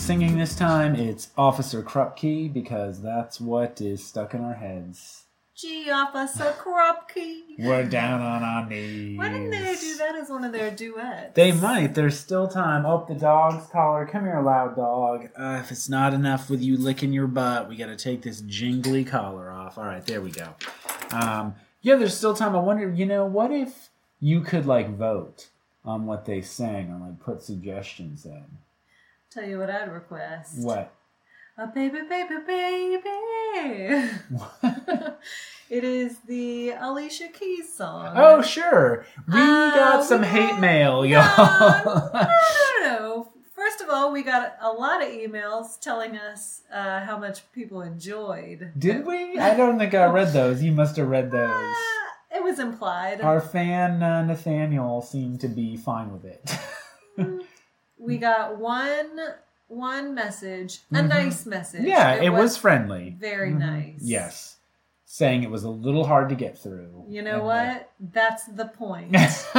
singing 0.00 0.38
this 0.38 0.56
time, 0.56 0.94
it's 0.94 1.28
Officer 1.36 1.82
Krupke 1.82 2.50
because 2.50 3.02
that's 3.02 3.38
what 3.38 3.82
is 3.82 4.04
stuck 4.04 4.32
in 4.32 4.42
our 4.42 4.54
heads. 4.54 5.24
Gee, 5.54 5.90
Officer 5.90 6.54
Krupke. 6.58 7.42
We're 7.58 7.84
down 7.84 8.22
on 8.22 8.42
our 8.42 8.66
knees. 8.66 9.18
Why 9.18 9.28
didn't 9.28 9.50
they 9.50 9.76
do 9.78 9.96
that 9.98 10.16
as 10.16 10.30
one 10.30 10.44
of 10.44 10.52
their 10.52 10.70
duets? 10.70 11.34
They 11.34 11.52
might. 11.52 11.94
There's 11.94 12.18
still 12.18 12.48
time. 12.48 12.86
Oh, 12.86 13.04
the 13.06 13.14
dog's 13.14 13.66
collar. 13.66 14.06
Come 14.06 14.24
here, 14.24 14.40
loud 14.40 14.74
dog. 14.74 15.28
Uh, 15.36 15.60
if 15.62 15.70
it's 15.70 15.90
not 15.90 16.14
enough 16.14 16.48
with 16.48 16.62
you 16.62 16.78
licking 16.78 17.12
your 17.12 17.26
butt, 17.26 17.68
we 17.68 17.76
got 17.76 17.86
to 17.86 17.96
take 17.96 18.22
this 18.22 18.40
jingly 18.40 19.04
collar 19.04 19.50
off. 19.50 19.76
All 19.76 19.84
right, 19.84 20.04
there 20.06 20.22
we 20.22 20.30
go. 20.30 20.54
Um, 21.12 21.56
yeah, 21.82 21.96
there's 21.96 22.16
still 22.16 22.34
time. 22.34 22.56
I 22.56 22.60
wonder, 22.60 22.90
you 22.90 23.04
know, 23.04 23.26
what 23.26 23.52
if 23.52 23.90
you 24.18 24.40
could 24.40 24.64
like 24.64 24.96
vote 24.96 25.48
on 25.84 26.06
what 26.06 26.24
they 26.24 26.40
sang 26.40 26.90
or 26.90 27.06
like 27.06 27.20
put 27.20 27.42
suggestions 27.42 28.24
in? 28.24 28.44
Tell 29.32 29.44
you 29.44 29.58
what 29.58 29.70
I'd 29.70 29.92
request. 29.92 30.58
What? 30.58 30.92
A 31.56 31.66
baby, 31.66 32.00
baby, 32.08 32.34
baby. 32.46 34.10
it 35.70 35.84
is 35.84 36.18
the 36.26 36.70
Alicia 36.70 37.28
Keys 37.28 37.72
song. 37.72 38.14
Oh, 38.16 38.42
sure. 38.42 39.04
We 39.28 39.38
Uh, 39.40 39.74
got 39.74 40.04
some 40.04 40.22
we 40.22 40.26
hate 40.28 40.50
got- 40.50 40.60
mail, 40.60 41.04
y'all. 41.06 41.84
no, 41.84 42.10
no, 42.12 42.30
no. 42.82 43.32
First 43.54 43.82
of 43.82 43.90
all, 43.90 44.10
we 44.12 44.22
got 44.22 44.56
a 44.60 44.70
lot 44.72 45.02
of 45.02 45.08
emails 45.08 45.78
telling 45.78 46.16
us 46.16 46.62
uh, 46.72 47.00
how 47.04 47.18
much 47.18 47.42
people 47.52 47.82
enjoyed. 47.82 48.72
Did 48.78 49.04
we? 49.06 49.38
I 49.38 49.54
don't 49.54 49.78
think 49.78 49.92
I 49.94 50.06
read 50.06 50.32
those. 50.32 50.62
You 50.62 50.72
must 50.72 50.96
have 50.96 51.08
read 51.08 51.30
those. 51.30 51.50
Uh, 51.50 52.36
it 52.36 52.42
was 52.42 52.58
implied. 52.58 53.20
Our 53.20 53.40
fan 53.40 54.02
uh, 54.02 54.22
Nathaniel 54.24 55.02
seemed 55.02 55.40
to 55.42 55.48
be 55.48 55.76
fine 55.76 56.10
with 56.10 56.24
it. 56.24 56.40
we 58.00 58.16
got 58.18 58.58
one 58.58 59.08
one 59.68 60.14
message, 60.16 60.80
a 60.90 60.94
Mhm. 60.96 61.08
nice 61.08 61.46
message. 61.46 61.84
yeah, 61.84 62.14
it, 62.14 62.30
was, 62.30 62.56
friendly. 62.56 63.14
very 63.20 63.52
Mhm. 63.52 63.58
nice. 63.60 64.00
Yes. 64.02 64.56
Saying 65.04 65.44
it 65.44 65.50
was 65.50 65.62
a 65.62 65.70
little 65.70 66.04
hard 66.04 66.28
to 66.30 66.34
get 66.34 66.58
through. 66.58 67.04
You 67.08 67.22
know 67.22 67.34
And 67.36 67.44
what? 67.44 67.90
That's 68.00 68.46
the 68.46 68.64
point. 68.66 69.14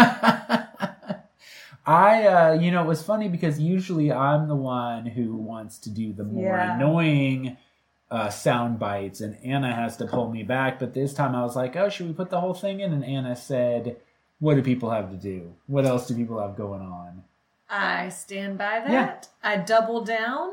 I, 1.86 2.28
uh, 2.28 2.54
you 2.60 2.72
know, 2.72 2.84
it 2.84 2.88
was 2.88 3.02
funny 3.02 3.28
because 3.30 3.60
usually 3.60 4.12
I'm 4.12 4.48
the 4.48 4.56
one 4.56 5.06
who 5.06 5.36
wants 5.36 5.80
to 5.80 5.90
do 5.90 6.14
the 6.14 6.24
more 6.24 6.56
Yeah. 6.58 6.76
annoying 6.76 7.58
uh, 8.12 8.30
sound 8.30 8.78
bites, 8.78 9.22
and 9.22 9.38
Anna 9.42 9.74
has 9.74 9.96
to 9.96 10.06
pull 10.06 10.30
me 10.30 10.44
back. 10.44 10.80
But 10.80 10.94
this 10.94 11.14
time 11.14 11.34
I 11.34 11.44
was 11.44 11.56
like, 11.56 11.78
oh, 11.78 11.88
should 11.88 12.08
we 12.08 12.14
put 12.14 12.30
the 12.30 12.42
whole 12.42 12.54
thing 12.54 12.82
in? 12.82 12.92
And 12.92 13.06
Anna 13.06 13.38
said, 13.38 13.96
what 14.40 14.56
do 14.56 14.62
people 14.62 14.90
have 14.90 15.10
to 15.12 15.16
do? 15.16 15.54
What 15.68 15.86
else 15.86 16.08
do 16.10 16.16
people 16.16 16.38
have 16.42 16.58
going 16.58 16.82
on? 16.82 17.24
I 17.72 18.10
stand 18.10 18.58
by 18.58 18.82
that. 18.82 18.92
Yeah. 18.92 19.50
I 19.50 19.58
double 19.58 20.04
down. 20.04 20.52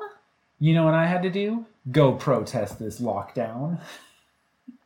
You 0.61 0.75
know 0.75 0.85
what 0.85 0.95
I 0.95 1.07
had 1.07 1.23
to 1.25 1.31
do? 1.31 1.67
Go 1.91 2.13
protest 2.13 2.79
this 2.79 3.01
lockdown. 3.01 3.81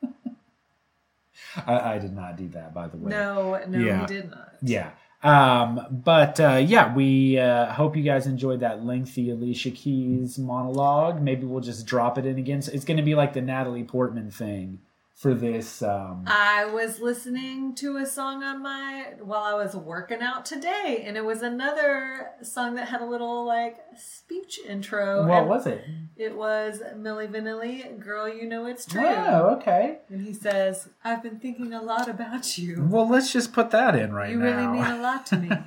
I, 1.66 1.94
I 1.94 1.98
did 1.98 2.14
not 2.14 2.36
do 2.36 2.48
that, 2.48 2.72
by 2.72 2.88
the 2.88 2.96
way. 2.96 3.10
No, 3.10 3.60
no, 3.68 3.78
Yeah. 3.78 4.00
we 4.00 4.06
did 4.06 4.30
not. 4.30 4.54
Yeah. 4.62 4.90
Um, 5.22 5.86
but 5.90 6.40
uh, 6.40 6.56
yeah, 6.64 6.92
we 6.94 7.38
uh, 7.38 7.72
hope 7.72 7.96
you 7.96 8.02
guys 8.02 8.26
enjoyed 8.26 8.60
that 8.60 8.84
lengthy 8.84 9.30
Alicia 9.30 9.70
Keys 9.70 10.38
monologue. 10.38 11.22
Maybe 11.22 11.46
we'll 11.46 11.60
just 11.60 11.86
drop 11.86 12.18
it 12.18 12.26
in 12.26 12.38
again. 12.38 12.60
So 12.62 12.72
it's 12.72 12.84
going 12.84 12.96
to 12.96 13.02
be 13.04 13.14
like 13.14 13.32
the 13.32 13.40
Natalie 13.42 13.84
Portman 13.84 14.30
thing 14.30 14.80
for 15.22 15.34
this. 15.34 15.82
Um, 15.82 16.24
I 16.26 16.64
was 16.66 16.98
listening 16.98 17.76
to 17.76 17.96
a 17.96 18.04
song 18.04 18.42
on 18.42 18.60
my 18.60 19.14
while 19.20 19.44
I 19.44 19.54
was 19.54 19.76
working 19.76 20.20
out 20.20 20.44
today, 20.44 21.04
and 21.06 21.16
it 21.16 21.24
was 21.24 21.42
another 21.42 22.30
song 22.42 22.74
that 22.74 22.88
had 22.88 23.00
a 23.00 23.06
little 23.06 23.46
like 23.46 23.76
speech 23.96 24.58
intro. 24.68 25.24
what 25.24 25.46
was 25.46 25.66
it? 25.68 25.84
It 26.16 26.36
was 26.36 26.80
Milli 26.96 27.28
Vanilli, 27.30 27.98
"Girl, 28.00 28.28
You 28.28 28.48
Know 28.48 28.66
It's 28.66 28.84
True," 28.84 29.06
Oh, 29.06 29.56
okay. 29.58 29.98
and 30.08 30.26
he 30.26 30.34
says, 30.34 30.88
"I've 31.04 31.22
been 31.22 31.38
thinking 31.38 31.72
a 31.72 31.80
lot 31.80 32.08
about 32.08 32.58
you. 32.58 32.84
Well, 32.90 33.08
let's 33.08 33.32
just 33.32 33.52
put 33.52 33.70
that 33.70 33.94
in 33.94 34.12
right 34.12 34.30
you 34.30 34.38
now. 34.38 34.46
You 34.46 34.54
really 34.56 34.66
mean 34.72 34.90
a 34.90 35.00
lot 35.00 35.24
to 35.26 35.36
me." 35.38 35.50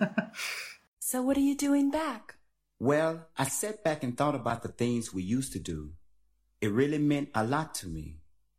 So 1.00 1.22
what 1.22 1.38
are 1.38 1.42
you 1.52 1.56
doing 1.56 1.92
back? 1.92 2.36
Well, 2.80 3.28
I 3.38 3.46
sat 3.46 3.84
back 3.84 4.04
and 4.04 4.18
thought 4.18 4.34
about 4.34 4.64
the 4.64 4.70
things 4.70 5.14
we 5.14 5.22
used 5.22 5.54
to 5.54 5.60
do. 5.60 5.92
It 6.62 6.72
really 6.72 6.98
meant 6.98 7.30
a 7.36 7.44
lot 7.46 7.76
to 7.76 7.88
me. 7.88 8.18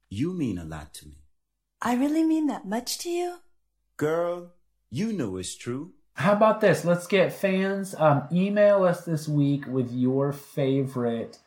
You 0.09 0.33
mean 0.33 0.59
a 0.59 0.65
lot 0.65 0.95
to 0.95 1.09
me. 1.09 1.19
I 1.83 1.95
really 1.95 2.23
mean 2.23 2.47
that 2.47 2.67
much 2.67 2.99
to 2.99 3.11
you? 3.11 3.39
Girl, 3.97 4.53
you 4.89 5.13
know 5.13 5.37
it's 5.37 5.57
true. 5.57 5.95
How 6.15 6.33
about 6.33 6.61
this? 6.61 6.85
Let's 6.85 7.07
get 7.07 7.33
fans. 7.33 7.95
Um, 7.99 8.29
email 8.33 8.85
us 8.85 9.05
this 9.05 9.29
week 9.29 9.67
with 9.67 9.91
your 9.91 10.33
favorite 10.33 11.39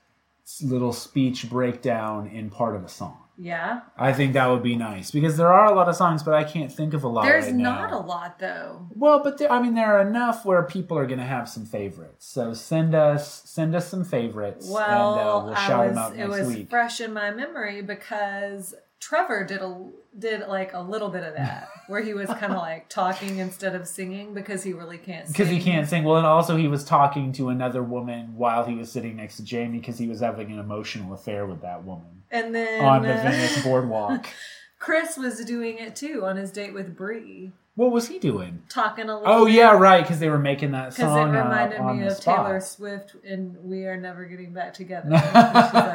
little 0.62 0.94
speech 0.94 1.50
breakdown 1.50 2.28
in 2.28 2.50
part 2.50 2.76
of 2.76 2.84
a 2.84 2.90
song. 2.90 3.18
Yeah, 3.42 3.82
I 3.98 4.12
think 4.12 4.34
that 4.34 4.48
would 4.48 4.62
be 4.62 4.76
nice 4.76 5.12
because 5.12 5.38
there 5.38 5.48
are 5.52 5.72
a 5.72 5.74
lot 5.74 5.88
of 5.88 5.96
songs, 5.96 6.24
but 6.24 6.34
I 6.34 6.44
can't 6.44 6.70
think 6.72 6.94
of 6.94 7.06
a 7.06 7.08
lot. 7.08 7.24
there's 7.24 7.46
right 7.46 7.56
not 7.56 7.92
now. 7.92 8.00
a 8.00 8.02
lot 8.02 8.38
though. 8.38 8.86
Well, 8.92 9.24
but 9.24 9.38
there, 9.38 9.50
I 9.50 9.62
mean, 9.62 9.76
there 9.76 9.98
are 9.98 10.06
enough 10.06 10.44
where 10.46 10.64
people 10.64 10.98
are 10.98 11.06
going 11.08 11.20
to 11.20 11.26
have 11.26 11.48
some 11.48 11.66
favorites. 11.66 12.26
So 12.28 12.54
send 12.54 12.94
us 12.94 13.44
send 13.50 13.76
us 13.76 13.88
some 13.88 14.04
favorites, 14.04 14.68
Well, 14.70 15.14
and 15.14 15.22
uh, 15.30 15.46
we'll 15.46 15.56
shout 15.56 15.80
I 15.80 15.88
them 15.88 15.96
was, 15.96 16.06
out 16.06 16.18
it 16.18 16.28
was 16.28 16.48
week. 16.48 16.70
fresh 16.70 17.00
in 17.00 17.14
my 17.14 17.32
memory 17.32 17.82
because 17.82 18.76
Trevor 19.00 19.46
did 19.46 19.62
a 19.62 19.88
did 20.18 20.46
like 20.50 20.74
a 20.74 20.82
little 20.82 21.08
bit 21.10 21.24
of 21.24 21.36
that 21.36 21.70
where 21.88 22.02
he 22.02 22.14
was 22.14 22.28
kind 22.28 22.52
of 22.52 22.58
like 22.58 22.90
talking 22.90 23.38
instead 23.38 23.74
of 23.74 23.88
singing 23.88 24.34
because 24.34 24.64
he 24.64 24.74
really 24.74 24.98
can't 24.98 25.28
sing. 25.28 25.32
Because 25.34 25.50
he 25.50 25.62
can't 25.62 25.88
sing. 25.88 26.04
Well, 26.04 26.18
and 26.18 26.26
also 26.28 26.58
he 26.58 26.68
was 26.68 26.84
talking 26.84 27.32
to 27.34 27.48
another 27.50 27.84
woman 27.84 28.36
while 28.36 28.66
he 28.66 28.76
was 28.76 28.92
sitting 28.92 29.16
next 29.16 29.38
to 29.38 29.44
Jamie 29.44 29.80
because 29.80 29.98
he 29.98 30.08
was 30.10 30.20
having 30.20 30.52
an 30.52 30.60
emotional 30.60 31.14
affair 31.14 31.46
with 31.46 31.62
that 31.62 31.86
woman 31.86 32.19
And 32.32 32.54
then 32.54 32.84
on 32.86 33.02
the 33.04 33.14
uh, 33.14 33.22
Venice 33.24 33.64
boardwalk. 33.64 34.28
Chris 34.80 35.18
was 35.18 35.44
doing 35.44 35.78
it 35.78 35.96
too 35.96 36.26
on 36.26 36.38
his 36.38 36.52
date 36.52 36.74
with 36.74 36.96
Bri, 36.96 37.52
What 37.76 37.92
was 37.92 38.08
he 38.08 38.18
doing? 38.18 38.64
talking 38.70 39.10
a 39.10 39.18
little. 39.20 39.34
Oh 39.34 39.46
yeah, 39.46 39.72
right. 39.72 40.02
Because 40.02 40.20
they 40.20 40.30
were 40.30 40.40
making 40.40 40.72
that 40.72 40.94
song. 40.94 41.06
Because 41.06 41.14
song 41.14 41.36
it 41.36 41.40
uh, 41.40 41.44
reminded 41.44 41.80
on 41.80 42.00
me 42.00 42.06
of 42.08 42.14
spot. 42.14 42.46
Taylor 42.46 42.60
Swift 42.62 43.16
and 43.26 43.58
"We 43.64 43.86
Are 43.86 43.98
Never 43.98 44.24
Getting 44.26 44.54
Back 44.54 44.74
Together." 44.74 45.10
And 45.12 45.34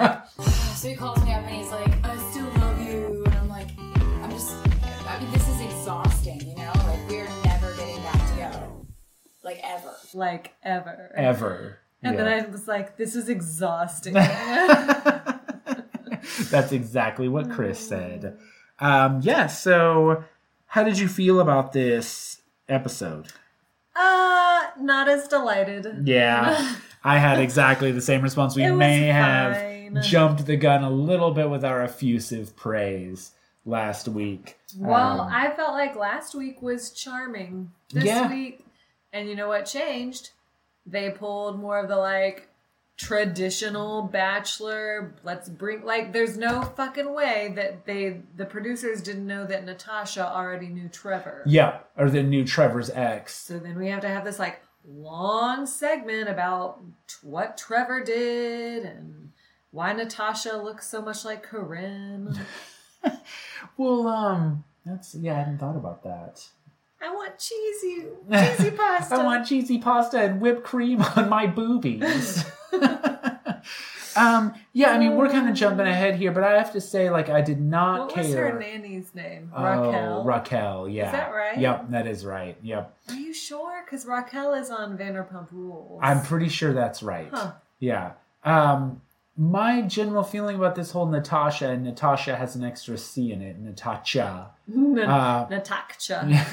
like, 0.01 0.27
So 0.75 0.89
he 0.89 0.97
calls 0.97 1.23
me 1.25 1.33
up 1.33 1.45
and 1.45 1.49
he's 1.57 1.71
like, 1.71 2.05
I 2.05 2.17
still 2.31 2.45
love 2.61 2.79
you. 2.87 3.23
And 3.25 3.35
I'm 3.37 3.49
like, 3.49 3.69
I'm 3.79 4.31
just, 4.31 4.55
I 5.09 5.19
mean, 5.21 5.31
this 5.33 5.49
is 5.49 5.61
exhausting, 5.63 6.41
you 6.47 6.55
know? 6.57 6.73
Like, 6.85 7.09
we're 7.09 7.29
never 7.45 7.75
getting 7.77 8.03
back 8.03 8.31
together. 8.31 8.67
Like, 9.43 9.61
ever. 9.65 9.95
like 10.13 10.53
ever, 10.63 11.11
ever. 11.17 11.79
And 12.03 12.17
Yeah. 12.19 12.25
then 12.25 12.45
I 12.45 12.47
was 12.51 12.69
like, 12.69 12.99
"This 12.99 13.15
is 13.17 13.31
exhausting." 13.31 14.15
That's 16.51 16.73
exactly 16.73 17.29
what 17.29 17.51
Chris 17.51 17.79
said. 17.79 18.39
Um, 18.81 19.21
yeah, 19.23 19.47
so 19.47 20.25
how 20.67 20.83
did 20.85 20.99
you 20.99 21.09
feel 21.09 21.41
about 21.41 21.73
this 21.73 22.41
episode? 22.69 23.29
uh, 23.97 24.63
not 24.81 25.09
as 25.09 25.29
delighted. 25.29 26.07
Yeah, 26.09 26.75
I 27.05 27.19
had 27.19 27.39
exactly 27.39 27.93
the 27.93 28.01
same 28.01 28.23
response. 28.23 28.57
We 28.57 28.69
may 28.71 29.11
fine. 29.13 29.95
have 29.95 30.05
jumped 30.05 30.47
the 30.47 30.57
gun 30.57 30.83
a 30.83 30.91
little 30.91 31.31
bit 31.31 31.49
with 31.51 31.65
our 31.65 31.83
effusive 31.83 32.57
praise 32.57 33.31
last 33.65 34.09
week. 34.09 34.59
Well, 34.77 35.21
Um, 35.21 35.29
I 35.33 35.51
felt 35.51 35.73
like 35.73 35.95
last 35.95 36.35
week 36.35 36.61
was 36.61 36.91
charming. 36.91 37.71
This 37.93 38.05
Yeah. 38.05 38.29
week, 38.29 38.67
and 39.13 39.29
you 39.29 39.37
know 39.37 39.47
what 39.49 39.67
changed? 39.67 40.31
They 40.87 41.11
pulled 41.11 41.59
more 41.61 41.79
of 41.79 41.89
the 41.89 41.97
like 41.97 42.49
traditional 42.97 44.03
bachelor. 44.03 45.15
Let's 45.25 45.49
bring 45.49 45.85
like. 45.85 46.13
There's 46.13 46.37
no 46.37 46.63
fucking 46.63 47.13
way 47.13 47.53
that 47.57 47.85
they 47.87 48.21
the 48.37 48.45
producers 48.45 49.03
didn't 49.03 49.27
know 49.27 49.45
that 49.47 49.65
Natasha 49.65 50.27
already 50.33 50.69
knew 50.69 50.89
Trevor. 50.89 51.43
yeah, 51.47 51.79
or 51.97 52.09
the 52.11 52.23
new 52.23 52.45
Trevor's 52.45 52.91
ex. 52.91 53.35
So 53.37 53.59
then 53.59 53.79
we 53.79 53.89
have 53.89 54.01
to 54.03 54.09
have 54.09 54.25
this 54.25 54.39
like 54.39 54.61
long 54.87 55.67
segment 55.67 56.29
about 56.29 56.81
t- 57.09 57.15
what 57.23 57.57
Trevor 57.57 58.05
did 58.05 58.85
and 58.85 59.31
why 59.71 59.93
Natasha 59.93 60.57
looks 60.57 60.87
so 60.89 61.03
much 61.03 61.25
like 61.25 61.43
Corinne. 61.43 62.39
Well, 63.77 64.07
um, 64.09 64.65
that's 64.87 65.15
yeah, 65.15 65.35
I 65.35 65.39
hadn't 65.41 65.59
thought 65.59 65.77
about 65.77 66.03
that. 66.05 66.47
I 67.03 67.11
want 67.13 67.39
cheesy, 67.39 68.07
cheesy 68.31 68.71
pasta. 68.77 69.15
I 69.17 69.25
want 69.25 69.47
cheesy 69.47 69.79
pasta 69.79 70.19
and 70.21 70.41
whipped 70.41 70.65
cream 70.65 71.03
on 71.03 71.29
my 71.29 71.47
boobies. 71.47 72.45
um, 74.17 74.55
yeah, 74.73 74.91
I 74.91 74.99
mean, 74.99 75.17
we're 75.17 75.29
kind 75.29 75.49
of 75.49 75.55
jumping 75.55 75.87
ahead 75.87 76.17
here, 76.17 76.33
but 76.33 76.45
I 76.45 76.53
have 76.59 76.73
to 76.73 76.81
say, 76.81 77.11
like, 77.11 77.29
I 77.29 77.41
did 77.41 77.61
not 77.61 78.01
What 78.01 78.11
care. 78.15 78.25
was 78.25 78.35
her 78.35 78.59
nanny's 78.59 79.15
name? 79.15 79.51
Oh, 79.55 79.63
Raquel. 79.63 80.25
Raquel, 80.25 80.89
yeah. 80.89 81.07
Is 81.07 81.13
that 81.13 81.33
right? 81.33 81.59
Yep, 81.59 81.91
that 81.91 82.07
is 82.07 82.25
right. 82.25 82.57
Yep. 82.63 82.97
Are 83.09 83.15
you 83.15 83.35
sure? 83.35 83.83
Because 83.85 84.07
Raquel 84.07 84.55
is 84.55 84.71
on 84.71 84.97
Vanderpump 84.97 85.49
Rules. 85.53 86.01
I'm 86.03 86.23
pretty 86.23 86.49
sure 86.49 86.73
that's 86.73 87.03
right. 87.03 87.29
Huh. 87.33 87.53
Yeah. 87.81 88.13
Um, 88.45 89.01
my 89.37 89.83
general 89.83 90.23
feeling 90.23 90.57
about 90.57 90.77
this 90.77 90.93
whole 90.93 91.07
Natasha, 91.07 91.69
and 91.71 91.83
Natasha 91.83 92.37
has 92.37 92.55
an 92.55 92.63
extra 92.65 92.97
C 92.97 93.33
in 93.33 93.43
it, 93.43 93.59
Natasha. 93.59 94.51
Uh, 94.67 95.47
Natasha. 95.51 96.47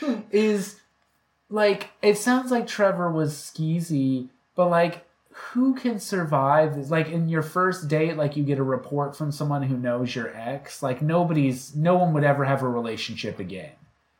is 0.30 0.76
like 1.50 1.90
it 2.00 2.16
sounds 2.16 2.50
like 2.50 2.66
Trevor 2.66 3.12
was 3.12 3.34
skeezy, 3.34 4.28
but 4.54 4.70
like 4.70 5.04
who 5.52 5.74
can 5.74 5.98
survive 5.98 6.76
this? 6.76 6.90
Like 6.90 7.08
in 7.08 7.28
your 7.28 7.42
first 7.42 7.88
date, 7.88 8.16
like 8.16 8.36
you 8.36 8.44
get 8.44 8.58
a 8.58 8.62
report 8.62 9.16
from 9.16 9.32
someone 9.32 9.62
who 9.62 9.76
knows 9.76 10.14
your 10.14 10.34
ex. 10.36 10.82
Like 10.82 11.00
nobody's, 11.02 11.74
no 11.74 11.96
one 11.96 12.12
would 12.14 12.24
ever 12.24 12.44
have 12.44 12.62
a 12.62 12.68
relationship 12.68 13.38
again 13.38 13.70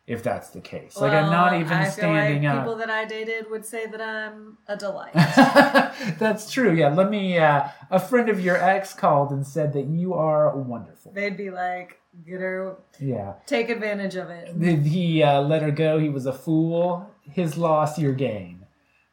if 0.06 0.22
that's 0.22 0.48
the 0.50 0.60
case. 0.60 0.96
Like 0.96 1.12
I'm 1.12 1.30
not 1.30 1.52
even 1.54 1.72
I 1.72 1.88
standing 1.88 2.44
like 2.44 2.54
up. 2.56 2.64
People 2.64 2.76
that 2.76 2.88
I 2.90 3.04
dated 3.04 3.50
would 3.50 3.66
say 3.66 3.86
that 3.86 4.00
I'm 4.00 4.56
a 4.66 4.76
delight. 4.76 5.12
That's 6.18 6.50
true. 6.50 6.72
Yeah. 6.74 6.88
Let 6.88 7.10
me. 7.10 7.38
Uh, 7.38 7.68
a 7.90 7.98
friend 8.00 8.28
of 8.30 8.40
your 8.40 8.56
ex 8.56 8.94
called 8.94 9.30
and 9.32 9.46
said 9.46 9.74
that 9.74 9.84
you 9.86 10.14
are 10.14 10.56
wonderful. 10.56 11.12
They'd 11.12 11.36
be 11.36 11.50
like, 11.50 12.00
get 12.26 12.40
her, 12.40 12.76
Yeah. 12.98 13.34
take 13.46 13.68
advantage 13.68 14.16
of 14.16 14.30
it. 14.30 14.54
He 14.86 15.22
uh, 15.22 15.42
let 15.42 15.60
her 15.62 15.70
go. 15.70 15.98
He 15.98 16.08
was 16.08 16.24
a 16.26 16.32
fool. 16.32 17.10
His 17.22 17.58
loss, 17.58 17.98
your 17.98 18.14
gain. 18.14 18.64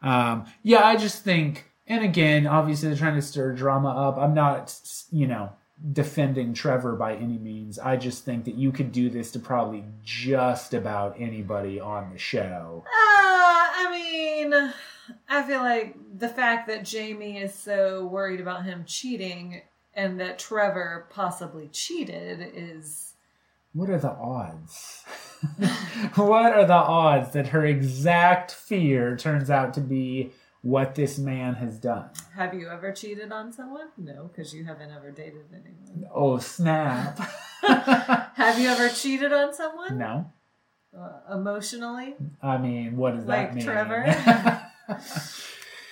Um, 0.01 0.45
yeah, 0.63 0.85
I 0.85 0.95
just 0.95 1.23
think, 1.23 1.69
and 1.87 2.03
again, 2.03 2.47
obviously 2.47 2.89
they're 2.89 2.97
trying 2.97 3.15
to 3.15 3.21
stir 3.21 3.53
drama 3.53 3.89
up. 3.89 4.17
I'm 4.17 4.33
not, 4.33 4.77
you 5.11 5.27
know, 5.27 5.51
defending 5.91 6.53
Trevor 6.53 6.95
by 6.95 7.15
any 7.15 7.37
means. 7.37 7.77
I 7.77 7.97
just 7.97 8.25
think 8.25 8.45
that 8.45 8.55
you 8.55 8.71
could 8.71 8.91
do 8.91 9.09
this 9.09 9.31
to 9.31 9.39
probably 9.39 9.83
just 10.03 10.73
about 10.73 11.15
anybody 11.19 11.79
on 11.79 12.11
the 12.11 12.17
show. 12.17 12.83
Uh, 12.85 12.87
I 12.87 13.89
mean, 13.91 14.73
I 15.29 15.43
feel 15.43 15.61
like 15.61 15.95
the 16.17 16.29
fact 16.29 16.67
that 16.67 16.85
Jamie 16.85 17.37
is 17.37 17.53
so 17.53 18.05
worried 18.05 18.39
about 18.39 18.65
him 18.65 18.83
cheating 18.88 19.61
and 19.93 20.19
that 20.19 20.39
Trevor 20.39 21.07
possibly 21.09 21.67
cheated 21.67 22.51
is. 22.53 23.13
What 23.73 23.89
are 23.89 23.99
the 23.99 24.11
odds? 24.11 25.03
what 26.15 26.53
are 26.53 26.65
the 26.65 26.73
odds 26.73 27.33
that 27.33 27.47
her 27.47 27.65
exact 27.65 28.51
fear 28.51 29.17
turns 29.17 29.49
out 29.49 29.73
to 29.73 29.81
be 29.81 30.31
what 30.65 30.95
this 30.95 31.19
man 31.19 31.53
has 31.53 31.77
done? 31.77 32.09
Have 32.35 32.56
you 32.56 32.67
ever 32.69 32.91
cheated 32.91 33.31
on 33.31 33.53
someone? 33.53 33.89
No, 33.97 34.23
because 34.33 34.51
you 34.51 34.65
haven't 34.65 34.89
ever 34.89 35.12
dated 35.12 35.45
anyone. 35.53 36.09
Oh, 36.12 36.39
snap. 36.39 37.19
Have 37.62 38.59
you 38.59 38.69
ever 38.69 38.89
cheated 38.89 39.31
on 39.31 39.53
someone? 39.53 39.97
no. 39.97 40.31
Uh, 40.97 41.35
emotionally? 41.35 42.15
I 42.41 42.57
mean, 42.57 42.95
what 42.97 43.15
does 43.15 43.25
Like 43.25 43.50
that 43.50 43.56
mean? 43.56 43.65
Like 43.65 43.75
Trevor? 43.75 44.62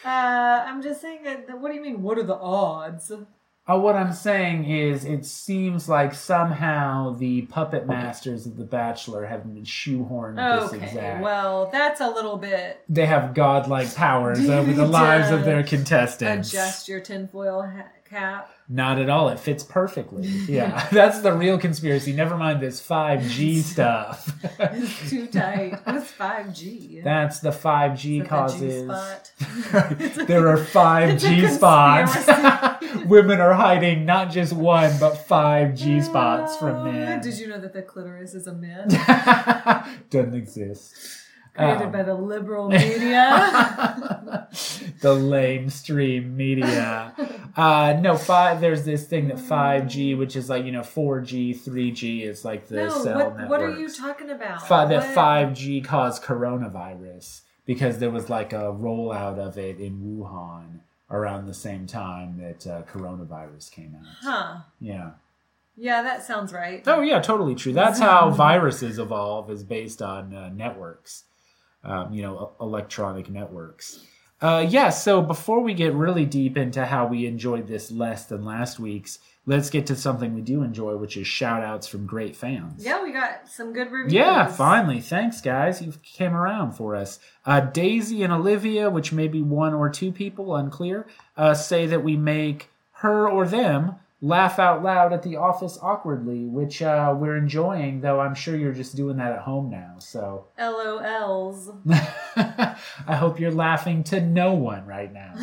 Uh, 0.06 0.66
I'm 0.68 0.81
just 0.81 1.00
saying 1.00 1.24
that. 1.24 1.62
What 1.62 1.70
do 1.70 1.75
you 1.75 1.81
mean? 1.81 2.02
What 2.02 2.18
are 2.18 2.24
the 2.24 2.36
odds? 2.36 3.10
Uh, 3.65 3.80
what 3.80 3.95
I'm 3.95 4.12
saying 4.12 4.65
is, 4.65 5.06
it 5.06 5.25
seems 5.25 5.88
like 5.88 6.13
somehow 6.13 7.15
the 7.18 7.44
puppet 7.44 7.88
masters 7.88 8.45
of 8.45 8.57
The 8.57 8.65
Bachelor 8.65 9.25
have 9.25 9.44
been 9.45 9.63
shoehorned 9.63 10.36
this 10.36 10.74
Okay, 10.74 10.86
exact. 10.86 11.24
well, 11.24 11.69
that's 11.71 12.01
a 12.01 12.10
little 12.10 12.36
bit. 12.38 12.81
they 12.89 13.06
have 13.06 13.33
godlike 13.33 13.94
powers 13.95 14.50
over 14.50 14.74
the 14.74 14.86
lives 15.01 15.31
of 15.31 15.45
their 15.45 15.63
contestants. 15.63 16.50
Adjust 16.50 16.89
your 16.89 17.00
tinfoil 17.00 17.62
ha- 17.62 17.88
cap. 18.13 18.50
Not 18.69 19.00
at 19.00 19.10
all. 19.10 19.30
It 19.30 19.39
fits 19.39 19.63
perfectly. 19.63 20.27
Yeah, 20.54 20.88
that's 20.92 21.21
the 21.21 21.33
real 21.33 21.57
conspiracy. 21.57 22.13
Never 22.13 22.38
mind 22.38 22.62
this 22.62 22.86
5G 22.86 23.62
stuff. 23.74 24.30
It's 24.60 25.10
too 25.10 25.27
tight. 25.27 25.80
What's 25.86 26.12
5G? 26.12 27.04
that's 27.04 27.39
the 27.39 27.50
5G 27.50 27.94
Is 27.94 27.95
it 27.95 27.95
the 27.95 27.95
G 27.95 28.21
causes. 28.21 28.88
there 30.27 30.48
are 30.50 30.57
5G 30.57 31.50
spots. 31.50 33.06
Women 33.06 33.39
are 33.39 33.54
hiding 33.54 34.06
not 34.06 34.31
just 34.31 34.54
one, 34.54 34.92
but 35.00 35.15
five 35.15 35.75
G 35.75 36.01
spots 36.01 36.57
from 36.57 36.83
men. 36.86 37.21
Did 37.21 37.39
you 37.39 37.48
know 37.48 37.60
that 37.60 37.74
the 37.74 37.81
clitoris 37.81 38.33
is 38.33 38.48
a 38.48 38.54
myth 38.54 38.89
Doesn't 40.10 40.36
exist. 40.36 40.94
Created 41.54 41.84
Um, 41.84 41.92
by 41.92 42.04
the 42.04 42.16
liberal 42.16 42.70
media? 42.82 44.48
the 45.02 45.16
lamestream 45.16 46.34
media. 46.34 47.14
Uh, 47.56 47.98
no, 48.02 48.16
five. 48.18 48.62
There's 48.62 48.84
this 48.86 49.06
thing 49.08 49.28
that 49.28 49.40
five 49.40 49.88
G, 49.88 50.16
which 50.16 50.36
is 50.36 50.50
like 50.50 50.66
you 50.66 50.72
know 50.72 50.84
four 50.84 51.22
G, 51.22 51.54
three 51.54 51.92
G 51.92 52.24
is 52.24 52.44
like 52.44 52.68
the 52.68 52.76
no, 52.76 52.90
cell 52.90 53.16
what, 53.16 53.38
networks. 53.38 53.50
what 53.50 53.62
are 53.62 53.80
you 53.80 53.90
talking 53.90 54.30
about? 54.30 54.68
Five, 54.68 54.90
that 54.90 55.14
five 55.14 55.54
G 55.54 55.82
caused 55.82 56.24
coronavirus 56.24 57.42
because 57.66 58.00
there 58.00 58.12
was 58.12 58.30
like 58.30 58.54
a 58.54 58.74
rollout 58.74 59.38
of 59.38 59.58
it 59.58 59.80
in 59.80 60.00
Wuhan 60.02 60.80
around 61.10 61.46
the 61.46 61.54
same 61.54 61.86
time 61.86 62.38
that 62.40 62.66
uh, 62.68 62.82
coronavirus 62.84 63.72
came 63.72 63.96
out. 64.00 64.08
Huh. 64.22 64.56
Yeah. 64.80 65.12
Yeah, 65.76 66.04
that 66.04 66.24
sounds 66.24 66.54
right. 66.54 66.84
Oh 66.86 67.02
yeah, 67.02 67.20
totally 67.20 67.56
true. 67.56 67.74
That's 67.74 68.00
how 68.00 68.30
viruses 68.32 69.00
evolve 69.00 69.50
is 69.50 69.64
based 69.64 70.02
on 70.04 70.34
uh, 70.34 70.50
networks, 70.50 71.24
um, 71.84 72.14
you 72.14 72.22
know, 72.22 72.54
electronic 72.60 73.30
networks. 73.30 74.06
Uh, 74.42 74.66
yeah. 74.68 74.90
So 74.90 75.22
before 75.22 75.62
we 75.62 75.74
get 75.74 75.94
really 75.94 76.26
deep 76.26 76.58
into 76.58 76.86
how 76.86 77.08
we 77.08 77.26
enjoyed 77.26 77.68
this 77.68 77.92
less 77.92 78.26
than 78.26 78.44
last 78.44 78.78
week's, 78.78 79.20
let's 79.46 79.70
get 79.70 79.88
to 79.88 79.96
something 79.96 80.34
we 80.34 80.42
do 80.42 80.64
enjoy, 80.64 80.98
which 80.98 81.16
is 81.16 81.28
shout 81.28 81.64
outs 81.64 81.88
from 81.88 82.06
great 82.06 82.36
fans. 82.36 82.84
Yeah, 82.84 83.02
we 83.02 83.14
got 83.14 83.48
some 83.48 83.72
good 83.72 83.90
reviews. 83.92 84.14
Yeah, 84.14 84.48
finally. 84.48 85.00
Thanks, 85.00 85.40
guys. 85.40 85.82
You 85.82 85.94
came 86.04 86.34
around 86.34 86.74
for 86.74 86.94
us. 86.96 87.20
Uh, 87.46 87.62
Daisy 87.62 88.22
and 88.24 88.34
Olivia, 88.34 88.90
which 88.90 89.14
may 89.14 89.30
be 89.30 89.42
one 89.42 89.74
or 89.74 89.90
two 89.90 90.12
people, 90.12 90.56
unclear, 90.56 91.08
uh, 91.38 91.54
say 91.54 91.86
that 91.88 92.04
we 92.04 92.18
make 92.18 92.70
her 92.98 93.30
or 93.30 93.46
them 93.48 93.96
laugh 94.24 94.58
out 94.58 94.81
loud 94.81 95.12
at 95.12 95.22
the 95.22 95.36
office 95.36 95.78
awkwardly, 95.81 96.46
which 96.46 96.81
uh, 96.81 97.14
we're 97.16 97.36
enjoying, 97.36 98.00
though 98.00 98.22
I'm 98.22 98.34
sure 98.34 98.56
you're 98.56 98.72
just 98.72 98.96
doing 98.96 99.18
that 99.18 99.34
at 99.34 99.40
home 99.40 99.70
now. 99.70 99.96
So 100.00 100.48
LOLs. 100.58 101.75
I 103.06 103.16
hope 103.16 103.38
you're 103.38 103.52
laughing 103.52 104.02
to 104.06 104.22
no 104.22 104.54
one 104.54 104.86
right 104.86 105.12
now. 105.12 105.34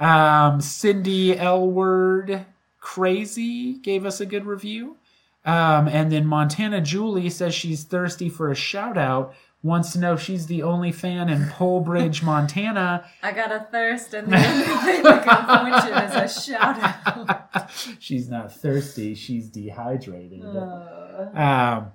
Um, 0.00 0.60
Cindy 0.62 1.36
Elward 1.36 2.46
Crazy 2.80 3.74
gave 3.74 4.06
us 4.06 4.20
a 4.20 4.26
good 4.26 4.46
review. 4.46 4.96
Um, 5.44 5.88
and 5.88 6.10
then 6.10 6.24
Montana 6.26 6.80
Julie 6.80 7.28
says 7.28 7.54
she's 7.54 7.84
thirsty 7.84 8.30
for 8.30 8.50
a 8.50 8.54
shout 8.54 8.96
out. 8.96 9.34
Wants 9.64 9.92
to 9.94 9.98
know 9.98 10.12
if 10.12 10.20
she's 10.20 10.46
the 10.46 10.62
only 10.62 10.92
fan 10.92 11.30
in 11.30 11.46
Polebridge, 11.46 12.22
Montana. 12.32 13.06
I 13.22 13.32
got 13.32 13.50
a 13.50 13.66
thirst, 13.72 14.12
and 14.12 14.30
the 14.30 14.36
only 14.36 14.64
thing 14.84 15.02
that 15.02 15.24
can 15.24 15.44
quench 15.70 15.84
it 15.86 16.04
is 16.04 16.36
a 16.36 16.40
shout 16.42 16.78
out. 17.06 17.70
she's 17.98 18.28
not 18.28 18.52
thirsty, 18.54 19.14
she's 19.14 19.48
dehydrated. 19.48 20.44
Uh, 20.44 21.30
Um, 21.34 21.92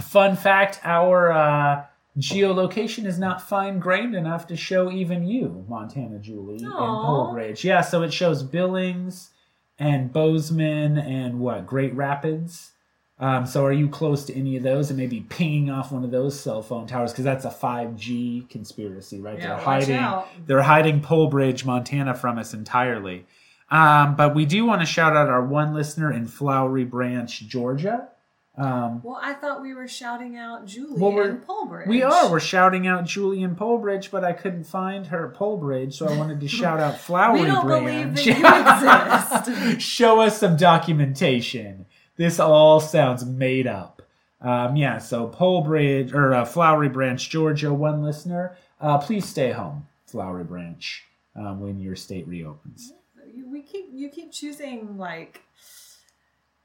fun 0.00 0.34
fact 0.34 0.80
our 0.82 1.30
uh, 1.30 1.84
geolocation 2.18 3.06
is 3.06 3.16
not 3.18 3.40
fine 3.48 3.78
grained 3.78 4.16
enough 4.16 4.48
to 4.48 4.56
show 4.56 4.90
even 4.90 5.24
you, 5.24 5.64
Montana 5.68 6.18
Julie, 6.18 6.58
in 6.58 6.66
Aw. 6.66 7.06
Polebridge. 7.06 7.62
Yeah, 7.62 7.80
so 7.82 8.02
it 8.02 8.12
shows 8.12 8.42
Billings 8.42 9.30
and 9.78 10.12
Bozeman 10.12 10.98
and 10.98 11.38
what, 11.38 11.64
Great 11.64 11.94
Rapids. 11.94 12.72
Um, 13.20 13.46
so 13.46 13.64
are 13.64 13.72
you 13.72 13.88
close 13.88 14.24
to 14.26 14.34
any 14.38 14.56
of 14.56 14.62
those 14.62 14.90
and 14.90 14.96
maybe 14.98 15.22
pinging 15.28 15.70
off 15.70 15.90
one 15.90 16.04
of 16.04 16.10
those 16.12 16.38
cell 16.38 16.62
phone 16.62 16.86
towers? 16.86 17.10
Because 17.10 17.24
that's 17.24 17.44
a 17.44 17.50
5G 17.50 18.48
conspiracy, 18.48 19.20
right? 19.20 19.38
Yeah, 19.38 19.48
they're 19.48 19.56
hiding 19.58 19.96
out. 19.96 20.28
they're 20.46 20.62
hiding 20.62 21.00
Polebridge, 21.00 21.64
Montana 21.64 22.14
from 22.14 22.38
us 22.38 22.54
entirely. 22.54 23.26
Um, 23.70 24.14
but 24.14 24.34
we 24.36 24.46
do 24.46 24.64
want 24.64 24.82
to 24.82 24.86
shout 24.86 25.16
out 25.16 25.28
our 25.28 25.44
one 25.44 25.74
listener 25.74 26.12
in 26.12 26.26
Flowery 26.26 26.84
Branch, 26.84 27.30
Georgia. 27.48 28.08
Um, 28.56 29.02
well, 29.04 29.18
I 29.22 29.34
thought 29.34 29.62
we 29.62 29.72
were 29.74 29.86
shouting 29.86 30.36
out 30.36 30.66
Julie 30.66 30.98
Well, 31.00 31.20
and 31.20 31.46
Polebridge. 31.46 31.86
we 31.86 32.02
are. 32.02 32.28
We're 32.30 32.40
shouting 32.40 32.86
out 32.88 33.04
Julian 33.04 33.54
Polebridge, 33.54 34.10
but 34.10 34.24
I 34.24 34.32
couldn't 34.32 34.64
find 34.64 35.06
her 35.08 35.28
at 35.28 35.34
Polebridge, 35.38 35.92
so 35.94 36.08
I 36.08 36.16
wanted 36.16 36.40
to 36.40 36.48
shout 36.60 36.80
out 36.80 36.98
Flowery 36.98 37.40
We 37.42 37.46
don't 37.46 37.66
Branch. 37.66 38.14
believe 38.14 38.14
that 38.16 39.38
you 39.44 39.52
exist. 39.76 39.80
Show 39.80 40.20
us 40.20 40.38
some 40.38 40.56
documentation. 40.56 41.86
This 42.18 42.38
all 42.38 42.80
sounds 42.80 43.24
made 43.24 43.66
up. 43.66 44.02
Um, 44.42 44.76
yeah, 44.76 44.98
so 44.98 45.26
Polebridge 45.28 46.12
or 46.12 46.34
uh, 46.34 46.44
Flowery 46.44 46.90
Branch, 46.90 47.30
Georgia, 47.30 47.72
one 47.72 48.02
listener. 48.02 48.56
Uh, 48.80 48.98
please 48.98 49.24
stay 49.24 49.52
home, 49.52 49.86
Flowery 50.06 50.44
Branch, 50.44 51.04
um, 51.34 51.60
when 51.60 51.80
your 51.80 51.96
state 51.96 52.28
reopens. 52.28 52.92
You- 53.34 53.48
we 53.50 53.62
keep 53.62 53.86
you 53.92 54.08
keep 54.10 54.30
choosing 54.32 54.98
like 54.98 55.40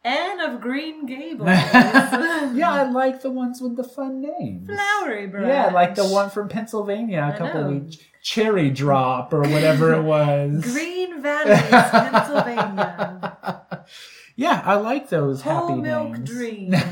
Anne 0.04 0.42
of 0.42 0.60
Green 0.60 1.06
Gables. 1.06 1.48
yeah, 1.48 2.70
I 2.72 2.84
like 2.92 3.22
the 3.22 3.32
ones 3.32 3.62
with 3.62 3.78
the 3.78 3.84
fun 3.86 4.22
names. 4.22 4.68
Flowery 4.70 5.28
branch. 5.28 5.48
Yeah, 5.48 5.68
like 5.72 5.96
the 5.96 6.06
one 6.08 6.30
from 6.30 6.50
Pennsylvania 6.50 7.22
a 7.32 7.34
I 7.34 7.38
couple 7.38 7.62
know. 7.64 7.70
weeks. 7.80 7.98
Cherry 8.22 8.70
Drop 8.70 9.34
or 9.34 9.42
whatever 9.42 9.94
it 9.94 10.04
was. 10.04 10.62
Green 10.74 11.22
Valleys, 11.22 11.62
Pennsylvania. 11.70 13.86
Yeah, 14.36 14.62
I 14.66 14.76
like 14.76 15.10
those 15.10 15.42
Whole 15.42 15.68
happy 15.68 15.82
milk 15.82 16.12
names. 16.14 16.30
dreams. 16.30 16.76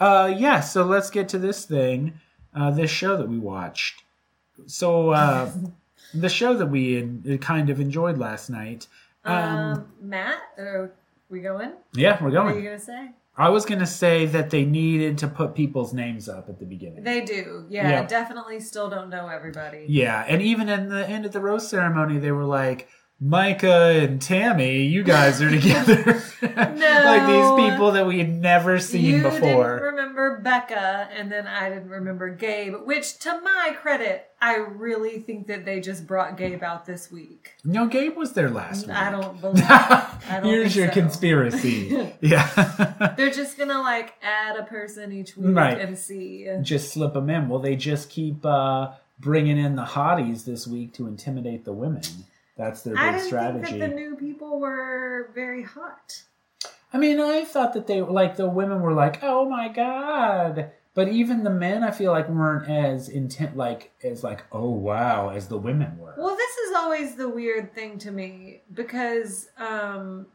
Uh, 0.00 0.34
yeah, 0.36 0.58
so 0.60 0.84
let's 0.84 1.08
get 1.08 1.28
to 1.28 1.38
this 1.38 1.64
thing, 1.64 2.14
uh, 2.54 2.70
this 2.70 2.90
show 2.90 3.16
that 3.16 3.28
we 3.28 3.38
watched. 3.38 4.02
So, 4.66 5.10
uh, 5.10 5.52
the 6.14 6.28
show 6.28 6.54
that 6.54 6.66
we 6.66 6.98
in, 6.98 7.38
kind 7.40 7.70
of 7.70 7.78
enjoyed 7.80 8.18
last 8.18 8.50
night. 8.50 8.88
Um, 9.24 9.36
um, 9.36 9.92
Matt, 10.02 10.38
are 10.58 10.90
we 11.30 11.40
going? 11.40 11.72
yeah, 11.94 12.22
we're 12.22 12.32
going. 12.32 12.46
What 12.46 12.54
are 12.56 12.58
you 12.58 12.64
going. 12.64 12.64
gonna 12.64 12.78
say? 12.80 13.10
I 13.36 13.48
was 13.50 13.64
gonna 13.64 13.86
say 13.86 14.26
that 14.26 14.50
they 14.50 14.64
needed 14.64 15.18
to 15.18 15.28
put 15.28 15.54
people's 15.54 15.92
names 15.94 16.28
up 16.28 16.48
at 16.48 16.58
the 16.58 16.66
beginning. 16.66 17.04
They 17.04 17.20
do. 17.20 17.64
Yeah, 17.68 17.88
Yeah. 17.88 18.02
definitely 18.06 18.58
still 18.60 18.90
don't 18.90 19.10
know 19.10 19.28
everybody. 19.28 19.86
yeah, 19.88 20.24
and 20.28 20.42
even 20.42 20.68
in 20.68 20.88
the 20.88 21.08
end 21.08 21.24
of 21.24 21.30
the 21.32 21.40
rose 21.40 21.68
ceremony, 21.68 22.18
they 22.18 22.32
were 22.32 22.44
like, 22.44 22.88
Micah 23.20 24.00
and 24.02 24.20
Tammy, 24.20 24.82
you 24.82 25.02
guys 25.02 25.40
are 25.40 25.48
together. 25.48 26.22
no. 26.42 26.48
like 26.52 27.26
these 27.26 27.70
people 27.72 27.92
that 27.92 28.06
we 28.06 28.18
had 28.18 28.28
never 28.28 28.78
seen 28.78 29.04
you 29.04 29.22
before. 29.22 29.40
didn't 29.76 29.82
remember 29.82 30.40
Becca, 30.40 31.08
and 31.16 31.30
then 31.30 31.46
I 31.46 31.68
didn't 31.70 31.88
remember 31.90 32.28
Gabe. 32.34 32.74
Which, 32.84 33.18
to 33.20 33.40
my 33.40 33.74
credit, 33.80 34.26
I 34.42 34.56
really 34.56 35.20
think 35.20 35.46
that 35.46 35.64
they 35.64 35.80
just 35.80 36.06
brought 36.06 36.36
Gabe 36.36 36.62
out 36.62 36.84
this 36.86 37.10
week. 37.10 37.52
no, 37.64 37.86
Gabe 37.86 38.16
was 38.16 38.32
there 38.32 38.50
last 38.50 38.88
week. 38.88 38.96
I 38.96 39.10
don't 39.10 39.40
believe. 39.40 39.64
I 39.68 40.18
don't 40.40 40.44
Here's 40.44 40.76
your 40.76 40.88
so. 40.88 40.92
conspiracy. 40.94 42.12
yeah. 42.20 43.14
They're 43.16 43.30
just 43.30 43.56
gonna 43.56 43.80
like 43.80 44.14
add 44.22 44.56
a 44.56 44.64
person 44.64 45.12
each 45.12 45.36
week 45.36 45.54
Right. 45.56 45.80
and 45.80 45.96
see. 45.96 46.48
just 46.62 46.92
slip 46.92 47.14
them 47.14 47.30
in. 47.30 47.48
Well, 47.48 47.60
they 47.60 47.76
just 47.76 48.10
keep 48.10 48.44
uh, 48.44 48.92
bringing 49.18 49.56
in 49.56 49.76
the 49.76 49.84
hotties 49.84 50.44
this 50.44 50.66
week 50.66 50.92
to 50.94 51.06
intimidate 51.06 51.64
the 51.64 51.72
women. 51.72 52.02
That's 52.56 52.82
their 52.82 52.96
I 52.96 53.06
big 53.06 53.14
didn't 53.14 53.26
strategy. 53.26 53.64
think 53.64 53.78
that 53.80 53.90
the 53.90 53.94
new 53.94 54.16
people 54.16 54.60
were 54.60 55.30
very 55.34 55.62
hot. 55.62 56.22
I 56.92 56.98
mean, 56.98 57.18
I 57.20 57.44
thought 57.44 57.72
that 57.72 57.86
they 57.88 58.00
like 58.00 58.36
the 58.36 58.48
women 58.48 58.80
were 58.80 58.92
like, 58.92 59.18
"Oh 59.22 59.48
my 59.48 59.68
god," 59.68 60.70
but 60.94 61.08
even 61.08 61.42
the 61.42 61.50
men, 61.50 61.82
I 61.82 61.90
feel 61.90 62.12
like 62.12 62.28
weren't 62.28 62.68
as 62.68 63.08
intent, 63.08 63.56
like 63.56 63.90
as 64.04 64.22
like, 64.22 64.44
"Oh 64.52 64.70
wow," 64.70 65.30
as 65.30 65.48
the 65.48 65.58
women 65.58 65.98
were. 65.98 66.14
Well, 66.16 66.36
this 66.36 66.56
is 66.58 66.74
always 66.74 67.16
the 67.16 67.28
weird 67.28 67.74
thing 67.74 67.98
to 67.98 68.12
me 68.12 68.62
because 68.72 69.48
um, 69.58 70.26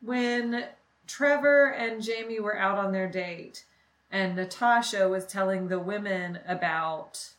when 0.00 0.64
Trevor 1.06 1.68
and 1.70 2.02
Jamie 2.02 2.40
were 2.40 2.58
out 2.58 2.78
on 2.78 2.90
their 2.92 3.08
date, 3.08 3.64
and 4.10 4.34
Natasha 4.34 5.08
was 5.08 5.26
telling 5.26 5.68
the 5.68 5.78
women 5.78 6.40
about 6.46 7.30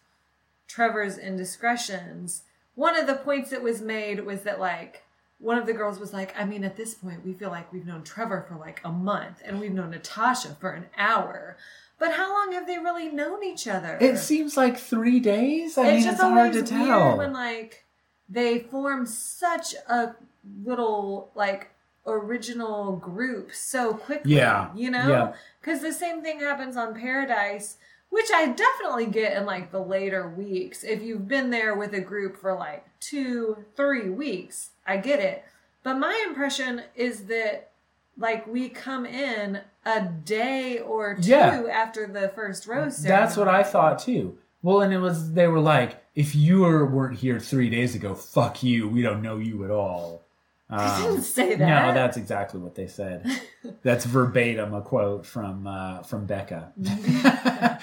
Trevor's 0.68 1.18
indiscretions, 1.18 2.44
one 2.80 2.98
of 2.98 3.08
the 3.08 3.16
points 3.16 3.50
that 3.50 3.62
was 3.62 3.82
made 3.82 4.26
was 4.26 4.44
that, 4.44 4.58
like, 4.58 5.04
one 5.38 5.58
of 5.58 5.66
the 5.66 5.74
girls 5.74 6.00
was 6.00 6.14
like, 6.14 6.34
I 6.40 6.46
mean, 6.46 6.64
at 6.64 6.78
this 6.78 6.94
point, 6.94 7.26
we 7.26 7.34
feel 7.34 7.50
like 7.50 7.74
we've 7.74 7.86
known 7.86 8.04
Trevor 8.04 8.46
for 8.48 8.56
like 8.56 8.80
a 8.86 8.92
month 8.92 9.42
and 9.46 9.60
we've 9.60 9.74
known 9.74 9.92
Natasha 9.92 10.56
for 10.60 10.72
an 10.72 10.86
hour. 10.98 11.58
But 11.98 12.14
how 12.14 12.32
long 12.32 12.54
have 12.54 12.68
they 12.68 12.78
really 12.78 13.10
known 13.10 13.44
each 13.44 13.68
other? 13.68 13.98
it 14.00 14.18
seems 14.18 14.56
like 14.56 14.78
three 14.78 15.20
days. 15.20 15.78
I 15.78 15.96
mean, 15.96 16.08
it's 16.08 16.22
hard 16.22 16.54
to 16.54 16.64
tell. 16.64 17.18
when 17.18 17.34
like 17.34 17.86
they 18.30 18.60
form 18.60 19.06
such 19.06 19.76
a 19.90 20.16
little 20.64 21.32
like 21.36 21.72
original 22.06 22.96
group 22.96 23.54
so 23.54 23.94
quickly. 23.94 24.36
Yeah, 24.36 24.72
you 24.74 24.90
know, 24.90 25.08
yeah. 25.08 25.34
because 25.60 25.82
the 25.82 25.94
same 25.94 26.22
thing 26.22 26.40
happens 26.40 26.78
on 26.78 26.96
Paradise, 26.96 27.78
which 28.10 28.30
I 28.34 28.48
definitely 28.48 29.06
get 29.08 29.38
in 29.38 29.46
like 29.46 29.72
the 29.72 29.82
later 29.82 30.28
weeks. 30.30 30.84
If 30.84 31.02
you've 31.02 31.28
been 31.28 31.50
there 31.50 31.76
with 31.76 31.94
a 31.94 32.02
group 32.02 32.38
for 32.38 32.54
like 32.56 32.86
two, 33.00 33.66
three 33.76 34.10
weeks, 34.10 34.72
I 34.86 34.98
get 34.98 35.20
it. 35.20 35.44
But 35.84 35.96
my 35.96 36.24
impression 36.28 36.84
is 36.96 37.26
that 37.26 37.72
like 38.18 38.46
we 38.48 38.70
come 38.70 39.06
in 39.06 39.62
a 39.86 40.02
day 40.02 40.80
or 40.80 41.16
two 41.16 41.30
Yeah. 41.30 41.64
after 41.72 42.06
the 42.06 42.30
first 42.30 42.68
rose 42.68 43.02
That's 43.02 43.38
what 43.38 43.48
I 43.48 43.64
thought 43.64 44.00
too. 44.00 44.38
Well, 44.62 44.82
and 44.82 44.94
it 44.94 44.98
was 45.00 45.34
they 45.34 45.48
were 45.48 45.62
like, 45.62 46.04
"If 46.16 46.36
you 46.36 46.62
were, 46.62 46.86
weren't 46.86 47.20
here 47.20 47.40
three 47.40 47.70
days 47.70 47.96
ago, 47.96 48.14
fuck 48.14 48.62
you. 48.62 48.90
We 48.90 49.02
don't 49.02 49.22
know 49.22 49.38
you 49.38 49.64
at 49.64 49.72
all." 49.72 50.24
Um, 50.70 51.02
didn't 51.02 51.24
say 51.24 51.56
that. 51.56 51.88
No, 51.88 51.94
that's 51.94 52.16
exactly 52.16 52.60
what 52.60 52.76
they 52.76 52.88
said. 52.88 53.26
That's 53.82 54.06
verbatim 54.06 54.74
a 54.74 54.82
quote 54.82 55.26
from 55.26 55.66
uh, 55.66 56.04
from 56.04 56.26
Becca. 56.26 56.74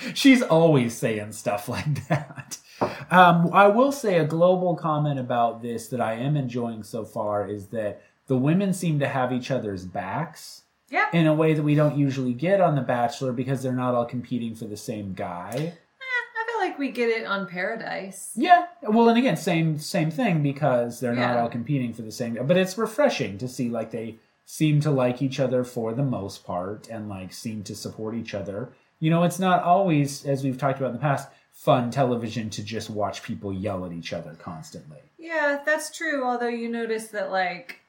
She's 0.15 0.41
always 0.41 0.97
saying 0.97 1.33
stuff 1.33 1.69
like 1.69 2.07
that. 2.09 2.59
Um, 3.11 3.51
I 3.53 3.67
will 3.69 3.93
say 3.93 4.19
a 4.19 4.25
global 4.25 4.77
comment 4.77 5.19
about 5.19 5.63
this 5.63 5.89
that 5.89 6.01
I 6.01 6.15
am 6.15 6.37
enjoying 6.37 6.83
so 6.83 7.05
far 7.05 7.49
is 7.49 7.69
that 7.69 8.03
the 8.27 8.37
women 8.37 8.73
seem 8.73 8.99
to 9.01 9.09
have 9.09 9.33
each 9.33 9.51
other's 9.51 9.85
backs 9.85 10.63
yeah. 10.91 11.09
in 11.13 11.27
a 11.27 11.35
way 11.35 11.55
that 11.55 11.63
we 11.63 11.75
don't 11.75 11.97
usually 11.97 12.35
get 12.35 12.61
on 12.61 12.75
The 12.75 12.83
Bachelor 12.83 13.33
because 13.33 13.63
they're 13.63 13.73
not 13.73 13.95
all 13.95 14.05
competing 14.05 14.55
for 14.55 14.67
the 14.67 14.77
same 14.77 15.15
guy. 15.15 15.75
Like 16.77 16.79
we 16.81 16.91
get 16.91 17.09
it 17.09 17.27
on 17.27 17.47
Paradise. 17.47 18.33
Yeah, 18.37 18.67
well, 18.83 19.09
and 19.09 19.17
again, 19.19 19.37
same 19.39 19.79
same 19.79 20.11
thing 20.11 20.43
because 20.43 21.01
they're 21.01 21.15
not 21.15 21.35
Yeah. 21.35 21.41
all 21.43 21.49
competing 21.49 21.95
for 21.95 22.03
the 22.03 22.13
same. 22.13 22.35
But 22.47 22.59
it's 22.59 22.77
refreshing 22.77 23.39
to 23.39 23.49
see 23.49 23.71
like 23.71 23.91
they 23.93 24.17
seem 24.45 24.81
to 24.81 24.91
like 24.91 25.23
each 25.23 25.41
other 25.41 25.65
for 25.65 25.95
the 25.95 26.03
most 26.05 26.45
part 26.45 26.89
and 26.89 27.09
like 27.09 27.33
seem 27.33 27.63
to 27.65 27.75
support 27.75 28.15
each 28.15 28.35
other. 28.35 28.69
You 29.01 29.11
know, 29.11 29.25
it's 29.25 29.39
not 29.39 29.63
always, 29.63 30.25
as 30.27 30.45
we've 30.45 30.59
talked 30.59 30.79
about 30.79 30.89
in 30.89 30.93
the 30.95 30.99
past, 31.01 31.29
fun 31.53 31.91
television 31.91 32.51
to 32.51 32.63
just 32.63 32.91
watch 32.91 33.23
people 33.23 33.53
yell 33.53 33.85
at 33.87 33.93
each 33.93 34.13
other 34.13 34.35
constantly. 34.35 34.99
Yeah, 35.19 35.61
that's 35.65 35.97
true. 35.97 36.25
Although 36.25 36.49
you 36.49 36.69
notice 36.69 37.09
that 37.09 37.31
like 37.31 37.81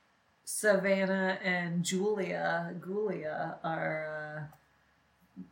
Savannah 0.45 1.37
and 1.43 1.83
Julia, 1.83 2.73
Julia 2.83 3.57
are 3.63 4.47
uh, 4.49 4.55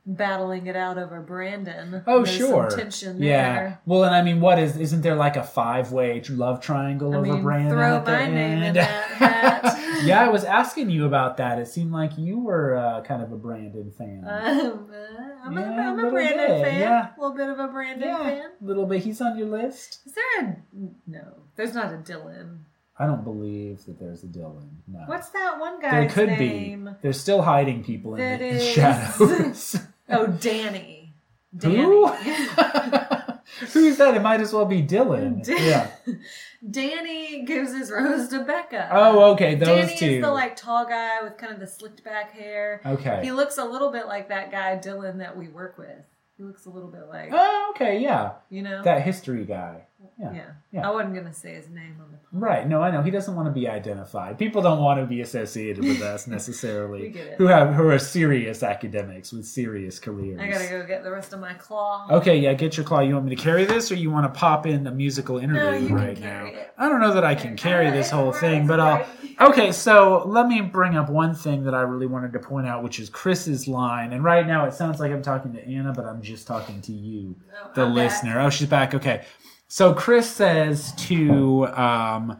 battling 0.05 0.67
it 0.67 0.75
out 0.75 0.97
over 0.97 1.21
Brandon. 1.21 2.03
Oh, 2.07 2.23
There's 2.23 2.35
sure. 2.37 2.69
some 2.69 2.79
tension 2.79 3.21
yeah. 3.21 3.53
there. 3.53 3.81
Well, 3.85 4.03
and 4.03 4.15
I 4.15 4.21
mean, 4.21 4.39
what 4.41 4.59
is? 4.59 4.77
Isn't 4.77 5.01
there 5.01 5.15
like 5.15 5.35
a 5.35 5.43
five-way 5.43 6.21
love 6.29 6.61
triangle 6.61 7.13
I 7.13 7.17
over 7.17 7.33
mean, 7.33 7.41
Brandon 7.43 7.71
throw 7.71 7.97
at 7.97 8.05
the 8.05 8.11
my 8.11 8.25
name 8.27 8.57
in 8.57 8.63
end? 8.63 8.75
that 8.77 8.89
hat. 9.11 10.03
yeah, 10.05 10.23
I 10.23 10.29
was 10.29 10.43
asking 10.43 10.89
you 10.89 11.05
about 11.05 11.37
that. 11.37 11.59
It 11.59 11.67
seemed 11.67 11.91
like 11.91 12.17
you 12.17 12.39
were 12.39 12.75
uh, 12.75 13.01
kind 13.01 13.21
of 13.21 13.31
a 13.31 13.37
Brandon 13.37 13.91
fan. 13.97 14.23
Um, 14.27 14.89
uh, 14.91 15.45
I'm, 15.45 15.53
Yeah, 15.53 15.61
a, 15.61 15.81
I'm 15.81 15.93
a 15.93 15.95
little 15.95 16.11
Brandon 16.11 16.47
bit, 16.47 16.63
fan. 16.65 16.79
yeah. 16.79 17.07
A 17.17 17.21
little 17.21 17.37
bit 17.37 17.49
of 17.49 17.59
a 17.59 17.67
Brandon 17.67 18.07
yeah, 18.07 18.23
fan. 18.23 18.49
a 18.61 18.65
little 18.65 18.85
bit. 18.85 19.03
He's 19.03 19.21
on 19.21 19.37
your 19.37 19.47
list. 19.47 19.99
Is 20.05 20.13
there 20.13 20.41
a 20.41 20.57
no? 21.07 21.33
There's 21.55 21.73
not 21.73 21.93
a 21.93 21.97
Dylan. 21.97 22.59
I 22.97 23.05
don't 23.05 23.23
believe 23.23 23.83
that 23.85 23.99
there's 23.99 24.23
a 24.23 24.27
Dylan. 24.27 24.69
No. 24.87 24.99
What's 25.05 25.29
that 25.29 25.59
one 25.59 25.81
guy's 25.81 25.91
there 25.91 26.09
could 26.27 26.39
name? 26.39 26.85
be. 26.85 26.91
They're 27.01 27.11
still 27.13 27.41
hiding 27.41 27.83
people 27.83 28.15
in 28.15 28.19
That 28.21 28.39
the 28.39 28.47
is- 28.47 28.63
shadows. 28.69 29.75
Oh, 30.09 30.27
Danny. 30.27 31.13
Danny. 31.57 31.77
Who? 31.77 32.07
Who's 33.73 33.97
that? 33.97 34.13
It 34.15 34.21
might 34.21 34.39
as 34.41 34.53
well 34.53 34.65
be 34.65 34.83
Dylan. 34.83 35.47
Yeah. 35.47 35.89
Danny 36.69 37.43
gives 37.45 37.73
his 37.73 37.89
rose 37.91 38.27
to 38.29 38.43
Becca. 38.43 38.89
Oh, 38.91 39.31
okay. 39.33 39.55
Those 39.55 39.67
Danny 39.87 39.97
two. 39.97 40.05
is 40.05 40.21
the 40.21 40.31
like 40.31 40.55
tall 40.55 40.85
guy 40.85 41.21
with 41.23 41.37
kind 41.37 41.53
of 41.53 41.59
the 41.59 41.67
slicked 41.67 42.03
back 42.03 42.31
hair. 42.31 42.81
okay. 42.85 43.21
He 43.23 43.31
looks 43.31 43.57
a 43.57 43.65
little 43.65 43.91
bit 43.91 44.07
like 44.07 44.29
that 44.29 44.51
guy 44.51 44.77
Dylan 44.77 45.17
that 45.19 45.37
we 45.37 45.47
work 45.47 45.77
with. 45.77 45.97
He 46.37 46.43
looks 46.43 46.65
a 46.65 46.69
little 46.69 46.89
bit 46.89 47.07
like 47.07 47.29
Oh, 47.31 47.73
okay. 47.75 47.99
Yeah. 47.99 48.33
you 48.49 48.61
know. 48.61 48.83
That 48.83 49.03
history 49.03 49.45
guy. 49.45 49.81
Yeah. 50.19 50.31
yeah. 50.33 50.45
yeah. 50.71 50.87
I 50.87 50.91
wasn't 50.91 51.15
gonna 51.15 51.33
say 51.33 51.53
his 51.55 51.69
name 51.69 51.95
on 52.01 52.11
the 52.11 52.17
pod. 52.17 52.25
Right. 52.31 52.67
No, 52.67 52.81
I 52.81 52.91
know. 52.91 53.01
He 53.01 53.11
doesn't 53.11 53.35
want 53.35 53.47
to 53.47 53.51
be 53.51 53.67
identified. 53.67 54.37
People 54.37 54.61
don't 54.61 54.81
want 54.81 54.99
to 54.99 55.05
be 55.05 55.21
associated 55.21 55.83
with 55.83 56.01
us 56.01 56.27
necessarily. 56.35 57.01
We 57.03 57.09
get 57.09 57.27
it. 57.27 57.35
Who 57.37 57.47
have 57.47 57.73
who 57.73 57.87
are 57.89 57.99
serious 57.99 58.63
academics 58.63 59.31
with 59.31 59.45
serious 59.45 59.99
careers. 59.99 60.39
I 60.39 60.47
gotta 60.49 60.67
go 60.69 60.85
get 60.85 61.03
the 61.03 61.11
rest 61.11 61.33
of 61.33 61.39
my 61.39 61.53
claw. 61.53 62.07
Okay, 62.11 62.37
yeah, 62.37 62.53
get 62.53 62.77
your 62.77 62.85
claw. 62.85 62.99
You 63.01 63.13
want 63.15 63.25
me 63.25 63.35
to 63.35 63.41
carry 63.41 63.65
this, 63.65 63.91
or 63.91 63.95
you 63.95 64.09
want 64.11 64.31
to 64.31 64.37
pop 64.39 64.65
in 64.65 64.87
a 64.87 64.91
musical 64.91 65.37
interlude 65.37 65.81
you 65.83 65.87
can 65.89 65.95
right 65.95 66.19
now? 66.19 66.45
it. 66.45 66.73
I 66.77 66.89
don't 66.89 67.01
know 67.01 67.13
that 67.13 67.23
I 67.23 67.35
can 67.35 67.55
carry 67.55 67.89
this 67.91 68.09
whole 68.09 68.31
thing, 68.31 68.67
but 68.67 68.79
uh, 68.79 69.05
I'll. 69.39 69.49
Okay, 69.49 69.71
so 69.73 70.23
let 70.25 70.47
me 70.47 70.61
bring 70.61 70.95
up 70.95 71.09
one 71.09 71.35
thing 71.35 71.63
that 71.65 71.73
I 71.75 71.81
really 71.81 72.07
wanted 72.07 72.31
to 72.33 72.39
point 72.39 72.67
out, 72.67 72.83
which 72.83 72.99
is 72.99 73.09
Chris's 73.09 73.67
line. 73.67 74.13
And 74.13 74.23
right 74.23 74.47
now, 74.47 74.65
it 74.65 74.73
sounds 74.73 74.99
like 74.99 75.11
I'm 75.11 75.21
talking 75.21 75.51
to 75.53 75.65
Anna, 75.67 75.91
but 75.93 76.05
I'm 76.05 76.21
just 76.21 76.47
talking 76.47 76.79
to 76.81 76.93
you, 76.93 77.35
Oh, 77.63 77.71
the 77.75 77.81
I'm 77.83 77.89
back. 77.89 77.95
listener. 77.95 78.39
Oh, 78.39 78.49
she's 78.49 78.67
back. 78.69 78.93
Okay, 78.93 79.23
so 79.67 79.93
Chris 79.93 80.29
says 80.29 80.93
to 81.07 81.67
um, 81.67 82.39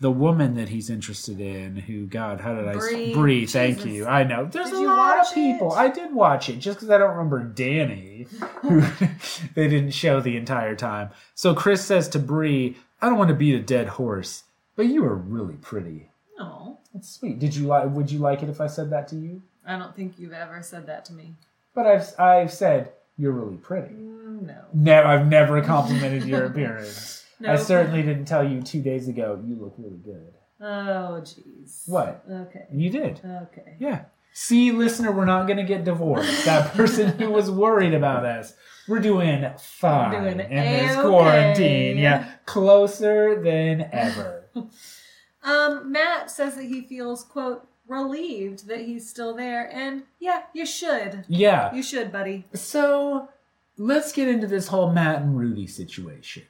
the 0.00 0.10
woman 0.10 0.54
that 0.54 0.68
he's 0.68 0.90
interested 0.90 1.40
in, 1.40 1.76
who 1.76 2.06
God, 2.06 2.40
how 2.40 2.54
did 2.54 2.66
I? 2.66 2.72
Bri. 2.74 3.14
Bri, 3.14 3.46
thank 3.46 3.76
Jesus. 3.78 3.92
you. 3.92 4.06
I 4.06 4.24
know 4.24 4.46
there's 4.46 4.70
Did 4.70 4.78
a 4.78 4.86
lot 4.86 5.20
of 5.26 5.32
people. 5.32 5.72
it? 5.74 5.78
I 5.78 5.88
did 5.88 6.12
watch 6.12 6.48
it 6.48 6.56
just 6.56 6.78
because 6.78 6.90
I 6.90 6.98
don't 6.98 7.10
remember 7.10 7.42
Danny, 7.44 8.26
who 8.62 8.80
they 9.54 9.68
didn't 9.68 9.92
show 9.92 10.20
the 10.20 10.36
entire 10.36 10.74
time. 10.74 11.10
So 11.34 11.54
Chris 11.54 11.84
says 11.84 12.08
to 12.10 12.18
Bri, 12.18 12.76
"I 13.00 13.08
don't 13.08 13.18
want 13.18 13.28
to 13.28 13.34
beat 13.34 13.54
a 13.54 13.62
dead 13.62 13.88
horse, 13.88 14.42
but 14.74 14.86
you 14.86 15.04
are 15.04 15.14
really 15.14 15.54
pretty." 15.54 16.08
No, 16.38 16.78
That's 16.92 17.08
sweet. 17.08 17.38
Did 17.38 17.54
you 17.54 17.66
like? 17.68 17.88
Would 17.90 18.10
you 18.10 18.18
like 18.18 18.42
it 18.42 18.48
if 18.48 18.60
I 18.60 18.66
said 18.66 18.90
that 18.90 19.06
to 19.08 19.16
you? 19.16 19.42
I 19.64 19.78
don't 19.78 19.94
think 19.94 20.18
you've 20.18 20.32
ever 20.32 20.62
said 20.62 20.86
that 20.86 21.04
to 21.06 21.12
me. 21.12 21.34
But 21.74 21.86
I've 21.86 22.18
I've 22.18 22.52
said 22.52 22.92
you're 23.16 23.30
really 23.32 23.56
pretty. 23.56 23.94
No. 24.46 24.64
No, 24.74 25.04
I've 25.04 25.26
never 25.26 25.62
complimented 25.62 26.24
your 26.24 26.44
appearance. 26.50 27.24
I 27.46 27.56
certainly 27.56 28.02
didn't 28.02 28.26
tell 28.26 28.46
you 28.48 28.62
two 28.62 28.82
days 28.82 29.08
ago 29.08 29.40
you 29.44 29.56
look 29.56 29.74
really 29.78 29.98
good. 29.98 30.32
Oh, 30.60 31.20
jeez. 31.24 31.88
What? 31.88 32.24
Okay. 32.30 32.66
You 32.72 32.90
did. 32.90 33.20
Okay. 33.24 33.76
Yeah. 33.80 34.04
See, 34.32 34.70
listener, 34.72 35.12
we're 35.12 35.24
not 35.24 35.46
going 35.46 35.56
to 35.58 35.64
get 35.64 35.84
divorced. 35.84 36.44
That 36.44 36.72
person 36.74 37.18
who 37.18 37.30
was 37.30 37.50
worried 37.50 37.94
about 37.94 38.24
us. 38.24 38.54
We're 38.88 39.00
doing 39.00 39.44
fine 39.58 40.22
Doing 40.22 40.40
in 40.40 40.48
this 40.50 40.96
A-okay. 40.96 41.08
quarantine. 41.08 41.98
Yeah. 41.98 42.30
Closer 42.46 43.40
than 43.42 43.88
ever. 43.92 44.46
Um, 45.44 45.90
Matt 45.90 46.30
says 46.30 46.54
that 46.54 46.66
he 46.66 46.82
feels, 46.82 47.24
quote, 47.24 47.66
relieved 47.88 48.68
that 48.68 48.82
he's 48.82 49.10
still 49.10 49.34
there. 49.34 49.68
And 49.72 50.04
yeah, 50.20 50.42
you 50.54 50.64
should. 50.64 51.24
Yeah. 51.26 51.74
You 51.74 51.82
should, 51.82 52.12
buddy. 52.12 52.46
So 52.54 53.28
let's 53.76 54.12
get 54.12 54.28
into 54.28 54.46
this 54.46 54.68
whole 54.68 54.90
Matt 54.92 55.22
and 55.22 55.36
Rudi 55.36 55.66
situation. 55.66 56.44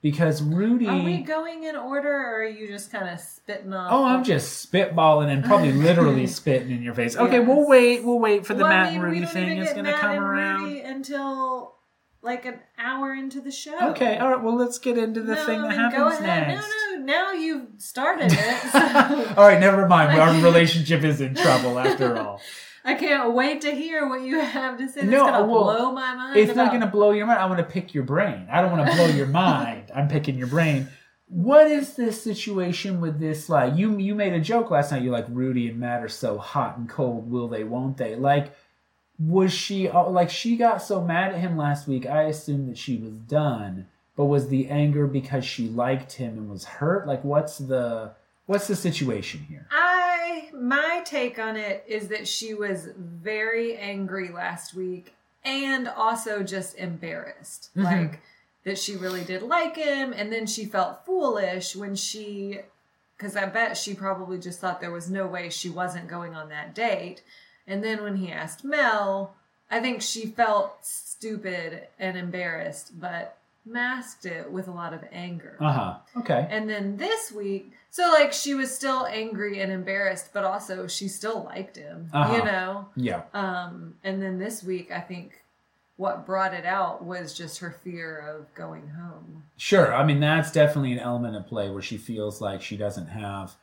Because 0.00 0.40
Rudi. 0.42 0.86
Are 0.86 1.02
we 1.02 1.18
going 1.22 1.64
in 1.64 1.74
order, 1.74 2.08
or 2.12 2.42
are 2.42 2.48
you 2.48 2.68
just 2.68 2.92
kind 2.92 3.08
of 3.08 3.18
spitting 3.18 3.72
off? 3.74 3.90
Oh, 3.90 4.04
I'm 4.04 4.22
just 4.22 4.70
spitballing 4.70 5.26
and 5.28 5.44
probably 5.44 5.72
literally 5.72 6.26
spitting 6.28 6.70
in 6.70 6.82
your 6.82 6.94
face. 6.94 7.16
Okay, 7.16 7.38
Yes. 7.40 7.48
we'll 7.48 7.66
wait. 7.66 8.04
We'll 8.04 8.20
wait 8.20 8.46
for 8.46 8.54
the 8.54 8.62
Well, 8.62 8.72
I 8.72 8.76
Matt 8.76 8.92
mean, 8.92 9.02
and 9.02 9.12
Rudi 9.12 9.26
thing. 9.26 9.58
is 9.58 9.72
going 9.72 9.86
to 9.86 9.92
come 9.94 10.16
around. 10.18 10.62
Rudi 10.66 10.80
until 10.82 11.74
like 12.22 12.44
an 12.44 12.60
hour 12.78 13.12
into 13.12 13.40
the 13.40 13.50
show. 13.50 13.76
Okay, 13.90 14.18
all 14.18 14.30
right. 14.30 14.40
Well, 14.42 14.54
let's 14.56 14.78
get 14.78 14.98
into 14.98 15.20
the 15.20 15.34
No, 15.34 15.44
thing 15.46 15.62
that 15.62 15.72
happens 15.72 16.20
next. 16.20 16.68
No, 16.68 16.96
no, 16.98 17.04
now 17.04 17.32
you've 17.32 17.66
started 17.78 18.30
it. 18.32 18.38
So 18.70 19.34
all 19.36 19.48
right, 19.48 19.58
never 19.58 19.88
mind. 19.88 20.16
Our 20.20 20.32
relationship 20.44 21.02
is 21.02 21.20
in 21.20 21.34
trouble 21.34 21.76
after 21.76 22.16
all. 22.20 22.40
I 22.88 22.94
can't 22.94 23.34
wait 23.34 23.60
to 23.62 23.70
hear 23.74 24.08
what 24.08 24.22
you 24.22 24.40
have 24.40 24.78
to 24.78 24.88
say. 24.88 25.00
That's 25.00 25.10
No, 25.12 25.26
gonna 25.26 25.46
well, 25.46 25.64
blow 25.64 25.92
my 25.92 26.14
mind. 26.14 26.36
It's 26.38 26.54
not 26.54 26.68
going 26.68 26.80
to 26.80 26.86
blow 26.86 27.10
your 27.10 27.26
mind. 27.26 27.38
I 27.38 27.46
want 27.46 27.58
to 27.58 27.64
pick 27.64 27.92
your 27.94 28.04
brain. 28.04 28.46
I 28.50 28.62
don't 28.62 28.72
want 28.72 28.88
to 28.88 28.96
blow 28.96 29.06
your 29.06 29.26
mind. 29.46 29.90
I'm 29.94 30.08
picking 30.08 30.38
your 30.38 30.46
brain. 30.46 30.88
What 31.28 31.66
is 31.66 31.94
this 31.94 32.22
situation 32.22 33.00
with 33.00 33.20
this? 33.20 33.48
Like 33.50 33.76
you, 33.76 33.98
you 33.98 34.14
made 34.14 34.32
a 34.32 34.40
joke 34.40 34.70
last 34.70 34.90
night. 34.90 35.02
You're 35.02 35.12
like 35.12 35.26
Rudi 35.28 35.68
and 35.68 35.78
Matt 35.78 36.02
are 36.02 36.08
so 36.08 36.38
hot 36.38 36.78
and 36.78 36.88
cold. 36.88 37.30
Will 37.30 37.48
they? 37.48 37.64
Won't 37.64 37.98
they? 37.98 38.16
Like, 38.16 38.52
was 39.18 39.52
she 39.52 39.88
uh, 39.88 40.08
like 40.08 40.30
she 40.30 40.56
got 40.56 40.80
so 40.82 41.02
mad 41.04 41.34
at 41.34 41.40
him 41.40 41.56
last 41.58 41.86
week? 41.86 42.06
I 42.06 42.22
assumed 42.22 42.70
that 42.70 42.78
she 42.78 42.96
was 42.96 43.12
done. 43.12 43.86
But 44.16 44.24
was 44.24 44.48
the 44.48 44.68
anger 44.68 45.06
because 45.06 45.44
she 45.44 45.68
liked 45.68 46.14
him 46.14 46.38
and 46.38 46.50
was 46.50 46.64
hurt? 46.64 47.06
Like, 47.06 47.22
what's 47.22 47.58
the 47.58 48.12
what's 48.46 48.66
the 48.66 48.74
situation 48.74 49.40
here? 49.48 49.68
I 49.70 49.87
my 50.52 51.02
take 51.04 51.38
on 51.38 51.56
it 51.56 51.84
is 51.86 52.08
that 52.08 52.26
she 52.28 52.54
was 52.54 52.88
very 52.96 53.76
angry 53.76 54.30
last 54.30 54.74
week 54.74 55.14
and 55.44 55.88
also 55.88 56.42
just 56.42 56.76
embarrassed. 56.76 57.70
Mhm. 57.76 57.84
Like 57.84 58.20
that 58.64 58.78
she 58.78 58.96
really 58.96 59.24
did 59.24 59.42
like 59.42 59.76
him 59.76 60.12
and 60.12 60.32
then 60.32 60.46
she 60.46 60.64
felt 60.66 61.06
foolish 61.06 61.74
when 61.76 61.94
she 61.94 62.60
cuz 63.18 63.34
I 63.36 63.46
bet 63.46 63.76
she 63.76 63.94
probably 63.94 64.38
just 64.38 64.60
thought 64.60 64.80
there 64.80 64.90
was 64.90 65.10
no 65.10 65.26
way 65.26 65.48
she 65.48 65.70
wasn't 65.70 66.08
going 66.08 66.34
on 66.34 66.48
that 66.50 66.74
date. 66.74 67.22
And 67.66 67.82
then 67.82 68.02
when 68.02 68.16
he 68.16 68.30
asked 68.32 68.64
Mel, 68.64 69.34
I 69.70 69.80
think 69.80 70.00
she 70.02 70.26
felt 70.26 70.84
stupid 70.84 71.88
and 71.98 72.16
embarrassed, 72.16 72.98
but 73.00 73.36
masked 73.64 74.24
it 74.24 74.50
with 74.50 74.66
a 74.68 74.70
lot 74.70 74.94
of 74.94 75.04
anger. 75.12 75.56
Uh 75.60 75.72
huh. 75.72 75.94
Okay. 76.16 76.46
And 76.50 76.68
then 76.70 76.96
this 76.96 77.30
week, 77.32 77.72
so 77.90 78.10
like 78.12 78.32
she 78.32 78.54
was 78.54 78.74
still 78.74 79.06
angry 79.06 79.60
and 79.60 79.72
embarrassed, 79.72 80.30
but 80.32 80.44
also 80.44 80.86
she 80.86 81.08
still 81.08 81.44
liked 81.44 81.76
him, 81.76 82.10
Uh-huh. 82.12 82.36
you 82.36 82.44
know? 82.44 82.88
Yeah. 82.96 83.22
Um, 83.34 83.94
and 84.04 84.22
then 84.22 84.38
this 84.38 84.62
week, 84.62 84.90
I 84.92 85.00
think 85.00 85.42
what 85.96 86.24
brought 86.26 86.54
it 86.54 86.64
out 86.64 87.04
was 87.04 87.34
just 87.34 87.58
her 87.58 87.72
fear 87.82 88.18
of 88.18 88.54
going 88.54 88.88
home. 88.88 89.42
Sure. 89.56 89.92
I 89.92 90.04
mean, 90.04 90.20
that's 90.20 90.52
definitely 90.52 90.92
an 90.92 91.00
element 91.00 91.34
of 91.34 91.46
play 91.46 91.70
where 91.70 91.82
she 91.82 91.96
feels 91.96 92.40
like 92.40 92.62
she 92.62 92.76
doesn't 92.76 93.06
have 93.08 93.54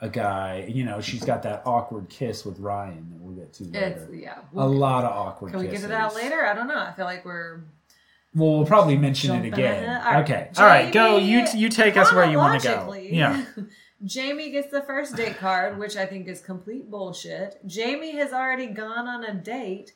a 0.00 0.08
guy. 0.08 0.64
You 0.68 0.84
know, 0.84 1.00
she's 1.02 1.22
got 1.22 1.42
that 1.42 1.62
awkward 1.66 2.08
kiss 2.08 2.46
with 2.46 2.58
Ryan 2.60 3.10
that 3.10 3.20
we'll 3.20 3.34
get 3.36 3.52
to 3.54 3.64
It's, 3.64 4.08
later. 4.08 4.14
yeah. 4.14 4.38
A 4.56 4.66
lot 4.66 5.04
of 5.04 5.10
awkward 5.12 5.50
Can 5.50 5.60
we 5.60 5.66
kisses. 5.66 5.82
get 5.82 5.86
to 5.88 5.92
that 5.92 6.14
later? 6.14 6.44
I 6.46 6.54
don't 6.54 6.66
know. 6.68 6.78
I 6.80 6.92
feel 6.92 7.04
like 7.04 7.24
we're 7.26 7.60
Well, 8.34 8.58
we'll 8.58 8.66
probably 8.66 8.96
mention 8.96 9.34
it 9.34 9.46
again. 9.52 9.84
ahead. 9.84 10.06
All 10.06 10.12
right. 10.12 10.24
Okay. 10.24 10.50
All 10.56 10.66
right. 10.66 10.92
Go. 10.92 11.18
You 11.18 11.46
Jamie, 11.46 11.60
you 11.60 11.68
take 11.68 11.96
us 11.96 12.12
where 12.12 12.24
you 12.30 12.38
want 12.38 12.60
to 12.62 12.68
go. 12.68 12.92
Yeah. 12.94 13.44
Jamie 14.04 14.50
gets 14.50 14.70
the 14.70 14.82
first 14.82 15.14
date 15.16 15.38
card, 15.38 15.78
which 15.78 15.96
I 15.96 16.06
think 16.06 16.26
is 16.26 16.40
complete 16.40 16.90
bullshit. 16.90 17.60
Jamie 17.66 18.16
has 18.16 18.32
already 18.32 18.66
gone 18.66 19.06
on 19.06 19.22
a 19.24 19.34
date. 19.34 19.92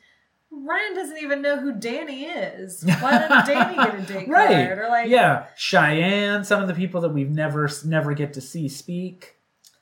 Ryan 0.52 0.94
doesn't 0.94 1.18
even 1.18 1.42
know 1.42 1.58
who 1.58 1.72
Danny 1.72 2.24
is. 2.26 2.84
Why 3.00 3.18
didn't 3.18 3.46
Danny 3.46 3.74
get 3.74 3.94
a 3.98 4.02
date 4.02 4.28
Right. 4.28 4.66
card? 4.68 4.78
Or 4.78 4.88
like, 4.88 5.08
yeah. 5.08 5.46
Cheyenne. 5.56 6.44
Some 6.44 6.62
of 6.62 6.68
the 6.68 6.74
people 6.74 7.00
that 7.00 7.08
we've 7.08 7.30
never 7.30 7.68
never 7.84 8.14
get 8.14 8.32
to 8.34 8.40
see 8.40 8.68
speak 8.68 9.34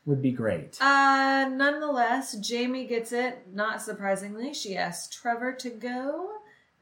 would 0.06 0.22
be 0.22 0.32
great. 0.32 0.80
Uh, 0.80 1.48
nonetheless, 1.52 2.34
Jamie 2.38 2.86
gets 2.86 3.12
it. 3.12 3.46
Not 3.52 3.82
surprisingly, 3.82 4.54
she 4.54 4.74
asks 4.76 5.14
Trevor 5.14 5.52
to 5.54 5.70
go. 5.70 6.30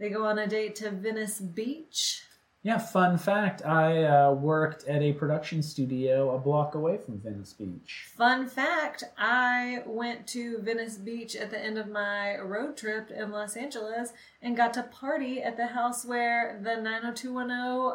They 0.03 0.11
go 0.11 0.27
on 0.27 0.37
a 0.41 0.49
date 0.49 0.75
to 0.77 0.91
Venice 0.91 1.39
Beach. 1.39 2.25
Yeah. 2.65 2.79
Fun 2.79 3.17
fact: 3.17 3.65
I 3.65 4.03
uh, 4.03 4.33
worked 4.33 4.83
at 4.89 5.01
a 5.01 5.13
production 5.13 5.63
studio 5.63 6.35
a 6.35 6.41
block 6.41 6.75
away 6.75 6.99
from 6.99 7.21
Venice 7.21 7.53
Beach. 7.53 8.09
Fun 8.17 8.49
fact 8.49 9.05
I 9.17 9.85
went 9.87 10.27
to 10.29 10.59
Venice 10.59 10.99
Beach 10.99 11.37
at 11.37 11.53
the 11.53 11.59
end 11.61 11.79
of 11.79 11.89
my 11.89 12.37
road 12.39 12.77
trip 12.77 13.13
in 13.13 13.31
Los 13.31 13.57
Angeles 13.57 14.13
and 14.45 14.57
got 14.57 14.75
to 14.75 14.83
party 14.83 15.41
at 15.41 15.57
the 15.57 15.67
house 15.69 16.05
where 16.05 16.59
the 16.63 16.75
90210 16.81 17.51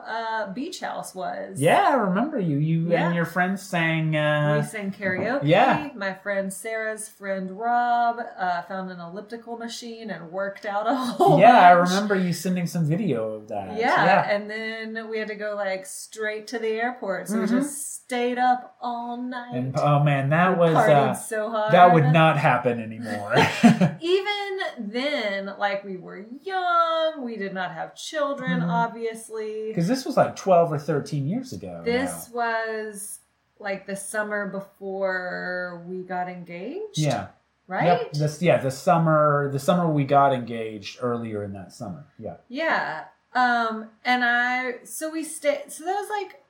uh, 0.07 0.53
beach 0.53 0.79
house 0.79 1.13
was. 1.13 1.59
Yeah, 1.59 1.83
I 1.89 1.93
remember 1.95 2.39
you. 2.39 2.57
You 2.57 2.89
Yeah. 2.89 3.07
and 3.07 3.15
your 3.15 3.25
friends 3.25 3.61
sang. 3.61 4.11
We 4.11 4.17
Uh, 4.17 4.61
sang 4.61 4.91
karaoke. 4.91 5.41
Yeah. 5.43 5.89
My 5.95 6.13
friend 6.13 6.51
Sarah's 6.53 7.09
friend 7.09 7.51
Rob 7.51 8.19
uh, 8.39 8.61
found 8.63 8.91
an 8.91 8.99
elliptical 8.99 9.57
machine 9.57 10.09
and 10.09 10.31
worked 10.31 10.65
out 10.65 10.87
a 10.87 10.95
whole 10.95 11.37
yeah, 11.39 11.59
I 11.59 11.71
remember 11.71 12.15
you 12.15 12.31
sending 12.31 12.65
some 12.65 12.85
video 12.85 13.33
of 13.33 13.49
that. 13.49 13.77
Yeah, 13.77 14.29
and 14.29 14.49
then 14.49 15.09
we 15.09 15.19
had 15.19 15.27
to 15.27 15.35
go 15.35 15.53
like 15.55 15.85
straight 15.85 16.47
to 16.47 16.59
the 16.59 16.69
airport, 16.69 17.27
so 17.27 17.35
Mhm. 17.35 17.41
we 17.41 17.47
just 17.47 17.93
stayed 18.03 18.37
up 18.37 18.77
all 18.81 19.17
night. 19.17 19.53
And 19.53 19.75
oh 19.77 19.99
man, 20.01 20.29
that 20.29 20.51
We 20.57 20.59
was 20.59 20.75
uh, 20.77 21.13
so 21.13 21.49
hard. 21.49 21.73
that 21.73 21.93
would 21.93 22.05
not 22.13 22.37
happen 22.37 22.79
anymore. 22.81 23.33
Even 24.01 24.59
then, 24.79 25.53
like 25.59 25.83
we 25.83 25.97
were 25.97 26.25
young, 26.43 27.23
we 27.23 27.35
did 27.37 27.53
not 27.53 27.71
have 27.73 27.95
children, 27.95 28.61
Mhm. 28.61 28.69
obviously. 28.69 29.67
Because 29.67 29.87
this 29.87 30.05
was 30.05 30.17
like 30.17 30.35
twelve 30.35 30.71
or 30.71 30.77
thirteen 30.79 31.27
years 31.27 31.53
ago. 31.53 31.81
This 31.83 32.29
was 32.33 33.19
like 33.59 33.85
the 33.87 33.95
summer 33.95 34.47
before 34.47 35.81
we 35.87 36.03
got 36.03 36.29
engaged. 36.29 36.97
yeah, 36.99 37.27
Right? 37.67 37.85
Yep, 37.85 38.13
this 38.13 38.41
yeah 38.41 38.57
the 38.57 38.71
summer 38.71 39.49
the 39.51 39.59
summer 39.59 39.87
we 39.89 40.03
got 40.05 40.33
engaged 40.33 40.99
earlier 41.01 41.43
in 41.43 41.53
that 41.53 41.71
summer. 41.73 42.05
Yeah. 42.19 42.37
Yeah. 42.47 43.05
Um, 43.33 43.89
and 44.05 44.23
I, 44.23 44.83
so 44.85 45.11
we 45.11 45.23
stayed, 45.23 45.71
so 45.71 45.83
that 45.85 45.93
was 45.93 46.09
like 46.09 46.43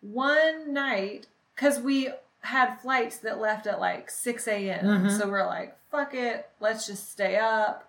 one 0.00 0.72
night, 0.72 1.26
cause 1.56 1.80
we 1.80 2.10
had 2.40 2.76
flights 2.76 3.18
that 3.18 3.38
left 3.40 3.66
at 3.66 3.80
like 3.80 4.10
6 4.10 4.46
a.m. 4.48 4.84
Mhm. 5.04 5.18
So 5.18 5.28
we're 5.28 5.46
like, 5.46 5.76
fuck 5.90 6.14
it, 6.14 6.48
let's 6.60 6.86
just 6.86 7.10
stay 7.10 7.36
up. 7.36 7.87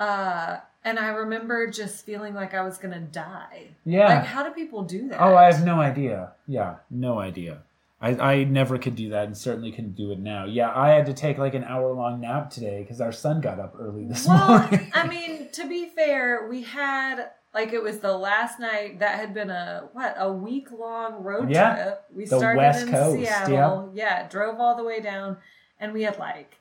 Uh, 0.00 0.58
and 0.82 0.98
I 0.98 1.08
remember 1.10 1.70
just 1.70 2.04
feeling 2.06 2.34
like 2.34 2.54
I 2.54 2.62
was 2.62 2.78
gonna 2.78 3.00
die. 3.00 3.68
Yeah. 3.84 4.06
Like, 4.08 4.24
how 4.24 4.42
do 4.42 4.50
people 4.50 4.82
do 4.82 5.08
that? 5.08 5.20
oh, 5.20 5.36
I 5.36 5.44
have 5.52 5.64
no 5.64 5.78
idea. 5.80 6.32
Yeah, 6.48 6.76
no 6.90 7.18
idea. 7.20 7.58
I, 8.02 8.14
I 8.16 8.44
never 8.44 8.78
could 8.78 8.96
do 8.96 9.10
that 9.10 9.26
and 9.26 9.36
certainly 9.36 9.70
couldn't 9.72 9.94
do 9.94 10.10
it 10.10 10.18
now. 10.18 10.46
Yeah, 10.46 10.72
I 10.74 10.88
had 10.88 11.04
to 11.06 11.12
take 11.12 11.36
like 11.36 11.52
an 11.52 11.64
hour 11.64 11.92
long 11.92 12.22
nap 12.22 12.48
today 12.48 12.80
because 12.82 12.98
our 13.02 13.12
son 13.12 13.42
got 13.42 13.60
up 13.60 13.74
early 13.78 14.06
this 14.06 14.26
Well, 14.26 14.60
morning. 14.60 14.70
Well, 14.70 14.90
I 15.04 15.06
mean, 15.06 15.50
to 15.52 15.68
be 15.68 15.84
fair, 15.94 16.48
we 16.48 16.62
had 16.62 17.30
like 17.52 17.74
it 17.74 17.82
was 17.82 17.98
the 17.98 18.16
last 18.16 18.58
night 18.58 19.00
that 19.00 19.18
had 19.18 19.34
been 19.34 19.50
a 19.50 19.90
what 19.92 20.14
a 20.16 20.32
week 20.32 20.68
long 20.72 21.22
road 21.22 21.50
Yeah, 21.50 21.74
trip. 21.74 22.04
We 22.14 22.24
the 22.24 22.38
started 22.38 22.56
West 22.58 22.86
in 22.86 22.92
Coast, 22.92 23.18
Seattle, 23.18 23.90
yeah, 23.92 24.26
drove 24.28 24.58
all 24.58 24.76
the 24.76 24.84
way 24.84 25.00
down, 25.02 25.36
and 25.78 25.92
we 25.92 26.04
had 26.04 26.18
like, 26.18 26.56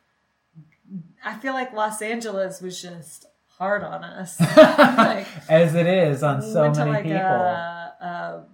I 1.24 1.38
feel 1.38 1.54
like 1.54 1.72
Los 1.72 2.02
Angeles 2.02 2.62
was 2.62 2.82
just 2.82 3.28
hard 3.60 3.84
on 3.84 4.04
us. 4.04 4.40
like, 4.58 5.28
As 5.50 5.76
it 5.76 5.86
is 5.86 6.24
on 6.24 6.40
we 6.40 6.52
so 6.52 6.62
went 6.62 6.78
many 6.78 6.90
to 6.92 6.94
like 6.98 7.04
people. 7.04 7.20
a, 7.20 7.94
a 8.02 8.46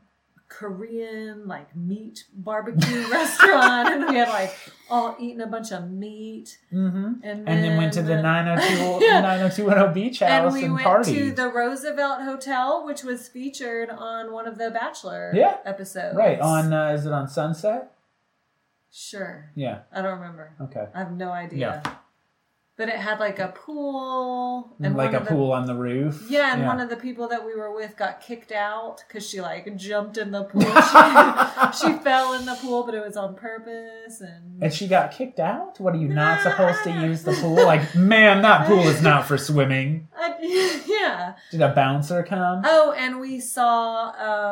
Korean 0.47 1.47
like 1.47 1.75
meat 1.75 2.23
barbecue 2.33 3.07
restaurant, 3.11 3.89
and 3.89 4.07
we 4.09 4.15
had 4.15 4.29
like 4.29 4.55
all 4.89 5.15
eaten 5.19 5.41
a 5.41 5.47
bunch 5.47 5.71
of 5.71 5.89
meat, 5.91 6.57
hmm 6.71 7.13
and 7.23 7.47
And 7.47 7.63
then 7.63 7.77
went 7.77 7.93
to 7.93 8.01
the 8.01 8.21
902 8.21 9.05
Yeah. 9.05 9.21
90210 9.21 9.93
beach 9.93 10.19
house 10.19 10.29
and 10.29 10.45
and, 10.45 10.53
we 10.53 10.69
went 10.69 10.85
partied. 10.87 11.13
to 11.15 11.31
the 11.33 11.49
Roosevelt 11.49 12.21
Hotel, 12.21 12.85
which 12.85 13.03
was 13.03 13.27
featured 13.27 13.89
on 13.89 14.31
one 14.31 14.47
of 14.47 14.57
the 14.57 14.71
Bachelor 14.71 15.31
Yeah. 15.35 15.57
episodes. 15.65 16.15
right 16.15 16.39
on 16.39 16.71
uh, 16.73 16.89
is 16.93 17.05
it 17.05 17.11
on 17.11 17.27
Sunset? 17.27 17.91
Sure. 18.91 19.51
Yeah. 19.55 19.79
I 19.91 20.01
don't 20.01 20.19
remember. 20.19 20.53
Okay. 20.61 20.87
I 20.95 20.99
have 20.99 21.11
no 21.11 21.31
idea. 21.31 21.81
Yeah. 21.83 21.93
But 22.77 22.89
it 22.89 22.95
had 22.97 23.21
like 23.21 23.39
a 23.39 23.47
pool 23.55 24.75
and 24.81 24.97
like 24.97 25.13
a 25.13 25.19
the- 25.19 25.25
pool 25.27 25.53
on 25.53 25.65
the 25.65 25.73
roof. 25.75 26.25
Yeah, 26.29 26.53
and 26.53 26.65
one 26.65 26.81
of 26.81 26.89
the 26.89 26.97
people 26.97 27.29
that 27.29 27.45
we 27.45 27.55
were 27.55 27.73
with 27.73 27.95
got 27.95 28.19
kicked 28.19 28.51
out 28.51 29.01
because 29.07 29.25
she 29.27 29.39
like 29.39 29.73
jumped 29.77 30.17
in 30.17 30.31
the 30.31 30.43
pool. 30.51 30.61
she, 30.61 31.87
she 31.87 31.93
fell 32.03 32.33
in 32.33 32.45
the 32.45 32.55
pool, 32.61 32.83
but 32.83 32.93
it 32.93 33.01
was 33.05 33.15
on 33.15 33.33
purpose. 33.35 34.19
And 34.19 34.61
And 34.61 34.73
she 34.73 34.87
got 34.87 35.11
kicked 35.11 35.39
out? 35.39 35.79
What 35.79 35.95
are 35.95 35.99
you 35.99 36.09
not 36.09 36.41
supposed 36.41 36.83
to 36.83 36.91
use 36.91 37.23
the 37.23 37.31
pool? 37.33 37.55
Like, 37.65 37.95
man, 37.95 38.41
that 38.41 38.67
pool 38.67 38.85
is 38.87 39.01
not 39.01 39.25
for 39.25 39.37
swimming. 39.49 40.09
I, 40.17 40.35
yeah. 40.85 41.35
Did 41.51 41.61
a 41.61 41.73
bouncer 41.73 42.23
come? 42.23 42.63
Oh, 42.65 42.93
and 42.97 43.21
we 43.21 43.39
saw 43.39 44.09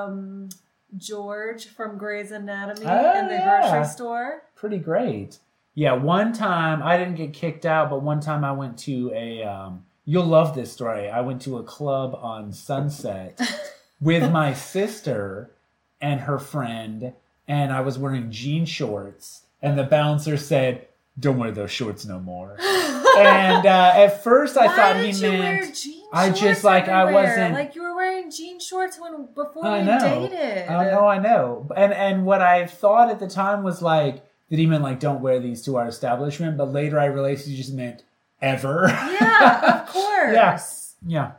um, 0.08 0.48
George 0.96 1.66
from 1.68 1.98
Grey's 1.98 2.32
Anatomy 2.32 2.86
Oh, 2.88 3.20
in 3.20 3.28
the 3.28 3.34
yeah. 3.34 3.70
grocery 3.70 3.86
store. 3.92 4.44
Pretty 4.56 4.78
great. 4.78 5.40
Yeah, 5.76 5.94
one 5.94 6.34
time 6.34 6.84
I 6.84 6.98
didn't 6.98 7.16
get 7.16 7.34
kicked 7.34 7.66
out, 7.66 7.90
but 7.90 8.02
one 8.04 8.20
time 8.20 8.44
I 8.44 8.52
went 8.52 8.78
to 8.80 9.12
a. 9.16 9.44
Um, 9.44 9.86
you'll 10.06 10.26
love 10.26 10.54
this 10.56 10.72
story. 10.72 11.10
I 11.10 11.22
went 11.22 11.42
to 11.44 11.58
a 11.58 11.64
club 11.64 12.14
on 12.22 12.52
Sunset 12.54 13.40
with 14.02 14.32
my 14.32 14.54
sister 14.54 15.52
and 16.00 16.22
her 16.22 16.38
friend, 16.38 17.14
and 17.48 17.72
I 17.74 17.82
was 17.82 17.98
wearing 17.98 18.30
jean 18.30 18.66
shorts, 18.66 19.44
and 19.62 19.78
the 19.80 19.84
bouncer 19.84 20.38
said, 20.38 20.88
"Don't 21.20 21.40
wear 21.40 21.50
those 21.52 21.72
shorts 21.72 22.06
no 22.06 22.20
more." 22.20 22.56
and 23.18 23.66
uh, 23.66 23.94
at 23.96 24.24
first, 24.24 24.58
I 24.58 24.68
Why 24.68 24.76
thought 24.76 24.98
he 24.98 25.10
you 25.12 25.30
wear 25.32 25.40
meant. 25.62 25.86
I 26.16 26.30
just, 26.30 26.64
like, 26.64 26.88
I 26.88 27.12
wasn't- 27.12 27.56
like 27.56 27.74
you 27.74 27.82
were 27.82 27.96
wearing 27.96 28.30
jean 28.30 28.60
shorts 28.60 29.00
when 29.00 29.26
before 29.34 29.66
I 29.66 29.80
we 29.80 29.86
know. 29.86 30.28
dated. 30.30 30.68
I 30.70 30.92
know, 30.92 31.08
I 31.08 31.18
know. 31.18 31.68
And 31.76 31.92
and 31.94 32.26
what 32.28 32.42
I 32.42 32.68
thought 32.68 33.10
at 33.10 33.20
the 33.20 33.28
time 33.28 33.64
was 33.64 33.82
like 33.82 34.24
that 34.54 34.60
he 34.60 34.68
meant 34.68 34.84
like 34.84 35.00
don't 35.00 35.22
wear 35.22 35.40
these 35.40 35.64
to 35.64 35.78
our 35.78 35.88
establishment, 35.88 36.58
but 36.58 36.72
later 36.72 37.00
I 37.00 37.06
realized 37.06 37.48
he 37.48 37.56
just 37.58 37.74
meant 37.74 38.04
ever. 38.40 38.86
Yeah, 38.88 39.82
of 39.82 39.88
course. 39.92 40.34
Yeah. 40.36 40.60
yeah. 41.08 41.32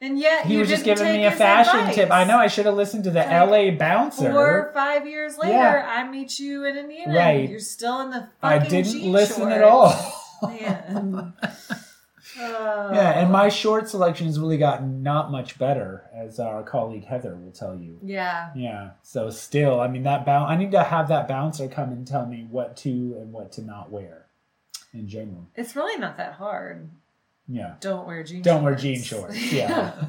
And 0.00 0.18
yet 0.18 0.46
He 0.46 0.56
was 0.56 0.68
just 0.68 0.84
giving 0.84 1.06
me 1.12 1.24
a 1.24 1.30
fashion 1.30 1.78
advice. 1.78 1.94
tip. 1.94 2.10
I 2.10 2.24
know 2.24 2.36
I 2.38 2.48
should 2.48 2.66
have 2.66 2.74
listened 2.74 3.04
to 3.04 3.10
the 3.10 3.20
Like, 3.20 3.48
LA 3.50 3.70
bouncer. 3.78 4.32
Four 4.32 4.68
or 4.68 4.72
five 4.72 5.06
years 5.06 5.38
later, 5.38 5.52
Yeah. 5.54 5.86
I 5.88 6.08
meet 6.08 6.40
you 6.40 6.64
in 6.64 6.76
Indiana. 6.76 7.14
Right. 7.16 7.48
You're 7.48 7.60
still 7.60 8.00
in 8.00 8.10
the 8.10 8.28
fucking 8.40 8.62
I 8.62 8.68
didn't 8.68 9.02
listen 9.12 9.50
at 9.52 9.62
all. 9.62 9.94
Man. 10.42 11.34
Oh. 12.40 12.90
Yeah, 12.92 13.18
and 13.18 13.28
oh. 13.28 13.32
my 13.32 13.48
short 13.48 13.88
selection 13.88 14.26
has 14.26 14.38
really 14.38 14.58
gotten 14.58 15.02
not 15.02 15.30
much 15.30 15.58
better, 15.58 16.04
as 16.14 16.38
our 16.38 16.62
colleague 16.62 17.04
Heather 17.04 17.34
will 17.36 17.52
tell 17.52 17.74
you. 17.76 17.98
Yeah. 18.02 18.50
Yeah. 18.54 18.90
So 19.02 19.30
still, 19.30 19.80
I 19.80 19.88
mean 19.88 20.04
that 20.04 20.24
bounce. 20.24 20.50
I 20.50 20.56
need 20.56 20.72
to 20.72 20.82
have 20.82 21.08
that 21.08 21.28
bouncer 21.28 21.68
come 21.68 21.90
and 21.90 22.06
tell 22.06 22.26
me 22.26 22.46
what 22.50 22.76
to 22.78 22.88
and 22.88 23.32
what 23.32 23.52
to 23.52 23.62
not 23.62 23.90
wear. 23.90 24.26
In 24.94 25.06
general. 25.06 25.46
It's 25.54 25.76
really 25.76 25.98
not 26.00 26.16
that 26.16 26.32
hard. 26.34 26.88
Yeah. 27.46 27.74
Don't 27.80 28.06
wear 28.06 28.22
jeans. 28.22 28.44
Don't 28.44 28.62
shorts. 28.62 28.64
wear 28.64 28.76
jean 28.76 29.02
shorts. 29.02 29.52
Yeah. 29.52 30.04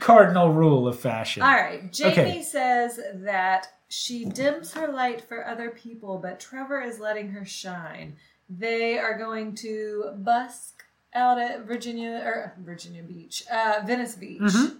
Cardinal 0.00 0.52
rule 0.52 0.86
of 0.88 0.98
fashion. 0.98 1.42
All 1.42 1.54
right. 1.54 1.90
Jamie 1.92 2.12
Okay. 2.12 2.42
says 2.42 3.00
that 3.14 3.68
she 3.88 4.24
dims 4.24 4.74
her 4.74 4.88
light 4.88 5.22
for 5.22 5.46
other 5.46 5.70
people, 5.70 6.18
but 6.18 6.40
Trevor 6.40 6.82
is 6.82 6.98
letting 6.98 7.30
her 7.30 7.44
shine. 7.44 8.16
They 8.50 8.98
are 8.98 9.16
going 9.16 9.54
to 9.56 10.12
busk 10.16 10.77
out 11.18 11.38
at 11.38 11.66
Virginia 11.66 12.22
or 12.24 12.54
Virginia 12.58 13.02
Beach, 13.02 13.44
uh, 13.52 13.80
Venice 13.84 14.14
Beach. 14.14 14.40
Mhm. 14.40 14.78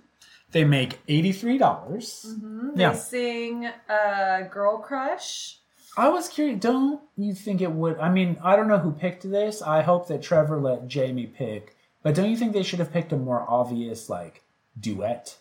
They 0.52 0.64
make 0.64 1.00
eighty-three 1.08 1.58
dollars. 1.58 2.24
Mhm. 2.26 2.74
They 2.76 2.82
Yeah. 2.82 2.94
sing 2.94 3.66
uh, 3.88 4.40
"Girl 4.50 4.78
Crush." 4.78 5.58
I 5.96 6.08
was 6.08 6.28
curious. 6.28 6.60
Don't 6.60 7.00
you 7.16 7.34
think 7.34 7.60
it 7.60 7.72
would? 7.72 7.98
I 7.98 8.08
mean, 8.08 8.38
I 8.42 8.54
don't 8.56 8.68
know 8.68 8.78
who 8.78 8.92
picked 8.92 9.28
this. 9.28 9.60
I 9.60 9.82
hope 9.82 10.06
that 10.08 10.22
Trevor 10.22 10.58
let 10.60 10.86
Jamie 10.88 11.26
pick. 11.26 11.76
But 12.02 12.14
don't 12.14 12.30
you 12.30 12.36
think 12.36 12.52
they 12.52 12.62
should 12.62 12.78
have 12.78 12.92
picked 12.92 13.12
a 13.12 13.16
more 13.16 13.44
obvious 13.48 14.08
like 14.08 14.42
duet? 14.78 15.36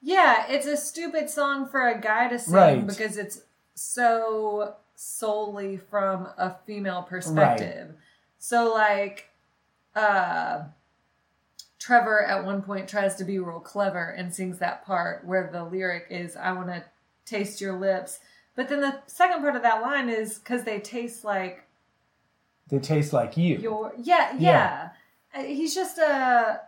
Yeah, 0.00 0.46
it's 0.48 0.66
a 0.66 0.76
stupid 0.76 1.28
song 1.28 1.66
for 1.66 1.86
a 1.88 2.00
guy 2.00 2.28
to 2.28 2.38
sing 2.38 2.54
Right. 2.54 2.86
because 2.86 3.16
it's 3.16 3.40
so 3.74 4.74
solely 4.94 5.76
from 5.76 6.28
a 6.38 6.54
female 6.66 7.02
perspective. 7.02 7.94
So 8.38 8.72
like 8.72 9.28
uh 9.96 10.64
Trevor 11.78 12.24
at 12.24 12.44
one 12.44 12.62
point 12.62 12.88
tries 12.88 13.14
to 13.16 13.24
be 13.24 13.38
real 13.38 13.60
clever 13.60 14.08
and 14.10 14.34
sings 14.34 14.58
that 14.58 14.84
part 14.84 15.24
where 15.24 15.48
the 15.52 15.64
lyric 15.64 16.06
is 16.10 16.36
I 16.36 16.52
want 16.52 16.68
to 16.68 16.84
taste 17.24 17.60
your 17.60 17.78
lips. 17.78 18.20
But 18.54 18.68
then 18.68 18.80
the 18.80 19.00
second 19.06 19.40
part 19.40 19.56
of 19.56 19.62
that 19.62 19.82
line 19.82 20.08
is 20.08 20.38
cuz 20.38 20.64
they 20.64 20.80
taste 20.80 21.24
like 21.24 21.64
They 22.68 22.78
taste 22.78 23.12
like 23.12 23.36
you. 23.36 23.56
your 23.58 23.92
yeah, 23.98 24.34
yeah. 24.38 24.88
Uh, 25.34 25.42
He's 25.42 25.74
just 25.74 25.98
a 25.98 26.60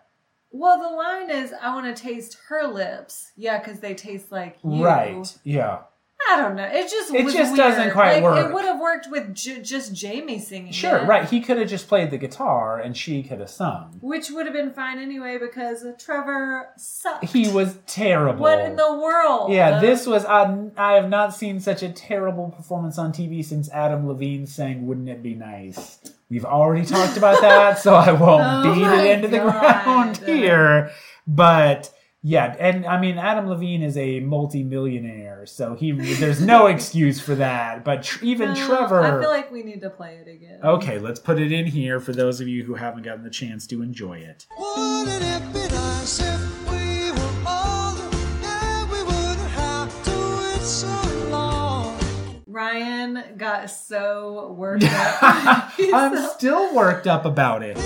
well, 0.51 0.79
the 0.81 0.97
line 0.97 1.31
is 1.31 1.53
I 1.61 1.75
want 1.75 1.95
to 1.95 2.03
taste 2.03 2.39
her 2.49 2.67
lips. 2.67 3.33
Yeah, 3.37 3.59
cuz 3.59 3.81
they 3.81 3.95
taste 3.95 4.33
like 4.33 4.59
you. 4.65 4.85
Right. 4.85 5.39
Yeah. 5.45 5.83
I 6.31 6.37
don't 6.37 6.57
know. 6.57 6.65
It 6.65 6.91
just 6.91 7.13
It 7.15 7.25
just 7.25 7.37
weird. 7.53 7.57
doesn't 7.57 7.93
quite 7.93 8.15
like, 8.15 8.23
work. 8.23 8.47
It 8.47 8.53
would 8.53 8.65
have 8.65 8.79
worked 8.81 9.09
with 9.11 9.35
j- 9.35 9.63
just 9.63 9.95
Jamie 9.95 10.39
singing. 10.39 10.73
Sure. 10.73 10.99
it, 10.99 11.07
Right. 11.07 11.29
He 11.29 11.41
could 11.41 11.57
have 11.59 11.69
just 11.69 11.89
played 11.89 12.11
the 12.11 12.19
guitar 12.19 12.79
and 12.79 12.97
she 12.97 13.23
could 13.23 13.41
have 13.41 13.49
sung. 13.51 13.99
Which 14.03 14.31
would 14.31 14.47
have 14.47 14.53
been 14.55 14.73
fine 14.73 14.99
anyway 14.99 15.39
because 15.39 15.85
Trevor 15.99 16.69
sucked. 16.77 17.25
He 17.25 17.49
was 17.49 17.79
terrible. 17.87 18.43
What 18.43 18.61
in 18.61 18.77
the 18.77 18.93
world? 18.93 19.53
Yeah, 19.53 19.81
this 19.81 20.07
was 20.07 20.25
I, 20.25 20.69
I 20.77 20.93
have 20.95 21.09
not 21.09 21.35
seen 21.35 21.61
such 21.61 21.83
a 21.83 21.89
terrible 21.89 22.51
performance 22.51 22.99
on 22.99 23.13
TV 23.13 23.45
since 23.45 23.71
Adam 23.71 24.07
Levine 24.07 24.47
sang 24.47 24.87
"Wouldn't 24.87 25.09
It 25.09 25.23
Be 25.23 25.35
Nice." 25.35 25.99
We've 26.31 26.45
already 26.45 26.85
talked 26.85 27.17
about 27.17 27.41
that, 27.41 27.79
so 27.79 27.95
I 27.95 28.13
won't 28.13 28.43
Oh 28.67 28.75
beat 28.75 28.83
it 28.87 29.15
into 29.17 29.29
the 29.29 29.39
ground 29.51 30.19
here. 30.19 30.91
But 31.27 31.91
yeah, 32.29 32.55
and 32.59 32.85
I 32.85 33.01
mean 33.01 33.17
Adam 33.17 33.47
Levine 33.49 33.83
is 33.83 33.97
a 33.97 34.21
multi-millionaire, 34.21 35.47
so 35.47 35.75
he 35.75 35.93
there's 35.93 36.43
no 36.43 36.67
excuse 36.75 37.19
for 37.21 37.35
that. 37.37 37.85
But 37.85 38.03
tr- 38.03 38.23
even 38.23 38.51
No, 38.53 38.67
Trevor, 38.67 39.01
I 39.03 39.19
feel 39.21 39.31
like 39.31 39.51
we 39.51 39.63
need 39.63 39.81
to 39.81 39.89
play 39.91 40.17
it 40.17 40.29
again. 40.29 40.61
okay, 40.63 40.99
let's 40.99 41.19
put 41.21 41.39
it 41.41 41.53
in 41.53 41.65
here 41.65 42.01
for 42.01 42.13
those 42.13 42.41
of 42.43 42.47
you 42.49 42.65
who 42.65 42.75
haven't 42.75 43.03
gotten 43.03 43.25
the 43.25 43.31
chance 43.31 43.67
to 43.69 43.81
enjoy 43.83 44.19
it. 44.19 44.47
Wouldn't 44.59 45.23
it 45.23 45.53
be 45.55 45.75
nice 45.75 46.21
if 46.21 46.71
we 46.71 47.11
were 47.13 47.49
older 47.49 48.17
and 48.45 48.91
we 48.91 49.03
wouldn't 49.05 49.51
have 49.53 50.05
to 50.05 50.11
wait 50.39 50.61
so 50.61 51.29
long? 51.31 51.99
Ryan 52.47 53.25
got 53.39 53.71
so 53.71 54.53
worked 54.59 54.85
up. 54.85 55.23
I'm 55.95 56.15
so- 56.15 56.29
still 56.37 56.75
worked 56.75 57.07
up 57.07 57.25
about 57.25 57.63
it. 57.63 57.79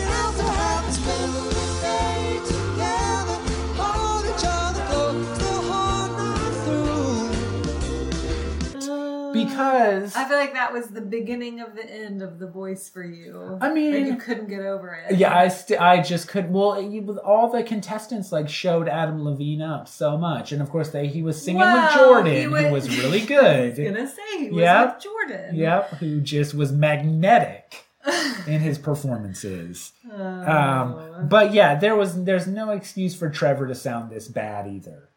Because 9.62 10.16
I 10.16 10.24
feel 10.28 10.36
like 10.38 10.52
that 10.54 10.72
was 10.72 10.88
the 10.88 11.00
beginning 11.00 11.60
of 11.60 11.74
the 11.76 11.88
end 11.88 12.22
of 12.22 12.38
the 12.38 12.46
voice 12.46 12.88
for 12.88 13.02
you. 13.04 13.58
I 13.60 13.72
mean- 13.72 13.92
like 13.94 14.06
you 14.06 14.16
couldn't 14.16 14.48
get 14.48 14.60
over 14.60 14.94
it. 14.94 15.16
Yeah, 15.16 15.36
I 15.36 15.48
st- 15.48 15.80
I 15.80 16.02
just 16.02 16.28
could. 16.28 16.52
Well, 16.52 16.80
you, 16.80 17.02
with 17.02 17.18
all 17.18 17.50
the 17.50 17.62
contestants 17.62 18.32
like 18.32 18.48
showed 18.48 18.88
Adam 18.88 19.22
Levine 19.24 19.62
up 19.62 19.88
so 19.88 20.16
much, 20.18 20.52
and 20.52 20.60
of 20.62 20.70
course 20.70 20.90
they 20.90 21.06
he 21.06 21.22
was 21.22 21.40
singing 21.42 21.60
with 21.60 21.92
Jordan, 21.94 22.32
he 22.34 22.42
who 22.42 22.50
was- 22.50 22.86
was 22.88 22.98
really 22.98 23.18
I 23.36 23.66
was 23.66 23.76
good. 23.76 23.94
gonna 23.94 24.08
say 24.08 24.38
he 24.38 24.50
was 24.50 24.92
with 24.94 25.02
Jordan. 25.02 25.54
yep, 25.56 25.90
who 25.94 26.20
just 26.20 26.54
was 26.54 26.72
magnetic 26.72 27.84
in 28.46 28.60
his 28.60 28.78
performances. 28.78 29.92
Oh. 30.12 30.22
Um, 30.50 31.28
but 31.28 31.52
yeah, 31.52 31.74
there 31.76 31.94
was 31.96 32.24
there's 32.24 32.46
no 32.46 32.70
excuse 32.70 33.14
for 33.14 33.30
Trevor 33.30 33.66
to 33.68 33.74
sound 33.74 34.10
this 34.10 34.28
bad 34.28 34.66
either. 34.66 35.08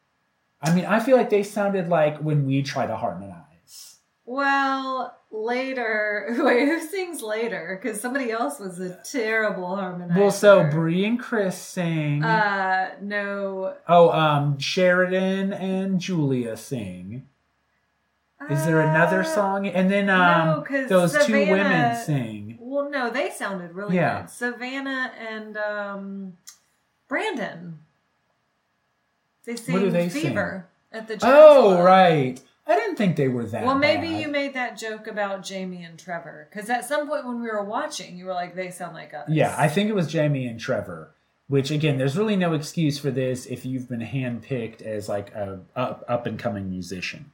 I 0.62 0.74
mean, 0.74 0.86
I 0.86 1.00
feel 1.00 1.16
like 1.18 1.30
they 1.30 1.44
sounded 1.44 1.90
like 1.90 2.18
when 2.20 2.46
we 2.46 2.64
try 2.64 2.88
to 2.88 2.96
harmonize. 2.96 3.42
Well, 4.26 5.16
later, 5.32 6.28
wait, 6.40 6.66
who 6.68 6.80
sings 6.80 7.22
later? 7.22 7.80
Because 7.82 8.02
somebody 8.02 8.32
else 8.32 8.60
was 8.60 8.80
a 8.80 8.96
terrible 9.04 9.68
harmonizer. 9.76 10.18
Well, 10.18 10.32
so 10.32 10.64
Bri 10.70 11.06
and 11.06 11.20
Chris 11.20 11.58
sing. 11.58 12.24
Uh, 12.24 12.96
no. 13.02 13.76
oh, 13.88 14.10
um, 14.12 14.58
Sheridan 14.58 15.54
and 15.54 16.00
Julia 16.00 16.58
sing. 16.58 17.28
Is 18.50 18.66
there 18.66 18.82
another 18.82 19.22
Uh, 19.22 19.24
song? 19.24 19.68
And 19.68 19.90
then 19.90 20.08
no, 20.08 20.22
um, 20.58 20.64
'cause 20.64 20.88
those 20.90 21.26
two 21.26 21.50
women 21.50 21.96
sing. 21.96 22.58
Well, 22.60 22.90
no, 22.92 23.10
they 23.10 23.30
sounded 23.32 23.74
really 23.74 23.96
Yeah. 23.96 24.22
good. 24.22 24.30
Savannah 24.30 25.12
and 25.18 25.58
um, 25.58 26.34
Brandon. 27.08 27.80
They 29.46 29.56
sing 29.56 29.92
they 29.92 30.10
sing? 30.10 30.22
Fever 30.24 30.68
at 30.92 31.08
the 31.08 31.16
Jazz 31.16 31.24
Oh, 31.32 31.74
Club. 31.76 31.86
right. 31.86 32.42
I 32.68 32.76
didn't 32.76 32.96
think 32.96 33.16
they 33.16 33.28
were 33.28 33.46
that. 33.46 33.64
Well, 33.66 33.78
maybe 33.78 34.08
bad. 34.08 34.22
you 34.22 34.28
made 34.28 34.54
that 34.56 34.78
joke 34.78 35.06
about 35.08 35.44
Jamie 35.44 35.84
and 35.84 36.00
Trevor 36.00 36.48
because 36.50 36.70
at 36.70 36.86
some 36.86 37.08
point 37.08 37.26
when 37.26 37.42
we 37.42 37.48
were 37.48 37.64
watching, 37.64 38.18
you 38.18 38.26
were 38.26 38.34
like, 38.34 38.56
"They 38.56 38.72
sound 38.72 38.96
like 38.96 39.14
us." 39.14 39.30
Yeah, 39.30 39.54
I 39.58 39.68
think 39.68 39.90
it 39.90 39.94
was 39.96 40.08
Jamie 40.08 40.48
and 40.48 40.60
Trevor. 40.60 41.12
Which 41.48 41.70
again, 41.70 42.00
there's 42.00 42.18
really 42.18 42.36
no 42.36 42.54
excuse 42.54 42.98
for 42.98 43.12
this 43.12 43.46
if 43.46 43.66
you've 43.68 43.88
been 43.88 44.00
handpicked 44.02 44.82
as 44.82 45.08
like 45.08 45.32
a 45.36 45.60
up 45.76 46.04
up 46.08 46.26
and 46.26 46.40
coming 46.40 46.70
musician. 46.72 47.32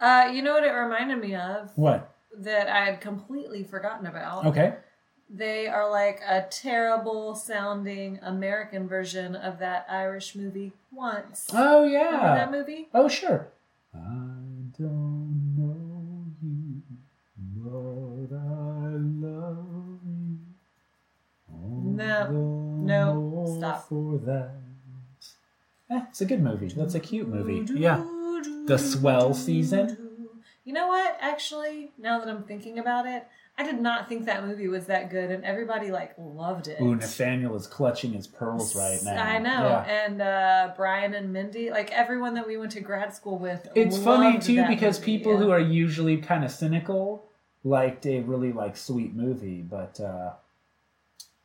Uh, 0.00 0.30
you 0.32 0.42
know 0.42 0.54
what 0.54 0.64
it 0.64 0.70
reminded 0.70 1.18
me 1.20 1.34
of 1.34 1.72
What? 1.76 2.14
that 2.36 2.68
I 2.68 2.84
had 2.84 3.00
completely 3.00 3.64
forgotten 3.64 4.06
about. 4.06 4.46
Okay. 4.46 4.74
They 5.30 5.66
are 5.66 5.90
like 5.90 6.20
a 6.26 6.46
terrible 6.50 7.34
sounding 7.34 8.18
American 8.22 8.88
version 8.88 9.34
of 9.36 9.58
that 9.58 9.86
Irish 9.88 10.34
movie 10.34 10.72
Once. 10.90 11.48
Oh 11.52 11.84
Remember 11.84 12.16
that 12.18 12.50
yeah. 12.50 12.50
movie? 12.50 12.88
Oh 12.94 13.08
sure. 13.08 13.48
I 13.98 14.80
don't 14.80 15.54
know 15.56 16.26
you, 16.42 16.82
but 17.56 18.36
I 18.36 18.96
love 18.96 20.00
you. 20.06 20.38
No. 21.50 22.30
No. 22.30 23.56
Stop. 23.58 23.88
For 23.88 24.18
that. 24.18 24.50
Eh, 25.90 26.00
it's 26.10 26.20
a 26.20 26.26
good 26.26 26.42
movie. 26.42 26.68
That's 26.68 26.94
a 26.94 27.00
cute 27.00 27.28
movie. 27.28 27.72
Yeah. 27.74 28.04
The 28.66 28.78
swell 28.78 29.34
season. 29.34 29.96
You 30.64 30.74
know 30.74 30.88
what? 30.88 31.16
Actually, 31.20 31.92
now 31.98 32.18
that 32.18 32.28
I'm 32.28 32.44
thinking 32.44 32.78
about 32.78 33.06
it, 33.06 33.26
I 33.60 33.64
did 33.64 33.80
not 33.80 34.08
think 34.08 34.26
that 34.26 34.46
movie 34.46 34.68
was 34.68 34.86
that 34.86 35.10
good, 35.10 35.32
and 35.32 35.44
everybody 35.44 35.90
like 35.90 36.14
loved 36.16 36.68
it. 36.68 36.80
Ooh, 36.80 36.94
Nathaniel 36.94 37.56
is 37.56 37.66
clutching 37.66 38.12
his 38.12 38.28
pearls 38.28 38.76
right 38.76 39.00
now. 39.02 39.20
I 39.20 39.38
know, 39.38 39.50
Yeah. 39.50 39.82
and 39.82 40.22
uh, 40.22 40.72
Brian 40.76 41.12
and 41.14 41.32
Mindy, 41.32 41.68
like 41.70 41.90
everyone 41.90 42.34
that 42.34 42.46
we 42.46 42.56
went 42.56 42.70
to 42.72 42.80
grad 42.80 43.12
school 43.14 43.36
with. 43.36 43.68
It's 43.74 43.98
funny 43.98 44.38
too 44.38 44.64
because 44.68 45.00
movie, 45.00 45.18
people 45.18 45.32
yeah. 45.32 45.38
who 45.40 45.50
are 45.50 45.58
usually 45.58 46.18
kind 46.18 46.44
of 46.44 46.52
cynical 46.52 47.24
liked 47.64 48.06
a 48.06 48.20
really 48.20 48.52
like 48.52 48.76
sweet 48.76 49.14
movie, 49.14 49.60
but 49.62 49.98
uh 50.00 50.30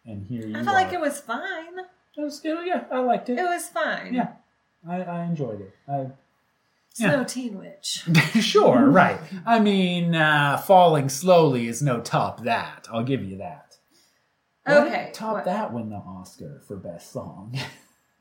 and 0.05 0.23
here 0.27 0.45
you 0.45 0.55
I 0.55 0.59
are. 0.59 0.63
felt 0.63 0.75
like 0.75 0.93
it 0.93 1.01
was 1.01 1.19
fine. 1.19 1.79
It 2.15 2.21
was 2.21 2.39
good. 2.39 2.67
Yeah, 2.67 2.83
I 2.91 2.99
liked 2.99 3.29
it. 3.29 3.39
It 3.39 3.43
was 3.43 3.67
fine. 3.69 4.13
yeah, 4.13 4.33
I, 4.87 5.01
I 5.01 5.23
enjoyed 5.23 5.61
it. 5.61 5.73
I, 5.87 6.07
It's 6.93 7.01
Yeah. 7.01 7.15
no 7.15 7.23
Teen 7.23 7.57
Witch. 7.57 8.05
sure, 8.39 8.85
right. 8.87 9.17
I 9.47 9.59
mean, 9.59 10.13
uh, 10.13 10.57
falling 10.57 11.09
slowly 11.09 11.67
is 11.67 11.81
no 11.81 12.01
top 12.01 12.41
that. 12.43 12.87
I'll 12.93 13.03
give 13.03 13.23
you 13.23 13.37
that. 13.39 13.77
Okay, 14.69 15.09
top 15.11 15.33
what- 15.33 15.45
that 15.45 15.73
win 15.73 15.89
the 15.89 15.95
Oscar 15.95 16.61
for 16.67 16.77
best 16.77 17.11
song. 17.11 17.57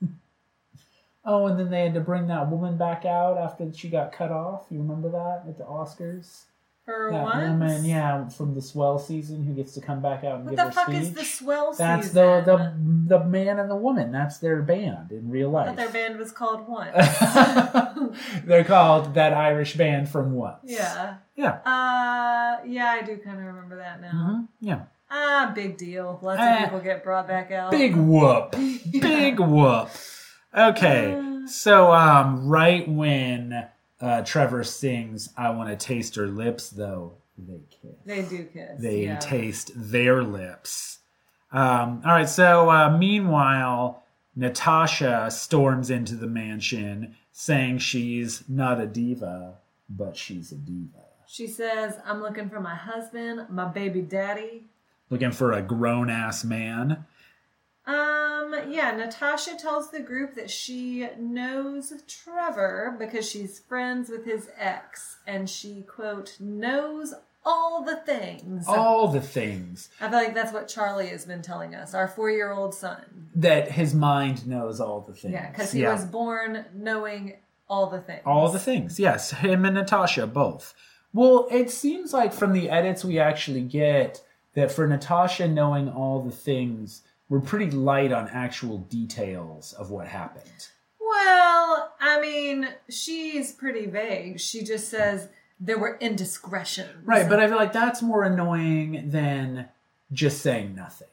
oh, 1.26 1.46
and 1.48 1.60
then 1.60 1.70
they 1.70 1.82
had 1.82 1.92
to 1.94 2.00
bring 2.00 2.28
that 2.28 2.50
woman 2.50 2.78
back 2.78 3.04
out 3.04 3.36
after 3.36 3.70
she 3.74 3.90
got 3.90 4.10
cut 4.10 4.30
off. 4.30 4.64
You 4.70 4.78
remember 4.80 5.10
that 5.10 5.44
at 5.46 5.58
the 5.58 5.64
Oscars? 5.64 6.44
For 6.84 7.10
that 7.12 7.22
once. 7.22 7.48
woman, 7.48 7.84
yeah, 7.84 8.28
from 8.28 8.54
the 8.56 8.60
Swell 8.60 8.98
season, 8.98 9.44
who 9.44 9.54
gets 9.54 9.72
to 9.74 9.80
come 9.80 10.02
back 10.02 10.24
out 10.24 10.36
and 10.40 10.44
What 10.46 10.50
give 10.50 10.58
the 10.58 10.64
her 10.64 10.70
fuck 10.72 10.88
is 10.92 11.12
the 11.12 11.24
swell 11.24 11.72
That's 11.72 12.08
season? 12.08 12.44
the 12.44 12.74
the 13.06 13.18
the 13.18 13.24
man 13.24 13.60
and 13.60 13.70
the 13.70 13.76
woman. 13.76 14.10
That's 14.10 14.38
their 14.38 14.62
band 14.62 15.12
in 15.12 15.30
real 15.30 15.50
life. 15.50 15.76
their 15.76 15.90
band 15.90 16.18
was 16.18 16.32
called 16.32 16.66
Once. 16.68 16.90
They're 18.44 18.64
called 18.64 19.14
that 19.14 19.32
Irish 19.32 19.74
band 19.76 20.08
from 20.08 20.32
once. 20.32 20.58
yeah. 20.64 21.16
Yeah. 21.36 21.52
Uh, 21.64 22.62
yeah, 22.66 22.86
I 23.00 23.02
do 23.02 23.16
kind 23.16 23.38
of 23.38 23.44
remember 23.46 23.76
that 23.76 24.00
now. 24.00 24.12
Mhm. 24.12 24.48
Yeah. 24.60 24.80
Ah, 25.10 25.52
big 25.54 25.76
deal. 25.78 26.18
Lots 26.22 26.40
Eh. 26.40 26.56
of 26.56 26.64
people 26.64 26.80
get 26.80 27.04
brought 27.04 27.28
back 27.28 27.50
out. 27.52 27.70
Big 27.70 27.94
whoop. 27.96 28.52
Big 28.92 29.38
whoop. 29.38 29.88
Okay. 30.56 31.20
So 31.46 31.92
um 31.92 32.48
right 32.48 32.88
when 32.88 33.66
uh 34.02 34.22
Trevor 34.22 34.64
sings 34.64 35.30
I 35.36 35.50
want 35.50 35.70
to 35.70 35.76
taste 35.76 36.16
her 36.16 36.26
lips 36.26 36.68
though, 36.70 37.14
they 37.38 37.60
kiss. 37.70 37.96
They 38.04 38.22
do 38.22 38.44
kiss. 38.44 38.80
They 38.80 39.04
yeah. 39.04 39.18
taste 39.18 39.70
their 39.74 40.22
lips. 40.22 40.98
Um 41.52 42.02
all 42.04 42.12
right, 42.12 42.28
so 42.28 42.70
uh 42.70 42.96
meanwhile 42.96 44.02
Natasha 44.34 45.30
storms 45.30 45.90
into 45.90 46.14
the 46.14 46.26
mansion 46.26 47.16
saying 47.32 47.78
she's 47.78 48.44
not 48.48 48.80
a 48.80 48.86
diva, 48.86 49.54
but 49.88 50.16
she's 50.16 50.52
a 50.52 50.56
diva. 50.56 51.04
She 51.26 51.46
says, 51.46 51.98
"I'm 52.04 52.20
looking 52.20 52.50
for 52.50 52.60
my 52.60 52.74
husband, 52.74 53.46
my 53.48 53.66
baby 53.66 54.02
daddy." 54.02 54.64
Looking 55.10 55.32
for 55.32 55.52
a 55.52 55.62
grown 55.62 56.10
ass 56.10 56.44
man. 56.44 57.06
Um, 57.84 58.54
yeah, 58.68 58.92
Natasha 58.96 59.56
tells 59.56 59.90
the 59.90 60.00
group 60.00 60.34
that 60.34 60.50
she 60.50 61.08
knows 61.18 61.92
Trevor 62.06 62.94
because 62.98 63.28
she's 63.28 63.58
friends 63.58 64.08
with 64.08 64.24
his 64.24 64.48
ex, 64.56 65.16
and 65.26 65.50
she 65.50 65.82
quote 65.82 66.36
knows 66.38 67.12
all 67.44 67.82
the 67.82 67.96
things. 67.96 68.66
All 68.68 69.08
the 69.08 69.20
things. 69.20 69.88
I 70.00 70.08
feel 70.08 70.18
like 70.18 70.34
that's 70.34 70.52
what 70.52 70.68
Charlie 70.68 71.08
has 71.08 71.24
been 71.26 71.42
telling 71.42 71.74
us, 71.74 71.92
our 71.92 72.06
four-year-old 72.06 72.72
son. 72.72 73.30
that 73.34 73.72
his 73.72 73.94
mind 73.94 74.46
knows 74.46 74.80
all 74.80 75.00
the 75.00 75.12
things. 75.12 75.32
Yeah, 75.34 75.50
because 75.50 75.72
he 75.72 75.84
was 75.84 76.04
born 76.04 76.64
knowing 76.72 77.34
all 77.68 77.88
the 77.90 78.00
things. 78.00 78.22
all 78.24 78.48
the 78.48 78.60
things. 78.60 79.00
Yes, 79.00 79.32
him 79.32 79.64
and 79.64 79.74
Natasha 79.74 80.26
both. 80.28 80.72
Well, 81.12 81.48
it 81.50 81.70
seems 81.70 82.12
like 82.12 82.32
from 82.32 82.52
the 82.52 82.70
edits 82.70 83.04
we 83.04 83.18
actually 83.18 83.62
get 83.62 84.22
that 84.54 84.70
for 84.70 84.86
Natasha 84.86 85.48
knowing 85.48 85.88
all 85.88 86.22
the 86.22 86.30
things, 86.30 87.02
we're 87.32 87.40
pretty 87.40 87.70
light 87.70 88.12
on 88.12 88.28
actual 88.28 88.76
details 88.76 89.72
of 89.72 89.90
what 89.90 90.06
happened. 90.06 90.68
Well, 91.00 91.94
I 91.98 92.20
mean, 92.20 92.68
she's 92.90 93.52
pretty 93.52 93.86
vague. 93.86 94.38
She 94.38 94.62
just 94.62 94.90
says 94.90 95.30
there 95.58 95.78
were 95.78 95.96
indiscretions. 95.96 96.90
Right, 97.06 97.26
but 97.26 97.40
I 97.40 97.48
feel 97.48 97.56
like 97.56 97.72
that's 97.72 98.02
more 98.02 98.24
annoying 98.24 99.08
than 99.08 99.70
just 100.12 100.42
saying 100.42 100.74
nothing. 100.74 101.08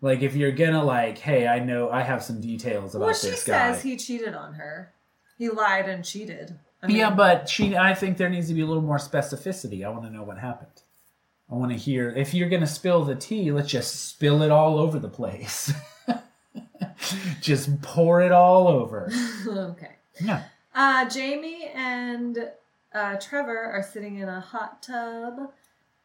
Like 0.00 0.22
if 0.22 0.34
you're 0.34 0.50
gonna 0.50 0.82
like, 0.82 1.18
hey, 1.18 1.46
I 1.46 1.60
know 1.60 1.88
I 1.88 2.02
have 2.02 2.24
some 2.24 2.40
details 2.40 2.96
about 2.96 3.04
well, 3.04 3.14
this 3.14 3.44
guy. 3.44 3.68
She 3.68 3.74
says 3.74 3.82
he 3.84 3.96
cheated 3.96 4.34
on 4.34 4.54
her. 4.54 4.92
He 5.38 5.50
lied 5.50 5.88
and 5.88 6.04
cheated. 6.04 6.58
I 6.82 6.88
mean, 6.88 6.96
yeah, 6.96 7.10
but 7.10 7.48
she. 7.48 7.76
I 7.76 7.94
think 7.94 8.16
there 8.16 8.28
needs 8.28 8.48
to 8.48 8.54
be 8.54 8.62
a 8.62 8.66
little 8.66 8.82
more 8.82 8.98
specificity. 8.98 9.86
I 9.86 9.90
want 9.90 10.02
to 10.02 10.10
know 10.10 10.24
what 10.24 10.36
happened. 10.36 10.82
I 11.50 11.54
want 11.54 11.72
to 11.72 11.78
hear. 11.78 12.10
If 12.10 12.34
you're 12.34 12.48
gonna 12.48 12.66
spill 12.66 13.04
the 13.04 13.14
tea, 13.14 13.50
let's 13.52 13.68
just 13.68 14.08
spill 14.08 14.42
it 14.42 14.50
all 14.50 14.78
over 14.78 14.98
the 14.98 15.08
place. 15.08 15.72
just 17.40 17.80
pour 17.82 18.22
it 18.22 18.32
all 18.32 18.68
over. 18.68 19.10
okay. 19.48 19.96
Yeah. 20.20 20.44
Uh, 20.74 21.08
Jamie 21.08 21.70
and 21.74 22.50
uh, 22.92 23.16
Trevor 23.16 23.58
are 23.58 23.82
sitting 23.82 24.18
in 24.18 24.28
a 24.28 24.40
hot 24.40 24.82
tub, 24.82 25.52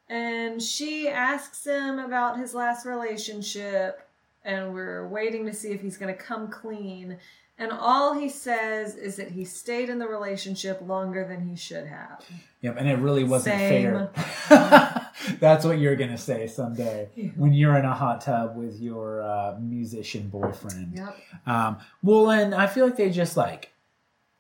and 0.10 0.62
she 0.62 1.08
asks 1.08 1.66
him 1.66 2.00
about 2.00 2.38
his 2.38 2.54
last 2.54 2.86
relationship, 2.86 4.08
and 4.44 4.74
we're 4.74 5.08
waiting 5.08 5.46
to 5.46 5.54
see 5.54 5.70
if 5.70 5.82
he's 5.82 5.98
going 5.98 6.14
to 6.14 6.20
come 6.20 6.50
clean. 6.50 7.18
And 7.58 7.72
all 7.72 8.14
he 8.14 8.30
says 8.30 8.96
is 8.96 9.18
that 9.18 9.32
he 9.32 9.44
stayed 9.44 9.90
in 9.90 10.00
the 10.00 10.08
relationship 10.08 10.82
longer 10.82 11.28
than 11.28 11.46
he 11.46 11.56
should 11.56 11.88
have. 11.88 12.24
Yep, 12.62 12.78
and 12.78 12.88
it 12.88 13.00
really 13.00 13.24
wasn't 13.24 13.58
Same. 13.58 14.10
fair. 14.48 14.96
That's 15.40 15.66
what 15.66 15.80
you're 15.80 15.96
gonna 15.96 16.18
say 16.18 16.48
someday 16.48 17.10
when 17.36 17.54
you're 17.54 17.78
in 17.78 17.86
a 17.86 17.94
hot 17.94 18.22
tub 18.22 18.56
with 18.56 18.80
your 18.80 19.22
uh, 19.22 19.56
musician 19.60 20.30
boyfriend. 20.30 20.94
Yep. 20.96 21.18
Um, 21.46 21.78
well, 22.04 22.30
and 22.30 22.54
I 22.54 22.68
feel 22.68 22.86
like 22.86 22.98
they 22.98 23.10
just 23.10 23.38
like 23.38 23.72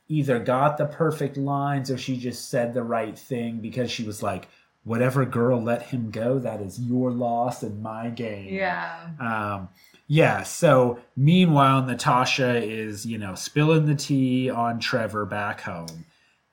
either 0.07 0.39
got 0.39 0.77
the 0.77 0.85
perfect 0.85 1.37
lines 1.37 1.91
or 1.91 1.97
she 1.97 2.17
just 2.17 2.49
said 2.49 2.73
the 2.73 2.83
right 2.83 3.17
thing 3.17 3.59
because 3.59 3.91
she 3.91 4.03
was 4.03 4.23
like, 4.23 4.47
"Whatever 4.83 5.25
girl 5.25 5.61
let 5.61 5.83
him 5.83 6.11
go, 6.11 6.39
that 6.39 6.61
is 6.61 6.79
your 6.79 7.11
loss 7.11 7.63
and 7.63 7.81
my 7.81 8.09
gain." 8.09 8.53
Yeah. 8.53 9.09
Um, 9.19 9.69
yeah. 10.07 10.43
So 10.43 10.99
meanwhile, 11.15 11.83
Natasha 11.83 12.63
is 12.63 13.05
you 13.05 13.17
know 13.17 13.35
spilling 13.35 13.85
the 13.85 13.95
tea 13.95 14.49
on 14.49 14.79
Trevor 14.79 15.25
back 15.25 15.61
home. 15.61 16.05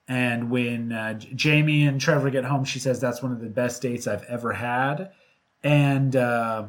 And 0.09 0.51
when 0.51 0.93
uh, 0.93 1.15
Jamie 1.15 1.85
and 1.87 2.01
Trevor 2.01 2.31
get 2.31 2.45
home, 2.45 2.65
she 2.65 2.79
says 2.79 3.01
that's 3.01 3.23
one 3.23 3.33
of 3.33 3.41
the 3.41 3.49
best 3.49 3.83
dates 3.83 4.07
I've 4.07 4.23
ever 4.25 4.53
had. 4.53 5.11
And 5.65 6.15
uh, 6.15 6.69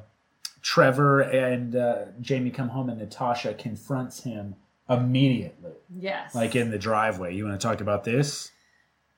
Trevor 0.63 1.21
and 1.21 1.75
uh, 1.75 2.05
Jamie 2.19 2.49
come 2.49 2.69
home, 2.69 2.89
and 2.89 2.97
Natasha 2.99 3.53
confronts 3.53 4.23
him 4.23 4.55
immediately, 4.89 5.71
Yes. 5.95 6.33
like 6.33 6.55
in 6.55 6.71
the 6.71 6.79
driveway. 6.79 7.35
You 7.35 7.45
want 7.45 7.59
to 7.59 7.67
talk 7.67 7.81
about 7.81 8.03
this? 8.05 8.51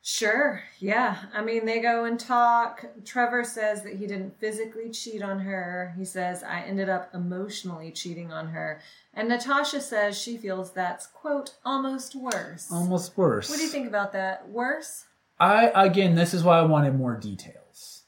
Sure. 0.02 0.64
Yeah. 0.80 1.18
I 1.34 1.42
mean, 1.42 1.66
they 1.66 1.80
go 1.80 2.06
and 2.06 2.20
talk. 2.20 2.86
Trevor 3.06 3.44
says 3.44 3.84
that 3.84 3.96
he 3.96 4.08
didn't 4.08 4.40
physically 4.40 4.90
cheat 4.90 5.22
on 5.22 5.40
her. 5.40 5.94
He 5.98 6.06
says, 6.06 6.42
I 6.42 6.62
ended 6.62 6.90
up 6.90 7.14
emotionally 7.14 7.92
cheating 7.92 8.32
on 8.32 8.48
her. 8.48 8.82
And 9.14 9.28
Natasha 9.28 9.82
says 9.82 10.18
she 10.18 10.38
feels 10.38 10.72
that's, 10.72 11.08
quote, 11.08 11.56
almost 11.66 12.16
worse. 12.16 12.72
Almost 12.72 13.18
worse. 13.18 13.50
What 13.50 13.58
do 13.58 13.64
you 13.64 13.70
think 13.70 13.88
about 13.88 14.14
that? 14.14 14.48
Worse? 14.50 15.06
I 15.40 15.72
again, 15.76 16.16
this 16.16 16.34
is 16.34 16.44
why 16.44 16.60
I 16.60 16.64
wanted 16.64 16.96
more 16.96 17.16
details. 17.16 18.04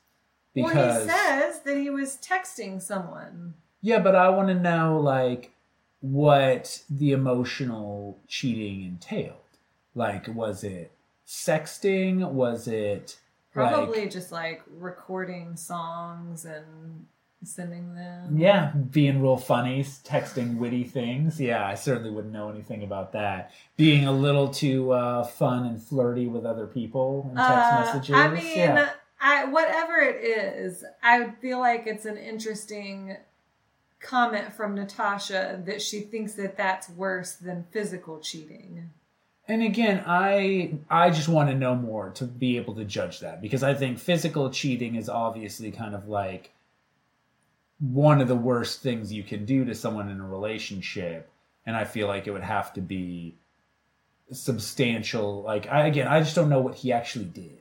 Because 0.53 0.75
Well, 0.75 1.01
he 1.03 1.09
says 1.09 1.61
that 1.61 1.77
he 1.77 1.89
was 1.89 2.17
texting 2.17 2.81
someone. 2.81 3.53
Yeah, 3.81 3.99
but 3.99 4.15
I 4.15 4.29
want 4.29 4.49
to 4.49 4.53
know 4.53 4.99
like 4.99 5.51
what 6.01 6.83
the 6.89 7.11
emotional 7.11 8.19
cheating 8.27 8.83
entailed. 8.83 9.35
Like, 9.93 10.27
was 10.27 10.63
it 10.63 10.91
sexting? 11.31 12.29
Was 12.31 12.67
it 12.67 13.17
Probably 13.53 14.01
like 14.01 14.11
just 14.11 14.31
like 14.31 14.61
recording 14.77 15.55
songs 15.55 16.45
and 16.45 17.05
sending 17.43 17.95
them. 17.95 18.37
yeah, 18.37 18.71
being 18.91 19.21
real 19.21 19.37
funny, 19.37 19.83
texting 19.83 20.57
witty 20.57 20.83
things? 20.83 21.39
Yeah, 21.39 21.65
I 21.65 21.75
certainly 21.75 22.11
wouldn't 22.11 22.33
know 22.33 22.49
anything 22.49 22.83
about 22.83 23.13
that. 23.13 23.51
Being 23.77 24.05
a 24.05 24.11
little 24.11 24.49
too 24.49 24.91
uh, 24.91 25.23
fun 25.23 25.65
and 25.65 25.81
flirty 25.81 26.27
with 26.27 26.45
other 26.45 26.67
people 26.67 27.27
in 27.31 27.37
text 27.37 27.49
Uh, 27.49 27.81
messages. 27.85 28.15
I 28.15 28.27
mean, 28.29 28.57
yeah. 28.57 28.89
I 29.19 29.45
whatever 29.45 29.97
it 29.99 30.23
is, 30.23 30.83
I 31.03 31.31
feel 31.41 31.59
like 31.59 31.87
it's 31.87 32.05
an 32.05 32.17
interesting 32.17 33.17
comment 33.99 34.51
from 34.53 34.75
Natasha 34.75 35.61
that 35.65 35.81
she 35.81 35.99
thinks 36.01 36.33
that 36.33 36.57
that's 36.57 36.89
worse 36.89 37.33
than 37.33 37.65
physical 37.71 38.19
cheating. 38.19 38.89
And 39.47 39.63
again, 39.63 40.03
I 40.05 40.75
I 40.89 41.09
just 41.09 41.27
want 41.27 41.49
to 41.49 41.55
know 41.55 41.75
more 41.75 42.11
to 42.11 42.25
be 42.25 42.57
able 42.57 42.75
to 42.75 42.85
judge 42.85 43.19
that 43.19 43.41
because 43.41 43.63
I 43.63 43.73
think 43.73 43.99
physical 43.99 44.49
cheating 44.49 44.95
is 44.95 45.09
obviously 45.09 45.71
kind 45.71 45.95
of 45.95 46.07
like 46.07 46.51
one 47.79 48.21
of 48.21 48.27
the 48.27 48.35
worst 48.35 48.81
things 48.81 49.11
you 49.11 49.23
can 49.23 49.43
do 49.43 49.65
to 49.65 49.73
someone 49.73 50.09
in 50.09 50.21
a 50.21 50.27
relationship, 50.27 51.29
and 51.65 51.75
I 51.75 51.85
feel 51.85 52.07
like 52.07 52.27
it 52.27 52.31
would 52.31 52.43
have 52.43 52.71
to 52.73 52.81
be 52.81 53.35
substantial. 54.31 55.41
Like 55.41 55.67
I, 55.67 55.87
again, 55.87 56.07
I 56.07 56.19
just 56.19 56.35
don't 56.35 56.49
know 56.49 56.61
what 56.61 56.75
he 56.75 56.93
actually 56.93 57.25
did. 57.25 57.60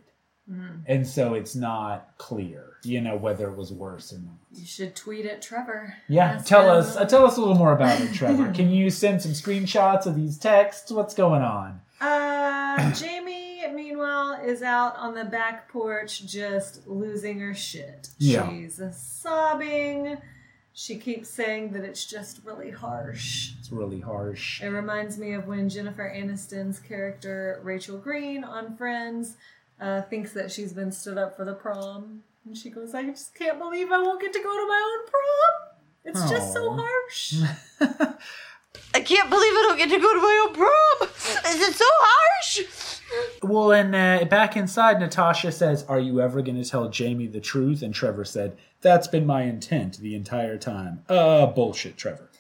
And 0.87 1.07
so 1.07 1.35
it's 1.35 1.55
not 1.55 2.15
clear, 2.19 2.77
you 2.83 3.01
know, 3.01 3.17
whether 3.17 3.49
it 3.49 3.57
was 3.57 3.73
worse 3.73 4.13
or 4.13 4.19
not. 4.19 4.35
You 4.53 4.67
should 4.67 4.97
tweet 4.97 5.27
at 5.27 5.43
Trevor. 5.43 5.95
Yeah, 6.09 6.33
Ask 6.33 6.47
tell 6.47 6.69
us. 6.69 6.97
Uh, 6.97 7.05
tell 7.05 7.25
us 7.25 7.37
a 7.37 7.41
little 7.41 7.55
more 7.55 7.73
about 7.73 8.01
it, 8.01 8.13
Trevor. 8.13 8.53
Can 8.55 8.71
you 8.71 8.91
send 8.91 9.23
some 9.23 9.33
screenshots 9.33 10.07
of 10.07 10.17
these 10.17 10.39
texts? 10.39 10.91
What's 10.91 11.15
going 11.15 11.43
on? 11.43 11.81
Uh, 12.01 12.93
Jamie, 12.95 13.63
meanwhile, 13.75 14.41
is 14.45 14.63
out 14.63 14.97
on 14.97 15.15
the 15.15 15.25
back 15.25 15.69
porch 15.69 16.27
just 16.27 16.87
losing 16.87 17.39
her 17.41 17.55
shit. 17.55 18.09
Yeah. 18.19 18.49
She's 18.49 18.81
sobbing. 18.97 20.17
She 20.73 20.97
keeps 20.97 21.29
saying 21.29 21.73
that 21.73 21.85
it's 21.85 22.07
just 22.07 22.41
really 22.45 22.71
harsh. 22.71 23.53
It's 23.59 23.71
really 23.71 24.01
harsh. 24.01 24.63
It 24.63 24.69
reminds 24.69 25.19
me 25.19 25.35
of 25.35 25.47
when 25.47 25.69
Jennifer 25.69 26.11
Aniston's 26.15 26.79
character, 26.79 27.61
Rachel 27.63 27.99
Green, 27.99 28.45
on 28.45 28.77
Friends, 28.77 29.37
uh, 29.81 30.03
thinks 30.03 30.33
that 30.33 30.51
she's 30.51 30.73
been 30.73 30.93
stood 30.93 31.19
up 31.19 31.37
for 31.37 31.45
the 31.45 31.55
prom. 31.55 32.23
And 32.45 32.57
she 32.57 32.71
goes, 32.71 32.95
I 32.95 33.05
just 33.05 33.35
can't 33.35 33.59
believe 33.59 33.91
I 33.91 33.99
won't 33.99 34.21
get 34.21 34.33
to 34.33 34.39
go 34.39 34.45
to 34.45 34.67
my 34.67 34.97
own 34.99 35.07
prom. 35.11 35.71
It's 36.05 36.31
just 36.31 36.53
so 36.53 36.73
harsh. 36.73 37.35
I 38.95 39.01
can't 39.01 39.31
believe 39.31 39.53
I 39.53 39.65
don't 39.69 39.79
get 39.79 39.91
to 39.91 39.99
go 39.99 40.15
to 40.15 40.21
my 40.21 40.47
own 40.47 40.55
prom. 40.55 41.09
Is 41.53 41.69
it 41.69 41.75
so 41.75 41.85
harsh? 41.89 43.01
Well, 43.43 43.73
and 43.73 43.95
uh, 43.95 44.25
back 44.27 44.57
inside, 44.57 45.01
Natasha 45.01 45.53
says, 45.53 45.85
"Are 45.85 45.99
you 45.99 46.21
ever 46.21 46.43
going 46.43 46.63
to 46.63 46.69
tell 46.69 46.89
Jamie 46.89 47.27
the 47.27 47.41
truth?" 47.41 47.83
And 47.83 47.93
Trevor 47.93 48.25
said, 48.25 48.57
"That's 48.81 49.09
been 49.09 49.27
my 49.27 49.43
intent 49.43 49.99
the 49.99 50.15
entire 50.15 50.57
time." 50.57 51.03
Uh, 51.09 51.47
bullshit, 51.47 51.97
Trevor. 51.97 52.31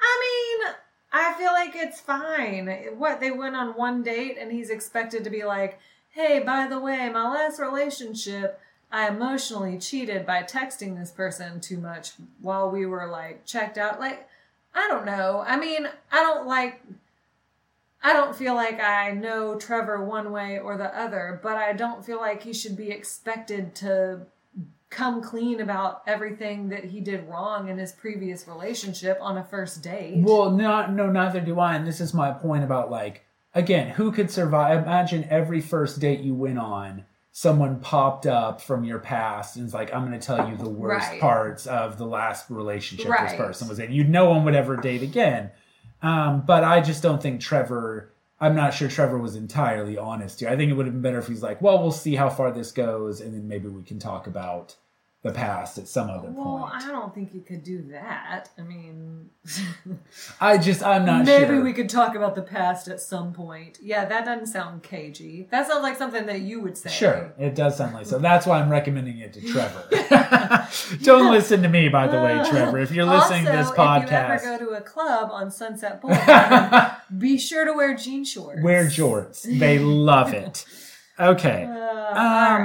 I 0.00 0.20
mean, 0.20 0.74
I 1.12 1.34
feel 1.34 1.52
like 1.52 1.72
it's 1.74 2.00
fine. 2.00 2.68
What 2.96 3.20
they 3.20 3.30
went 3.30 3.56
on 3.56 3.70
one 3.70 4.02
date 4.02 4.36
and 4.40 4.52
he's 4.52 4.70
expected 4.70 5.24
to 5.24 5.30
be 5.30 5.44
like, 5.44 5.78
"Hey, 6.12 6.40
by 6.40 6.66
the 6.66 6.78
way, 6.78 7.08
my 7.10 7.28
last 7.28 7.60
relationship, 7.60 8.60
I 8.90 9.08
emotionally 9.08 9.78
cheated 9.78 10.24
by 10.24 10.42
texting 10.42 10.98
this 10.98 11.10
person 11.10 11.60
too 11.60 11.78
much 11.78 12.12
while 12.40 12.70
we 12.70 12.86
were 12.86 13.08
like 13.08 13.44
checked 13.44 13.76
out." 13.76 14.00
Like, 14.00 14.28
I 14.74 14.88
don't 14.88 15.04
know. 15.04 15.44
I 15.46 15.58
mean, 15.58 15.88
I 16.10 16.22
don't 16.22 16.46
like 16.46 16.80
I 18.04 18.12
don't 18.12 18.34
feel 18.34 18.54
like 18.54 18.80
I 18.80 19.12
know 19.12 19.56
Trevor 19.56 20.04
one 20.04 20.32
way 20.32 20.58
or 20.58 20.76
the 20.76 20.98
other, 20.98 21.38
but 21.42 21.56
I 21.56 21.72
don't 21.72 22.04
feel 22.04 22.18
like 22.18 22.42
he 22.42 22.52
should 22.52 22.76
be 22.76 22.90
expected 22.90 23.74
to 23.76 24.22
come 24.90 25.22
clean 25.22 25.60
about 25.60 26.02
everything 26.06 26.68
that 26.68 26.84
he 26.84 27.00
did 27.00 27.28
wrong 27.28 27.68
in 27.68 27.78
his 27.78 27.92
previous 27.92 28.46
relationship 28.46 29.18
on 29.20 29.38
a 29.38 29.44
first 29.44 29.82
date. 29.82 30.22
Well, 30.22 30.50
not 30.50 30.92
no, 30.92 31.10
neither 31.10 31.40
do 31.40 31.60
I. 31.60 31.76
And 31.76 31.86
this 31.86 32.00
is 32.00 32.12
my 32.12 32.32
point 32.32 32.64
about 32.64 32.90
like 32.90 33.24
again, 33.54 33.90
who 33.90 34.12
could 34.12 34.30
survive? 34.30 34.82
Imagine 34.82 35.26
every 35.30 35.60
first 35.60 36.00
date 36.00 36.20
you 36.20 36.34
went 36.34 36.58
on, 36.58 37.04
someone 37.32 37.80
popped 37.80 38.26
up 38.26 38.60
from 38.60 38.84
your 38.84 38.98
past 38.98 39.56
and 39.56 39.66
is 39.66 39.74
like, 39.74 39.92
"I'm 39.94 40.06
going 40.06 40.18
to 40.18 40.24
tell 40.26 40.48
you 40.48 40.56
the 40.56 40.68
worst 40.68 41.08
Right. 41.08 41.20
parts 41.20 41.66
of 41.66 41.96
the 41.98 42.06
last 42.06 42.50
relationship 42.50 43.08
Right. 43.10 43.28
this 43.30 43.36
person 43.38 43.68
was 43.68 43.78
in." 43.78 43.90
You'd 43.92 44.10
no 44.10 44.28
one 44.30 44.44
would 44.44 44.54
ever 44.54 44.76
date 44.76 45.02
again. 45.02 45.50
Um, 46.02 46.42
but 46.46 46.64
I 46.64 46.80
just 46.80 47.02
don't 47.02 47.22
think 47.22 47.40
Trevor. 47.40 48.10
I'm 48.40 48.56
not 48.56 48.74
sure 48.74 48.88
Trevor 48.88 49.18
was 49.18 49.36
entirely 49.36 49.96
honest 49.96 50.40
here. 50.40 50.48
I 50.48 50.56
think 50.56 50.70
it 50.70 50.74
would 50.74 50.86
have 50.86 50.94
been 50.94 51.02
better 51.02 51.18
if 51.20 51.28
he's 51.28 51.42
like, 51.44 51.62
"Well, 51.62 51.80
we'll 51.80 51.92
see 51.92 52.16
how 52.16 52.28
far 52.28 52.50
this 52.50 52.72
goes, 52.72 53.20
and 53.20 53.32
then 53.32 53.46
maybe 53.46 53.68
we 53.68 53.82
can 53.84 53.98
talk 54.00 54.26
about 54.26 54.74
the 55.22 55.30
past 55.30 55.78
at 55.78 55.86
some 55.88 56.10
other 56.10 56.30
well, 56.30 56.44
point." 56.44 56.46
Well, 56.46 56.70
I 56.72 56.86
don't 56.88 57.14
think 57.14 57.32
you 57.32 57.40
could 57.40 57.62
do 57.62 57.82
that. 57.92 58.50
I 58.58 58.62
mean, 58.62 59.30
I 60.40 60.58
just, 60.58 60.82
I'm 60.82 61.04
not 61.04 61.26
sure. 61.26 61.38
maybe 61.38 61.54
sure. 61.54 61.62
we 61.62 61.72
could 61.72 61.88
talk 61.88 62.14
about 62.14 62.34
the 62.34 62.42
past 62.42 62.88
at 62.88 63.00
some 63.00 63.32
point. 63.32 63.78
Yeah, 63.80 64.04
that 64.04 64.24
doesn't 64.24 64.46
sound 64.46 64.82
cagey. 64.82 65.48
That 65.50 65.66
sounds 65.68 65.82
like 65.82 65.96
something 65.96 66.26
that 66.26 66.40
you 66.40 66.60
would 66.60 66.76
say. 66.76 66.90
Sure, 66.90 67.32
it 67.38 67.54
does 67.54 67.76
sound 67.76 67.94
like 67.94 68.06
so. 68.06 68.18
That's 68.18 68.46
why 68.46 68.60
I'm 68.60 68.70
recommending 68.70 69.18
it 69.18 69.32
to 69.34 69.40
Trevor. 69.52 70.68
Don't 71.02 71.30
listen 71.30 71.62
to 71.62 71.68
me, 71.68 71.88
by 71.88 72.08
the 72.08 72.16
way, 72.16 72.38
uh, 72.38 72.50
Trevor. 72.50 72.78
If 72.78 72.90
you're 72.92 73.04
listening 73.04 73.46
also, 73.46 73.58
to 73.58 73.64
this 73.64 73.70
podcast, 73.70 74.36
if 74.36 74.42
you 74.42 74.48
ever 74.48 74.58
go 74.58 74.66
to 74.66 74.70
a 74.72 74.80
club 74.80 75.30
on 75.32 75.50
Sunset 75.50 76.00
Boulevard, 76.00 76.92
be 77.16 77.38
sure 77.38 77.64
to 77.64 77.72
wear 77.72 77.94
jean 77.94 78.24
shorts. 78.24 78.62
wear 78.62 78.86
jorts. 78.86 79.42
They 79.42 79.78
love 79.78 80.34
it. 80.34 80.64
Okay. 81.18 81.64
Uh, 81.64 81.78
Um, 82.14 82.16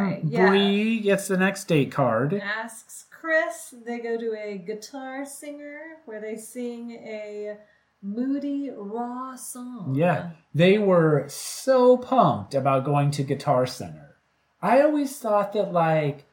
right, 0.07 0.21
yeah. 0.25 0.47
Bri 0.49 0.99
gets 0.99 1.27
the 1.27 1.37
next 1.37 1.65
date 1.65 1.91
card. 1.91 2.33
asks 2.33 3.05
Chris. 3.09 3.73
They 3.85 3.99
go 3.99 4.17
to 4.17 4.33
a 4.37 4.57
Guitar 4.57 5.25
Center 5.25 5.79
where 6.05 6.19
they 6.19 6.35
sing 6.35 6.91
a 6.91 7.57
moody, 8.01 8.69
raw 8.75 9.35
song. 9.35 9.95
Yeah, 9.97 10.31
they 10.53 10.77
were 10.77 11.25
so 11.29 11.97
pumped 11.97 12.53
about 12.55 12.83
going 12.85 13.11
to 13.11 13.23
Guitar 13.23 13.65
Center. 13.65 14.15
I 14.61 14.81
always 14.81 15.17
thought 15.17 15.53
that 15.53 15.71
like, 15.71 16.25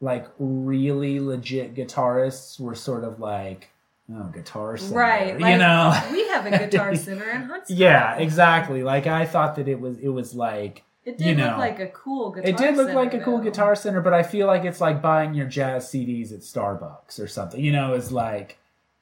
like 0.00 0.26
really 0.38 1.20
legit 1.20 1.74
guitarists 1.74 2.60
were 2.60 2.74
sort 2.74 3.04
of 3.04 3.18
like, 3.20 3.70
oh, 4.12 4.24
Guitar 4.34 4.76
Center, 4.76 4.98
Right. 4.98 5.32
you 5.40 5.58
know. 5.58 5.98
we 6.12 6.28
have 6.28 6.44
a 6.46 6.50
guitar 6.50 6.94
center 6.96 7.30
in 7.30 7.42
Huntsville. 7.44 7.76
Yeah, 7.78 8.16
exactly. 8.16 8.82
Like 8.82 9.06
I 9.06 9.24
thought 9.26 9.56
that 9.56 9.68
it 9.68 9.80
was 9.80 9.98
it 9.98 10.08
was 10.08 10.34
like 10.34 10.82
It 11.06 11.18
did 11.18 11.38
you 11.38 11.44
look 11.44 11.52
know, 11.52 11.58
like 11.58 11.78
a 11.78 11.86
cool 11.86 12.32
guitar 12.32 12.50
it 12.50 12.56
did 12.56 12.76
look 12.76 12.88
center, 12.88 12.98
like 12.98 13.14
a 13.14 13.20
cool 13.20 13.38
guitar 13.38 13.76
center, 13.76 14.00
but 14.00 14.12
I 14.12 14.24
feel 14.24 14.48
like 14.48 14.64
it's 14.64 14.80
like 14.80 15.00
buying 15.00 15.34
your 15.34 15.46
jazz 15.46 15.86
CDs 15.86 16.32
at 16.32 16.40
Starbucks 16.40 17.20
or 17.20 17.28
something. 17.28 17.60
You 17.62 17.70
know, 17.70 17.94
it's 17.94 18.10
like 18.10 18.58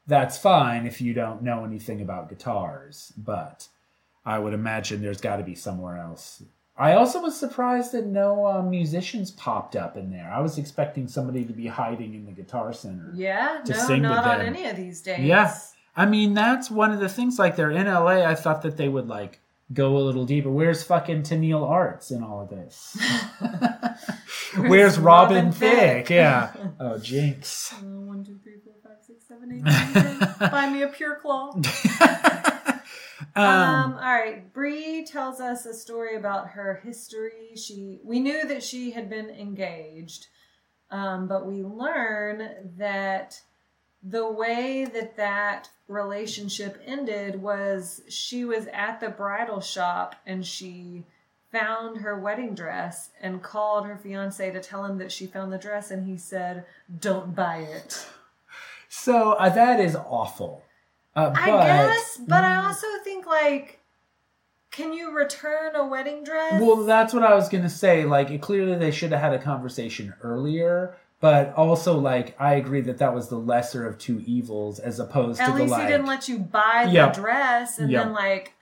that's 0.06 0.36
fine 0.36 0.86
if 0.86 1.00
you 1.00 1.14
don't 1.14 1.42
know 1.42 1.64
anything 1.64 2.02
about 2.02 2.28
guitars, 2.28 3.14
but 3.16 3.68
I 4.26 4.38
would 4.38 4.52
imagine 4.52 5.00
there's 5.00 5.22
got 5.22 5.36
to 5.36 5.44
be 5.44 5.54
somewhere 5.54 5.96
else. 5.96 6.42
I 6.76 6.92
also 6.92 7.22
was 7.22 7.38
surprised 7.38 7.92
that 7.92 8.04
no 8.04 8.46
uh, 8.46 8.60
musicians 8.60 9.30
popped 9.30 9.74
up 9.74 9.96
in 9.96 10.10
there. 10.10 10.30
I 10.30 10.40
was 10.40 10.58
expecting 10.58 11.08
somebody 11.08 11.44
to 11.46 11.54
be 11.54 11.68
hiding 11.68 12.14
in 12.14 12.26
the 12.26 12.32
guitar 12.32 12.74
center. 12.74 13.12
Yeah, 13.14 13.60
to 13.64 13.72
no, 13.72 13.78
sing 13.78 14.02
not 14.02 14.26
on 14.26 14.42
any 14.44 14.66
of 14.66 14.76
these 14.76 15.00
days. 15.00 15.20
Yeah. 15.20 15.56
I 15.96 16.04
mean, 16.04 16.34
that's 16.34 16.70
one 16.70 16.90
of 16.90 16.98
the 16.98 17.08
things. 17.08 17.38
Like, 17.38 17.54
they're 17.54 17.70
in 17.70 17.86
LA. 17.86 18.26
I 18.26 18.34
thought 18.34 18.62
that 18.62 18.76
they 18.76 18.88
would 18.88 19.06
like 19.06 19.38
go 19.72 19.96
a 19.96 19.98
little 19.98 20.24
deeper. 20.26 20.50
Where's 20.50 20.82
fucking 20.82 21.22
Tenille 21.22 21.68
Arts 21.68 22.10
in 22.10 22.22
all 22.22 22.40
of 22.42 22.50
this? 22.50 22.96
Where's, 24.56 24.98
Robin, 24.98 25.36
Robin 25.46 25.52
Thicke? 25.52 26.06
Thicke? 26.06 26.10
Yeah. 26.10 26.52
Oh, 26.80 26.98
Jinx. 26.98 27.72
Uh, 27.72 27.76
one, 27.86 28.24
two, 28.24 28.38
three, 28.42 28.54
four, 28.64 28.74
five, 28.82 28.98
six, 29.06 29.26
seven, 29.26 29.52
eight, 29.52 29.62
nine, 29.62 29.92
ten. 29.92 30.34
Buy 30.50 30.68
me 30.70 30.82
a 30.82 30.88
pure 30.88 31.16
claw. 31.20 31.52
um, 31.54 31.62
Um, 33.36 33.92
all 33.94 34.00
right. 34.00 34.52
Bri 34.52 35.04
tells 35.06 35.40
us 35.40 35.66
a 35.66 35.74
story 35.74 36.16
about 36.16 36.48
her 36.48 36.80
history. 36.84 37.54
She 37.56 38.00
we 38.04 38.20
knew 38.20 38.46
that 38.46 38.62
she 38.62 38.90
had 38.90 39.08
been 39.08 39.30
engaged, 39.30 40.26
um, 40.90 41.26
but 41.28 41.46
we 41.46 41.62
learn 41.62 42.72
that 42.76 43.40
the 44.06 44.30
way 44.30 44.84
that 44.84 45.16
that 45.16 45.70
relationship 45.88 46.80
ended 46.86 47.40
was 47.40 48.02
she 48.08 48.44
was 48.44 48.66
at 48.72 49.00
the 49.00 49.08
bridal 49.08 49.60
shop 49.60 50.14
and 50.26 50.44
she 50.46 51.04
found 51.50 51.98
her 51.98 52.18
wedding 52.18 52.54
dress 52.54 53.10
and 53.20 53.42
called 53.42 53.86
her 53.86 53.96
fiance 53.96 54.50
to 54.50 54.60
tell 54.60 54.84
him 54.84 54.98
that 54.98 55.12
she 55.12 55.26
found 55.26 55.52
the 55.52 55.58
dress 55.58 55.90
and 55.90 56.06
he 56.06 56.16
said 56.16 56.64
don't 57.00 57.34
buy 57.34 57.58
it 57.58 58.06
so 58.94 59.32
uh, 59.32 59.48
that 59.48 59.80
is 59.80 59.96
awful. 59.96 60.62
Uh, 61.16 61.30
but, 61.30 61.38
I 61.40 61.66
guess, 61.66 62.20
but 62.26 62.44
I 62.44 62.64
also 62.64 62.86
think 63.02 63.26
like, 63.26 63.80
can 64.70 64.92
you 64.92 65.10
return 65.10 65.74
a 65.74 65.84
wedding 65.84 66.22
dress? 66.22 66.62
Well, 66.62 66.84
that's 66.84 67.12
what 67.12 67.24
I 67.24 67.34
was 67.34 67.48
gonna 67.48 67.68
say. 67.68 68.04
Like, 68.04 68.30
it, 68.30 68.40
clearly 68.40 68.76
they 68.76 68.92
should 68.92 69.10
have 69.10 69.20
had 69.20 69.32
a 69.34 69.38
conversation 69.38 70.14
earlier. 70.22 70.96
But 71.24 71.54
also, 71.54 71.96
like, 71.98 72.36
I 72.38 72.52
agree 72.56 72.82
that 72.82 72.98
that 72.98 73.14
was 73.14 73.30
the 73.30 73.38
lesser 73.38 73.86
of 73.86 73.96
two 73.96 74.22
evils, 74.26 74.78
as 74.78 75.00
opposed 75.00 75.40
At 75.40 75.46
to 75.46 75.52
the 75.52 75.58
least 75.60 75.70
like. 75.70 75.86
he 75.86 75.92
didn't 75.92 76.04
let 76.06 76.28
you 76.28 76.38
buy 76.38 76.82
the 76.84 76.92
Yep. 76.92 77.14
dress 77.14 77.78
and 77.78 77.90
Yep. 77.90 78.04
then 78.04 78.12
like. 78.12 78.52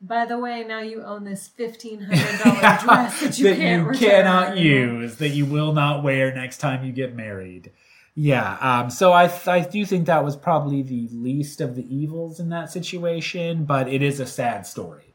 By 0.00 0.24
the 0.26 0.38
way, 0.38 0.62
now 0.62 0.78
you 0.78 1.02
own 1.02 1.24
this 1.24 1.48
fifteen 1.48 2.00
hundred 2.00 2.38
dollar 2.38 2.60
dress 2.84 3.20
that 3.22 3.38
you 3.40 3.48
that 3.48 3.56
can't 3.56 3.86
you 3.92 3.98
cannot 4.06 4.56
use, 4.56 5.16
that 5.16 5.30
you 5.30 5.46
will 5.46 5.72
not 5.72 6.04
wear 6.04 6.32
next 6.32 6.58
time 6.58 6.84
you 6.84 6.92
get 6.92 7.16
married. 7.16 7.72
Yeah, 8.14 8.56
um, 8.60 8.88
so 8.90 9.10
I 9.10 9.28
I 9.48 9.60
do 9.60 9.84
think 9.84 10.06
that 10.06 10.24
was 10.24 10.36
probably 10.36 10.82
the 10.82 11.08
least 11.12 11.60
of 11.60 11.74
the 11.74 11.92
evils 11.92 12.38
in 12.38 12.50
that 12.50 12.70
situation, 12.70 13.64
but 13.64 13.88
it 13.88 14.00
is 14.00 14.20
a 14.20 14.26
sad 14.26 14.64
story. 14.64 15.11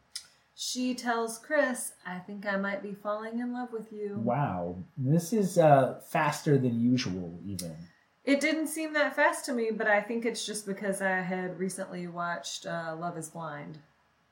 She 0.59 0.95
tells 0.95 1.37
Chris, 1.37 1.93
"I 2.03 2.17
think 2.17 2.47
I 2.47 2.57
might 2.57 2.81
be 2.81 2.91
falling 2.91 3.37
in 3.37 3.53
love 3.53 3.71
with 3.71 3.93
you." 3.93 4.19
Wow, 4.23 4.77
this 4.97 5.31
is 5.31 5.59
uh, 5.59 6.01
faster 6.09 6.57
than 6.57 6.81
usual, 6.81 7.39
even. 7.45 7.75
It 8.25 8.41
didn't 8.41 8.65
seem 8.67 8.91
that 8.93 9.15
fast 9.15 9.45
to 9.45 9.53
me, 9.53 9.69
but 9.71 9.85
I 9.85 10.01
think 10.01 10.25
it's 10.25 10.47
just 10.47 10.65
because 10.65 10.99
I 10.99 11.21
had 11.21 11.59
recently 11.59 12.07
watched 12.07 12.65
uh, 12.65 12.95
Love 12.99 13.19
Is 13.19 13.29
Blind. 13.29 13.77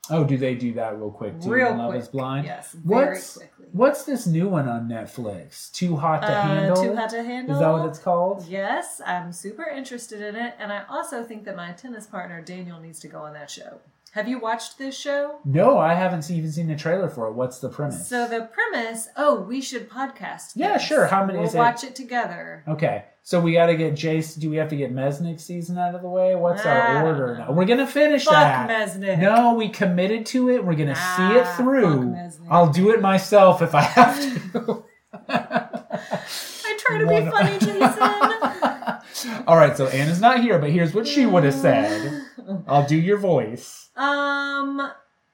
Oh, 0.10 0.24
do 0.24 0.36
they 0.36 0.56
do 0.56 0.74
that 0.74 0.98
real 0.98 1.12
quick 1.12 1.40
too? 1.40 1.50
Real 1.50 1.76
Love 1.76 1.92
quick. 1.92 2.02
is 2.02 2.08
Blind. 2.08 2.46
Yes, 2.48 2.72
very 2.74 3.10
What's 3.14 3.38
quickly. 3.38 3.66
What's 3.72 4.04
this 4.04 4.26
new 4.26 4.50
one 4.50 4.68
on 4.68 4.90
Netflix? 4.90 5.72
Too 5.74 5.96
hot 5.96 6.24
to 6.24 6.28
Uh, 6.28 6.42
handle. 6.42 6.84
Too 6.84 6.96
Hot 6.96 7.10
to 7.12 7.24
Handle. 7.24 7.54
Is 7.56 7.60
that 7.62 7.72
what 7.72 7.86
it's 7.88 8.00
called? 8.00 8.46
Yes, 8.48 9.00
I'm 9.06 9.32
super 9.32 9.64
interested 9.68 10.22
in 10.22 10.36
it, 10.36 10.56
and 10.58 10.74
I 10.74 10.86
also 10.90 11.24
think 11.24 11.44
that 11.46 11.56
my 11.56 11.72
tennis 11.74 12.08
partner 12.08 12.42
Daniel 12.42 12.80
needs 12.80 13.00
to 13.02 13.08
go 13.08 13.20
on 13.20 13.34
that 13.34 13.52
show. 13.52 13.80
Have 14.16 14.30
you 14.30 14.40
watched 14.40 14.78
this 14.78 14.98
show? 14.98 15.40
No, 15.44 15.78
I 15.78 15.94
haven't 15.94 16.22
seen- 16.22 16.38
even 16.38 16.50
seen 16.50 16.68
the 16.68 16.76
trailer 16.78 17.10
for 17.10 17.28
it. 17.28 17.34
What's 17.34 17.60
the 17.60 17.68
premise? 17.68 18.08
So 18.08 18.26
the 18.30 18.50
premise. 18.50 19.10
Oh, 19.18 19.42
we 19.42 19.60
should 19.60 19.90
podcast. 19.90 20.54
Yeah, 20.56 20.74
this. 20.76 20.84
sure. 20.84 21.08
How 21.08 21.26
many 21.26 21.40
We'll 21.40 21.50
is 21.50 21.54
it? 21.54 21.58
watch 21.58 21.84
it 21.84 21.96
together. 21.96 22.64
Okay, 22.66 23.04
so 23.24 23.42
we 23.42 23.52
got 23.52 23.66
to 23.66 23.76
get 23.76 23.94
Jace. 23.96 24.40
Do 24.40 24.50
we 24.50 24.56
have 24.56 24.70
to 24.70 24.78
get 24.78 24.94
Mesnick's 24.96 25.44
season 25.44 25.78
out 25.78 25.96
of 25.96 26.02
the 26.02 26.08
way? 26.08 26.34
What's 26.34 26.66
I 26.66 26.78
our 26.80 27.06
order? 27.08 27.38
now? 27.40 27.52
We're 27.52 27.66
gonna 27.66 27.86
finish 27.86 28.24
Fuck 28.24 28.36
that. 28.36 28.70
Mesnick. 28.70 29.20
No, 29.20 29.54
we 29.56 29.68
committed 29.68 30.26
to 30.28 30.50
it. 30.50 30.64
We're 30.64 30.76
gonna 30.76 30.96
see 30.96 31.36
it 31.36 31.46
Ah, 31.46 31.54
through. 31.58 32.06
Mesnick. 32.12 32.48
I'll 32.50 32.70
do 32.72 32.92
it 32.92 33.02
myself 33.02 33.62
if 33.62 33.76
I 33.76 33.82
have 34.00 34.18
to. 34.54 34.84
I 35.28 36.78
try 36.80 36.98
to 37.00 37.06
be 37.06 37.30
funny, 37.30 37.60
Jason. 37.60 39.44
All 39.48 39.58
right, 39.58 39.76
so 39.76 39.88
Anna's 39.88 40.22
not 40.22 40.40
here, 40.42 40.58
but 40.58 40.70
here's 40.70 40.94
what 40.94 41.06
she 41.06 41.26
would 41.26 41.44
have 41.44 41.54
said. 41.54 42.22
I'll 42.68 42.88
do 42.88 42.96
your 42.96 43.18
voice. 43.18 43.85
Um, 43.96 44.92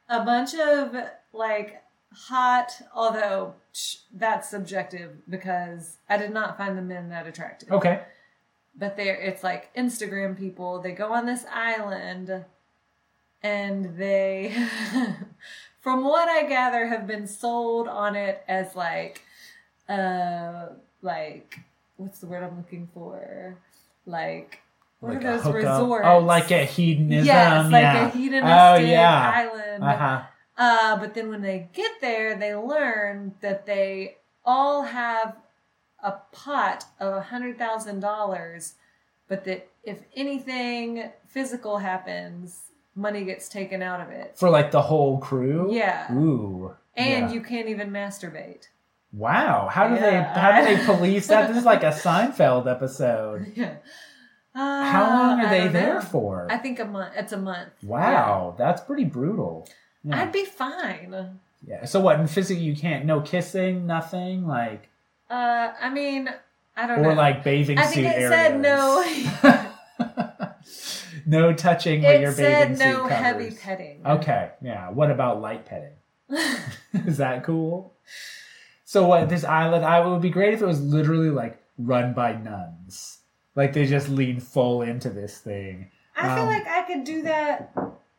a 0.09 0.23
bunch 0.23 0.53
of 0.53 0.95
like 1.33 1.81
hot, 2.13 2.81
although 2.93 3.55
sh- 3.71 3.97
that's 4.13 4.49
subjective 4.49 5.17
because 5.29 5.97
I 6.09 6.17
did 6.17 6.31
not 6.31 6.57
find 6.57 6.77
the 6.77 6.81
men 6.81 7.09
that 7.09 7.27
attractive. 7.27 7.71
Okay. 7.71 8.01
But 8.77 8.97
they're 8.97 9.15
it's 9.15 9.43
like 9.43 9.73
Instagram 9.75 10.37
people. 10.37 10.81
They 10.81 10.91
go 10.91 11.13
on 11.13 11.25
this 11.25 11.45
island, 11.51 12.45
and 13.43 13.97
they, 13.97 14.55
from 15.81 16.03
what 16.03 16.29
I 16.29 16.43
gather, 16.47 16.87
have 16.87 17.07
been 17.07 17.27
sold 17.27 17.87
on 17.87 18.15
it 18.15 18.43
as 18.47 18.75
like, 18.75 19.23
uh, 19.89 20.67
like 21.01 21.59
what's 21.97 22.19
the 22.19 22.27
word 22.27 22.43
I'm 22.43 22.57
looking 22.57 22.87
for? 22.93 23.57
Like. 24.05 24.59
What 25.01 25.15
Like 25.15 25.25
are 25.25 25.37
those 25.39 25.53
resorts? 25.53 26.05
Oh, 26.07 26.19
like 26.19 26.51
a 26.51 26.63
hedonism. 26.63 27.25
Yes, 27.25 27.71
like 27.71 27.81
yeah. 27.81 28.07
a 28.07 28.11
hedonistic 28.11 28.49
Oh 28.51 28.75
yeah. 28.87 29.31
island. 29.35 29.83
Uh 29.83 29.97
huh. 29.97 30.21
Uh, 30.57 30.97
but 30.97 31.15
then 31.15 31.29
when 31.29 31.41
they 31.41 31.69
get 31.73 31.91
there, 32.01 32.35
they 32.37 32.53
learn 32.53 33.33
that 33.41 33.65
they 33.65 34.17
all 34.45 34.83
have 34.83 35.35
a 36.03 36.13
pot 36.31 36.85
of 36.99 37.15
a 37.15 37.21
hundred 37.21 37.57
thousand 37.57 37.99
dollars, 38.01 38.75
but 39.27 39.43
that 39.45 39.67
if 39.83 40.03
anything 40.15 41.09
physical 41.25 41.79
happens, 41.79 42.69
money 42.95 43.25
gets 43.25 43.49
taken 43.49 43.81
out 43.81 44.01
of 44.01 44.09
it. 44.09 44.37
For 44.37 44.51
like 44.51 44.69
the 44.69 44.83
whole 44.83 45.17
crew. 45.17 45.73
Yeah. 45.73 46.13
Ooh. 46.13 46.75
And 46.95 47.29
yeah. 47.29 47.33
you 47.33 47.41
can't 47.41 47.69
even 47.69 47.89
masturbate. 47.89 48.67
Wow. 49.11 49.67
How 49.71 49.87
do 49.87 49.95
they? 49.95 50.21
How 50.21 50.59
do 50.61 50.65
they 50.75 50.85
police 50.85 51.25
that? 51.25 51.47
This 51.47 51.57
is 51.57 51.65
like 51.65 51.81
a 51.81 51.87
Seinfeld 51.91 52.69
episode. 52.69 53.53
Yeah. 53.55 53.77
How 54.53 55.07
long 55.09 55.39
Uh, 55.39 55.43
are 55.43 55.47
I 55.47 55.49
they 55.59 55.67
there 55.69 55.93
know. 55.95 56.01
for? 56.01 56.47
I 56.49 56.57
think 56.57 56.79
a 56.79 56.85
month. 56.85 57.13
It's 57.15 57.31
a 57.31 57.37
month. 57.37 57.69
Wow, 57.83 58.55
that's 58.57 58.81
pretty 58.81 59.05
brutal. 59.05 59.67
Yeah. 60.03 60.15
Yeah. 60.15 60.21
I'd 60.23 60.31
be 60.31 60.45
fine. 60.45 61.39
yeah. 61.65 61.85
So 61.85 61.99
what? 62.01 62.19
In 62.19 62.27
physically, 62.27 62.63
you 62.63 62.75
can't 62.75 63.05
no 63.05 63.21
kissing, 63.21 63.85
nothing 63.87 64.45
like, 64.47 64.89
Uh, 65.29 65.71
I 65.79 65.89
mean, 65.89 66.29
I 66.75 66.87
don't 66.87 67.01
know. 67.01 67.09
or 67.09 67.15
like 67.15 67.43
bathing 67.43 67.77
I 67.77 67.85
suit 67.85 67.93
think 68.03 68.07
it 68.07 68.21
areas. 68.21 68.31
said 68.31 68.59
no. 68.59 70.51
no 71.25 71.53
touching 71.53 72.01
where 72.01 72.15
it 72.15 72.21
your 72.21 72.31
bathing 72.35 72.75
said 72.75 72.93
no 72.93 73.05
heavy 73.07 73.51
petting. 73.51 74.01
Okay, 74.05 74.51
yeah. 74.61 74.89
What 74.89 75.11
about 75.11 75.39
light 75.41 75.65
petting? 75.65 75.93
Is 77.05 77.17
that 77.17 77.43
cool? 77.43 77.93
So 78.83 79.07
what? 79.07 79.29
This 79.29 79.43
island, 79.45 79.85
I 79.85 80.05
would 80.05 80.21
be 80.21 80.29
great 80.29 80.53
if 80.53 80.61
it 80.61 80.65
was 80.65 80.81
literally 80.81 81.29
like 81.29 81.57
run 81.77 82.13
by 82.13 82.33
nuns. 82.33 83.19
Like 83.55 83.73
they 83.73 83.85
just 83.85 84.09
lean 84.09 84.39
full 84.39 84.81
into 84.81 85.09
this 85.09 85.37
thing. 85.39 85.91
I 86.15 86.35
feel 86.35 86.43
Um, 86.43 86.47
like 86.49 86.67
I 86.67 86.83
could 86.83 87.03
do 87.03 87.23
that 87.23 87.73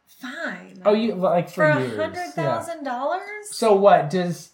fine. 0.06 0.82
Oh, 0.84 0.94
you 0.94 1.14
like 1.14 1.50
for, 1.50 1.64
a 1.64 1.74
hundred 1.74 2.32
thousand 2.34 2.78
yeah. 2.84 2.90
dollars? 2.90 3.50
So 3.50 3.74
what 3.74 4.10
does 4.10 4.50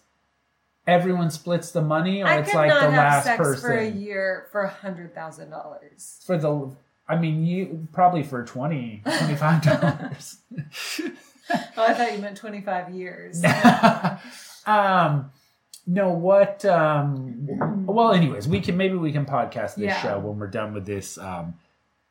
everyone 0.87 1.29
splits 1.29 1.71
the 1.71 1.81
money, 1.81 2.21
or 2.23 2.27
I 2.27 2.37
it's 2.39 2.53
like 2.53 2.71
the 2.71 2.79
have 2.79 2.93
last 2.93 3.25
sex 3.25 3.37
person 3.37 3.61
for 3.61 3.77
a 3.77 3.89
year 3.89 4.47
for 4.51 4.61
a 4.61 4.69
hundred 4.69 5.13
thousand 5.13 5.51
dollars. 5.51 6.19
For 6.25 6.37
the, 6.37 6.75
I 7.07 7.15
mean, 7.17 7.45
you 7.45 7.87
probably 7.91 8.23
for 8.23 8.43
20 8.43 9.03
25 9.03 9.61
dollars. 9.63 10.37
Oh, 11.51 11.83
I 11.83 11.95
thought 11.95 12.13
you 12.13 12.19
meant 12.19 12.37
twenty 12.37 12.61
five 12.61 12.91
years. 12.91 13.43
um, 14.67 15.31
no, 15.91 16.09
what? 16.09 16.63
Um, 16.65 17.85
well, 17.85 18.13
anyways, 18.13 18.47
we 18.47 18.61
can 18.61 18.77
maybe 18.77 18.95
we 18.95 19.11
can 19.11 19.25
podcast 19.25 19.75
this 19.75 19.85
Yeah. 19.85 20.01
show 20.01 20.19
when 20.19 20.37
we're 20.39 20.47
done 20.47 20.73
with 20.73 20.85
this. 20.85 21.17
Um, 21.17 21.55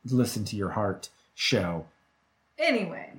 listen 0.05 0.45
to 0.47 0.57
your 0.57 0.70
heart 0.70 1.11
show. 1.35 1.87
anyway, 2.59 3.12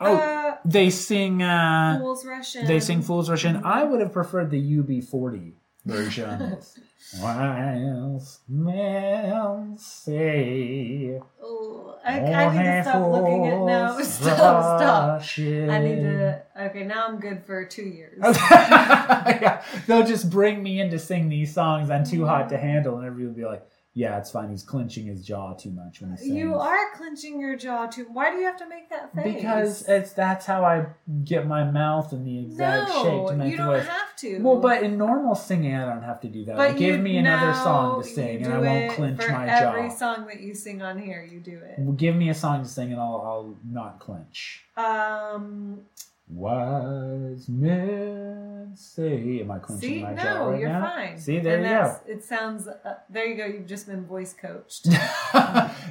Oh, 0.00 0.16
uh, 0.16 0.56
they 0.64 0.90
sing. 0.90 1.42
Uh, 1.42 1.98
Fools 1.98 2.24
Rush 2.24 2.54
In. 2.56 2.66
They 2.66 2.78
sing 2.80 3.02
Fool's 3.02 3.28
Rush 3.30 3.44
In. 3.44 3.56
I 3.64 3.82
would 3.82 4.00
have 4.00 4.12
preferred 4.12 4.50
the 4.50 4.60
UB40 4.78 5.52
version. 5.86 6.58
While 7.20 8.20
men 8.48 9.78
say, 9.78 11.20
Oh, 11.40 11.94
I, 12.04 12.20
I 12.20 12.56
need 12.56 12.64
to 12.64 12.82
stop 12.82 13.12
looking 13.12 13.46
at 13.46 13.58
no. 13.60 14.00
Stop, 14.02 14.80
stop. 14.80 15.38
I 15.38 15.78
need 15.78 16.02
to. 16.02 16.42
Okay, 16.60 16.84
now 16.84 17.06
I'm 17.06 17.20
good 17.20 17.44
for 17.44 17.64
two 17.64 17.84
years. 17.84 18.18
yeah, 18.50 19.62
they'll 19.86 20.06
just 20.06 20.28
bring 20.30 20.62
me 20.62 20.80
in 20.80 20.90
to 20.90 20.98
sing 20.98 21.28
these 21.28 21.54
songs. 21.54 21.90
I'm 21.90 22.04
too 22.04 22.26
hot 22.26 22.48
to 22.48 22.56
mm-hmm. 22.56 22.66
handle, 22.66 22.96
and 22.96 23.06
everybody 23.06 23.26
will 23.28 23.34
be 23.34 23.44
like, 23.44 23.66
"Yeah, 23.96 24.18
it's 24.18 24.30
fine. 24.30 24.50
He's 24.50 24.62
clenching 24.62 25.06
his 25.06 25.24
jaw 25.24 25.54
too 25.54 25.70
much 25.70 26.00
when 26.02 26.10
he 26.10 26.16
sings." 26.18 26.34
You 26.36 26.54
are 26.54 26.92
clenching 26.94 27.40
your 27.40 27.56
jaw 27.56 27.86
too. 27.86 28.06
Why 28.12 28.30
do 28.30 28.36
you 28.36 28.44
have 28.44 28.58
to 28.58 28.68
make 28.68 28.90
that 28.90 29.14
face? 29.14 29.34
because 29.34 29.88
it's 29.88 30.12
that's 30.12 30.44
how 30.44 30.64
I 30.64 30.86
get 31.24 31.46
my 31.46 31.64
mouth 31.64 32.12
in 32.12 32.24
the 32.24 32.38
exact 32.40 32.92
shape 32.92 33.28
to 33.28 33.34
make 33.36 33.50
you 33.52 33.56
the 33.56 33.62
don't 33.62 33.72
voice. 33.78 33.86
have 33.86 34.16
to. 34.16 34.38
Well, 34.42 34.60
but 34.60 34.82
in 34.82 34.98
normal 34.98 35.34
singing, 35.34 35.74
I 35.74 35.86
don't 35.86 36.02
have 36.02 36.20
to 36.20 36.28
do 36.28 36.44
that. 36.44 36.56
But 36.56 36.68
Like, 36.70 36.78
give 36.78 37.00
me 37.00 37.16
another 37.16 37.54
song 37.54 38.02
to 38.02 38.08
sing, 38.08 38.44
and 38.44 38.52
I 38.52 38.58
won't 38.58 38.92
clench 38.92 39.18
my 39.18 39.48
every 39.48 39.88
jaw. 39.88 39.94
song 39.96 40.26
that 40.26 40.40
you 40.40 40.54
sing 40.54 40.82
on 40.82 40.98
here, 40.98 41.22
you 41.24 41.40
do 41.40 41.56
it. 41.58 41.76
Well, 41.78 41.94
Give 41.94 42.14
me 42.14 42.28
a 42.28 42.34
song 42.34 42.62
to 42.62 42.68
sing, 42.68 42.92
and 42.92 43.00
I'll, 43.00 43.22
I'll 43.24 43.56
not 43.66 43.98
clench. 43.98 44.64
Um, 44.76 45.80
Wise 46.28 47.48
men 47.48 48.72
say, 48.74 49.40
"Am 49.42 49.50
I 49.52 49.58
clenching 49.60 49.88
see, 49.88 50.02
my 50.02 50.12
jaw 50.14 50.46
right 50.46 50.60
you're 50.60 50.68
now?" 50.68 50.80
fine. 50.80 51.18
See, 51.18 51.38
there 51.38 51.58
And 51.58 51.64
you 51.64 51.70
go. 51.70 51.96
It 52.08 52.24
sounds. 52.24 52.66
Uh, 52.66 52.94
there 53.08 53.26
you 53.26 53.36
go. 53.36 53.44
You've 53.46 53.66
just 53.66 53.86
been 53.86 54.04
voice 54.04 54.34
coached. 54.34 54.88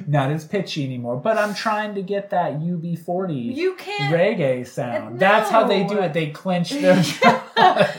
not 0.06 0.30
as 0.30 0.44
pitchy 0.44 0.84
anymore, 0.84 1.16
but 1.16 1.38
I'm 1.38 1.54
trying 1.54 1.94
to 1.94 2.02
get 2.02 2.30
that 2.30 2.60
UB40 2.60 3.54
You 3.56 3.74
can't. 3.76 4.12
reggae 4.14 4.66
sound. 4.66 5.14
No. 5.14 5.18
That's 5.18 5.50
how 5.50 5.66
they 5.66 5.84
do 5.84 6.00
it. 6.00 6.12
They 6.12 6.30
clench 6.30 6.70
their 6.82 6.96
jaws. 6.96 7.18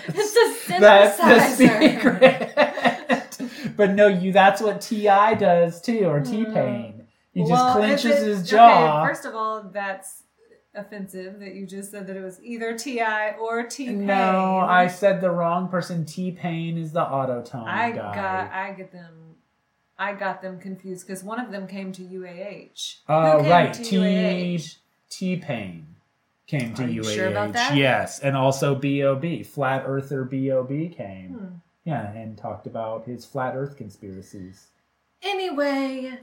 it's 0.08 0.36
a 0.70 0.80
That's 0.80 1.18
the 1.18 1.24
synthesizer. 1.24 1.78
secret. 1.82 3.74
but 3.76 3.92
no, 3.92 4.08
you. 4.08 4.32
That's 4.32 4.62
what 4.62 4.82
Ti 4.82 5.06
does 5.40 5.82
too, 5.82 6.06
or 6.06 6.20
T 6.22 6.46
Pain. 6.46 7.06
He 7.34 7.42
just 7.42 7.52
Well, 7.52 7.76
clenches 7.76 8.20
his 8.20 8.48
jaw. 8.50 9.02
Okay, 9.02 9.10
first 9.10 9.26
of 9.26 9.34
all, 9.36 9.64
that's 9.74 10.24
offensive 10.78 11.40
that 11.40 11.56
you 11.56 11.66
just 11.66 11.92
said 11.92 12.08
that 12.08 12.16
it 12.16 12.22
was 12.24 12.40
either 12.44 12.78
Ti 12.78 13.02
or 13.42 13.64
T 13.64 13.88
Pain. 13.88 14.06
no, 14.06 14.58
I 14.58 14.88
said 14.88 15.20
the 15.22 15.32
wrong 15.32 15.68
person. 15.70 16.06
T 16.06 16.32
Pain 16.32 16.78
is 16.78 16.92
the 16.92 17.02
Auto-Tune 17.02 17.62
I 17.68 17.92
guy. 17.92 18.16
got 18.16 18.52
I 18.52 18.72
get 18.74 18.92
them 18.92 19.36
I 20.00 20.14
got 20.14 20.42
them 20.42 20.60
confused 20.60 21.08
because 21.08 21.24
one 21.24 21.40
of 21.40 21.52
them 21.52 21.68
came 21.68 21.92
to 21.94 22.02
UAH. 22.04 22.98
Oh 23.10 23.42
came 23.42 23.50
right, 23.52 23.74
T 23.74 24.60
T 25.10 25.36
Pain 25.38 25.96
came 26.46 26.74
to 26.76 26.84
Are 26.84 26.88
UAH. 26.88 27.14
sure 27.16 27.28
about 27.28 27.54
that? 27.54 27.76
Yes, 27.76 28.20
and 28.20 28.38
also 28.38 28.74
Bob 28.76 29.44
Flat 29.46 29.84
Earther 29.86 30.24
Bob 30.24 30.70
came. 30.96 31.30
Hmm. 31.30 31.46
Yeah, 31.84 32.12
and 32.12 32.38
talked 32.38 32.68
about 32.68 33.06
his 33.06 33.26
flat 33.26 33.56
Earth 33.56 33.78
conspiracies. 33.78 34.68
Anyway, 35.24 36.20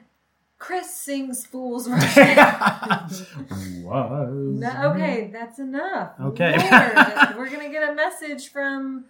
Chris 0.59 0.93
sings 0.95 1.45
Fools 1.47 1.89
Rush. 1.89 2.17
Was 2.17 3.27
No, 4.61 4.93
okay, 4.93 5.31
that's 5.33 5.59
enough. 5.59 6.13
Okay. 6.21 6.57
Lord, 6.57 6.59
we're 7.37 7.51
gonna 7.51 7.71
get 7.71 7.89
a 7.91 7.95
message 7.95 8.51
from 8.51 9.07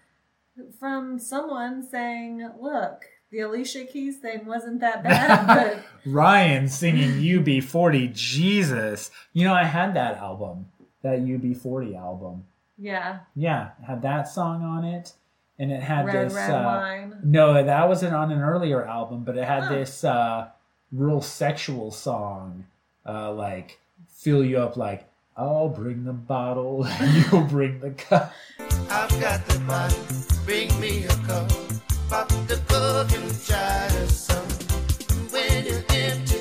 from 0.78 1.18
someone 1.18 1.82
saying, 1.82 2.48
"Look, 2.60 3.04
the 3.30 3.40
Alicia 3.40 3.84
Keys 3.84 4.18
thing 4.18 4.46
wasn't 4.46 4.80
that 4.80 5.02
bad, 5.02 5.46
but 5.46 5.84
Ryan 6.10 6.68
singing 6.68 7.10
UB40. 7.20 8.12
Jesus, 8.14 9.10
you 9.32 9.44
know 9.44 9.54
I 9.54 9.64
had 9.64 9.94
that 9.94 10.16
album, 10.16 10.66
that 11.02 11.20
UB40 11.20 11.96
album. 11.96 12.44
yeah, 12.78 13.20
Yeah, 13.34 13.70
it 13.80 13.84
had 13.84 14.02
that 14.02 14.28
song 14.28 14.62
on 14.62 14.84
it, 14.84 15.12
and 15.58 15.70
it 15.70 15.82
had 15.82 16.06
red 16.06 16.26
this. 16.26 16.34
red 16.34 16.50
uh, 16.50 16.62
wine." 16.64 17.20
No, 17.22 17.62
that 17.62 17.88
wasn't 17.88 18.14
on 18.14 18.32
an 18.32 18.40
earlier 18.40 18.84
album, 18.84 19.24
but 19.24 19.36
it 19.36 19.44
had 19.44 19.64
Huh. 19.64 19.74
this 19.74 20.04
uh, 20.04 20.48
real 20.94 21.20
sexual 21.20 21.90
song, 21.90 22.64
uh, 23.06 23.32
like 23.32 23.78
fill 24.08 24.44
you 24.44 24.58
up 24.58 24.76
like 24.76 25.08
I'll 25.36 25.68
bring 25.68 26.04
the 26.04 26.12
bottle, 26.12 26.86
you'll 27.32 27.42
bring 27.42 27.80
the 27.80 27.90
cup. 27.90 28.32
I've 28.88 29.20
got 29.20 29.44
the 29.46 29.58
body, 29.60 29.96
bring 30.44 30.80
me 30.80 31.04
a 31.04 31.16
cup. 31.26 31.50
Pop 32.08 32.28
the 32.46 32.62
cork 32.68 33.10
and 33.12 33.44
try 33.44 33.88
to 33.88 34.08
some. 34.08 34.36
When 35.30 35.66
you're 35.66 35.82
empty, 35.90 36.33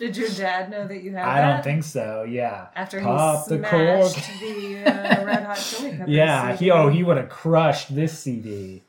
Did 0.00 0.16
your 0.16 0.28
dad 0.30 0.70
know 0.70 0.88
that 0.88 1.02
you 1.04 1.12
had 1.12 1.24
that? 1.24 1.28
I 1.28 1.40
that? 1.40 1.54
don't 1.54 1.62
think 1.64 1.84
so. 1.84 2.24
Yeah. 2.24 2.66
After 2.74 3.00
Pop 3.00 3.46
he 3.48 3.56
the 3.58 3.68
smashed 3.68 4.40
the 4.40 4.78
uh, 4.86 5.24
Red 5.24 5.44
Hot 5.44 5.56
Chili 5.56 5.90
Peppers. 5.96 6.08
Yeah, 6.08 6.52
CD. 6.56 6.64
he 6.64 6.70
oh 6.72 6.88
he 6.88 7.02
would 7.04 7.16
have 7.18 7.28
crushed 7.28 7.94
this 7.94 8.18
CD. 8.18 8.82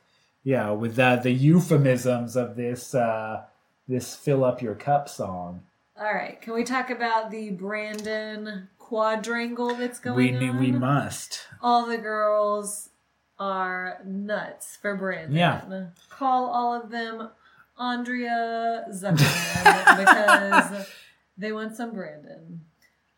Yeah, 0.44 0.72
with 0.72 0.98
uh, 0.98 1.18
the 1.18 1.32
euphemisms 1.32 2.36
of 2.36 2.56
this 2.56 2.96
uh, 2.96 3.44
this 3.88 4.16
fill 4.16 4.44
up 4.44 4.62
your 4.62 4.74
cup 4.76 5.08
song. 5.10 5.62
All 6.00 6.12
right, 6.14 6.42
can 6.42 6.54
we 6.56 6.64
talk 6.64 6.90
about 6.90 7.30
the 7.30 7.52
Brandon 7.52 8.70
quadrangle 8.80 9.76
that's 9.76 10.00
going 10.00 10.40
We 10.40 10.48
on? 10.50 10.60
we 10.60 10.72
must. 10.72 11.42
all 11.62 11.86
the 11.86 11.98
girls 12.00 12.90
are 13.38 14.00
nuts 14.06 14.78
for 14.82 14.96
Brandon. 14.96 15.36
Yeah. 15.36 15.62
Call 16.10 16.46
all 16.50 16.74
of 16.74 16.90
them 16.90 17.30
Andrea 17.82 18.86
Zuckerman 18.92 19.98
because 19.98 20.88
they 21.36 21.52
want 21.52 21.76
some 21.76 21.92
Brandon. 21.94 22.62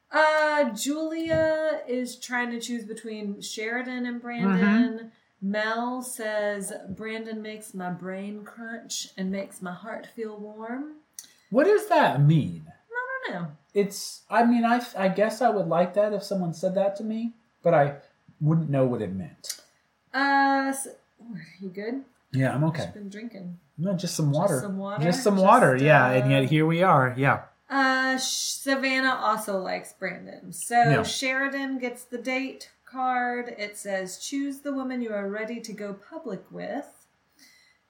Uh, 0.09 0.69
Julia 0.69 1.81
is 1.85 2.15
trying 2.15 2.49
to 2.51 2.61
choose 2.61 2.85
between 2.85 3.41
Sheridan 3.41 4.05
and 4.05 4.21
Brandon. 4.21 5.11
Mel 5.41 6.01
says 6.01 6.71
Brandon 6.89 7.41
makes 7.41 7.73
my 7.73 7.89
brain 7.89 8.45
crunch 8.45 9.09
and 9.17 9.29
makes 9.29 9.61
my 9.61 9.73
heart 9.73 10.07
feel 10.15 10.37
warm. 10.37 10.93
What 11.49 11.65
does 11.65 11.89
that 11.89 12.21
mean? 12.21 12.63
I 12.67 13.31
don't 13.31 13.41
know. 13.41 13.47
It's. 13.73 14.21
I 14.29 14.45
mean, 14.45 14.63
I 14.63 14.81
I 14.97 15.09
guess 15.09 15.41
I 15.41 15.49
would 15.49 15.67
like 15.67 15.93
that 15.95 16.13
if 16.13 16.23
someone 16.23 16.53
said 16.53 16.75
that 16.75 16.95
to 16.97 17.03
me, 17.03 17.33
but 17.61 17.73
I 17.73 17.95
wouldn't 18.39 18.69
know 18.69 18.85
what 18.85 19.01
it 19.01 19.13
meant. 19.13 19.59
Uh, 20.13 20.67
s 20.69 20.87
you 21.59 21.69
good? 21.69 22.05
Yeah, 22.33 22.53
I'm 22.53 22.63
okay. 22.65 22.83
Just 22.83 22.93
been 22.93 23.09
drinking. 23.09 23.59
No, 23.77 23.93
just 23.93 24.15
some 24.15 24.31
water. 24.31 24.59
some 24.59 24.77
water? 24.77 25.03
Just 25.03 25.23
some 25.23 25.35
Just, 25.35 25.45
water. 25.45 25.75
yeah, 25.75 26.05
uh, 26.07 26.11
and 26.13 26.31
yet 26.31 26.43
here 26.45 26.65
we 26.65 26.83
are. 26.83 27.13
Yeah. 27.17 27.41
Uh, 27.69 28.17
Savannah 28.17 29.15
also 29.21 29.57
likes 29.57 29.93
Brandon. 29.93 30.51
So 30.53 30.75
Yeah. 30.75 31.03
Sheridan 31.03 31.79
gets 31.79 32.03
the 32.03 32.17
date 32.19 32.71
card. 32.85 33.55
It 33.57 33.77
says, 33.77 34.19
choose 34.19 34.59
the 34.59 34.73
woman 34.73 35.01
you 35.01 35.11
are 35.13 35.27
ready 35.29 35.59
to 35.61 35.73
go 35.73 35.93
public 35.93 36.43
with. 36.51 36.85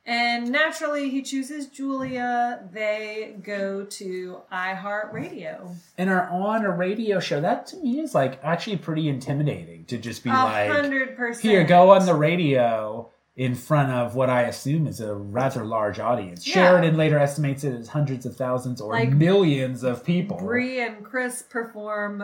And 0.05 0.51
naturally, 0.51 1.09
he 1.09 1.21
chooses 1.21 1.67
Julia. 1.67 2.67
They 2.73 3.35
go 3.41 3.85
to 3.85 4.37
iHeartRadio. 4.51 5.75
And 5.97 6.09
are 6.09 6.29
on 6.29 6.65
a 6.65 6.71
radio 6.71 7.19
show. 7.21 7.39
That 7.39 7.67
to 7.67 7.77
me 7.77 7.99
is 8.01 8.13
like 8.13 8.39
actually 8.43 8.77
pretty 8.77 9.07
intimidating 9.07 9.85
to 9.85 9.97
just 9.97 10.23
be 10.23 10.29
A 10.29 10.33
like, 10.33 10.69
hundred 10.71 11.15
percent. 11.15 11.43
here, 11.43 11.63
go 11.63 11.91
on 11.91 12.05
the 12.05 12.15
radio 12.15 13.09
in 13.35 13.55
front 13.55 13.91
of 13.91 14.13
what 14.15 14.29
I 14.29 14.43
assume 14.43 14.85
is 14.85 15.01
a 15.01 15.13
rather 15.15 15.65
large 15.65 15.99
audience. 15.99 16.47
Yeah. 16.47 16.53
Sheridan 16.53 16.97
later 16.97 17.17
estimates 17.17 17.63
it 17.63 17.73
as 17.73 17.87
hundreds 17.87 18.25
of 18.25 18.35
thousands 18.35 18.79
or 18.79 18.93
Like, 18.93 19.11
millions 19.11 19.83
of 19.83 20.03
people. 20.03 20.37
Bri 20.37 20.79
and 20.81 21.03
Chris 21.03 21.41
perform 21.41 22.23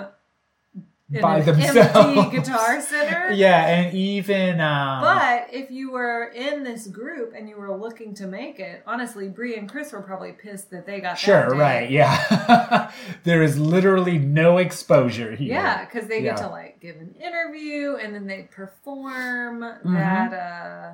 in 1.11 1.21
By 1.21 1.41
themselves. 1.41 1.95
empty 1.95 2.37
guitar 2.37 2.79
center. 2.81 3.31
Yeah, 3.33 3.65
and 3.65 3.95
even 3.95 4.59
um, 4.61 5.01
But 5.01 5.47
if 5.51 5.71
you 5.71 5.91
were 5.91 6.25
in 6.35 6.63
this 6.63 6.85
group 6.87 7.33
and 7.35 7.49
you 7.49 7.55
were 7.57 7.75
looking 7.75 8.13
to 8.15 8.27
make 8.27 8.59
it, 8.59 8.83
honestly, 8.85 9.27
Bri 9.27 9.55
and 9.57 9.67
Chris 9.69 9.91
were 9.91 10.01
probably 10.01 10.31
pissed 10.33 10.69
that 10.71 10.85
they 10.85 10.99
got 10.99 11.17
Sure, 11.17 11.49
that 11.49 11.55
right, 11.55 11.89
yeah. 11.89 12.91
there 13.23 13.41
is 13.41 13.57
literally 13.59 14.17
no 14.19 14.57
exposure 14.57 15.35
here. 15.35 15.53
Yeah, 15.53 15.85
because 15.85 16.07
they 16.07 16.21
get 16.21 16.37
to 16.37 16.47
like 16.47 16.79
give 16.79 16.97
an 16.97 17.15
interview 17.19 17.95
and 17.95 18.13
then 18.13 18.27
they 18.27 18.43
perform 18.51 19.61
Mm-hmm. 19.61 19.93
that 19.95 20.33
uh 20.33 20.93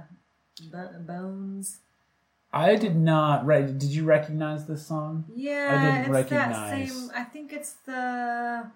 Bones. 1.06 1.80
I 2.54 2.76
did 2.76 2.96
not. 2.96 3.46
Right? 3.46 3.66
Did 3.78 3.90
you 3.90 4.06
recognize 4.06 4.66
this 4.66 4.86
song? 4.88 5.26
Yeah, 5.36 5.76
I 5.78 5.86
didn't 5.86 6.02
it's 6.02 6.10
recognize. 6.10 6.56
that 6.88 6.88
same. 6.90 7.12
I 7.16 7.24
think 7.26 7.52
it's 7.54 7.74
the. 7.86 8.72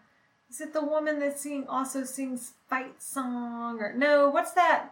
Is 0.50 0.62
it 0.62 0.74
the 0.74 0.84
woman 0.84 1.20
that 1.20 1.38
sing 1.40 1.66
also 1.68 2.04
sings 2.04 2.54
fight 2.68 3.02
song 3.02 3.80
or 3.80 3.94
no? 3.94 4.30
What's 4.30 4.52
that? 4.54 4.90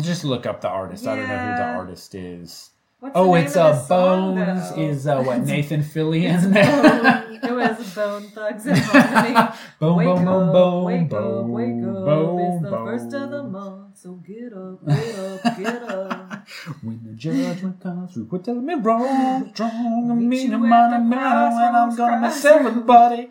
Just 0.00 0.24
look 0.24 0.46
up 0.46 0.60
the 0.60 0.68
artist. 0.68 1.06
I 1.06 1.16
don't 1.16 1.28
know 1.28 1.38
who 1.38 1.54
the 1.56 1.62
artist 1.64 2.14
is. 2.14 2.70
What's 3.00 3.12
Oh, 3.16 3.34
it's 3.34 3.56
of 3.56 3.62
uh, 3.62 3.72
this 3.78 3.88
song, 3.88 4.34
Bones. 4.36 4.72
Is 4.78 5.06
uh, 5.06 5.22
what 5.22 5.40
Nathan 5.46 5.82
Fillion? 5.82 6.42
Bone- 6.52 7.40
it 7.42 7.52
was 7.52 7.94
Bone 7.94 8.22
Thugs-n-Harmony. 8.30 9.52
bone, 9.80 9.96
wake 9.96 10.06
bone, 10.06 10.28
up, 10.28 10.52
boom, 10.52 10.84
wake 10.84 11.08
boom, 11.08 11.44
up, 11.44 11.50
wake 11.50 11.84
up. 11.84 12.04
boom, 12.04 12.38
it's 12.40 12.62
the 12.62 12.70
boom. 12.70 12.86
first 12.86 13.12
of 13.14 13.30
the 13.30 13.42
month, 13.42 13.98
so 13.98 14.12
get 14.12 14.52
up, 14.52 14.86
get 14.86 15.14
up, 15.18 15.58
get 15.58 15.82
up. 15.82 16.48
When 16.82 17.00
the 17.04 17.12
judgment 17.14 17.80
comes 17.82 18.12
through, 18.14 18.26
quit 18.26 18.44
telling 18.44 18.64
me 18.66 18.74
wrong, 18.74 19.52
wrong. 19.58 20.10
I 20.10 20.14
mean, 20.14 20.54
I'm 20.54 20.72
on 20.72 20.94
a 20.94 21.00
matter 21.00 21.54
when 21.56 21.74
I'm 21.74 21.96
gonna 21.96 22.18
crossroads. 22.28 22.44
everybody. 22.66 23.30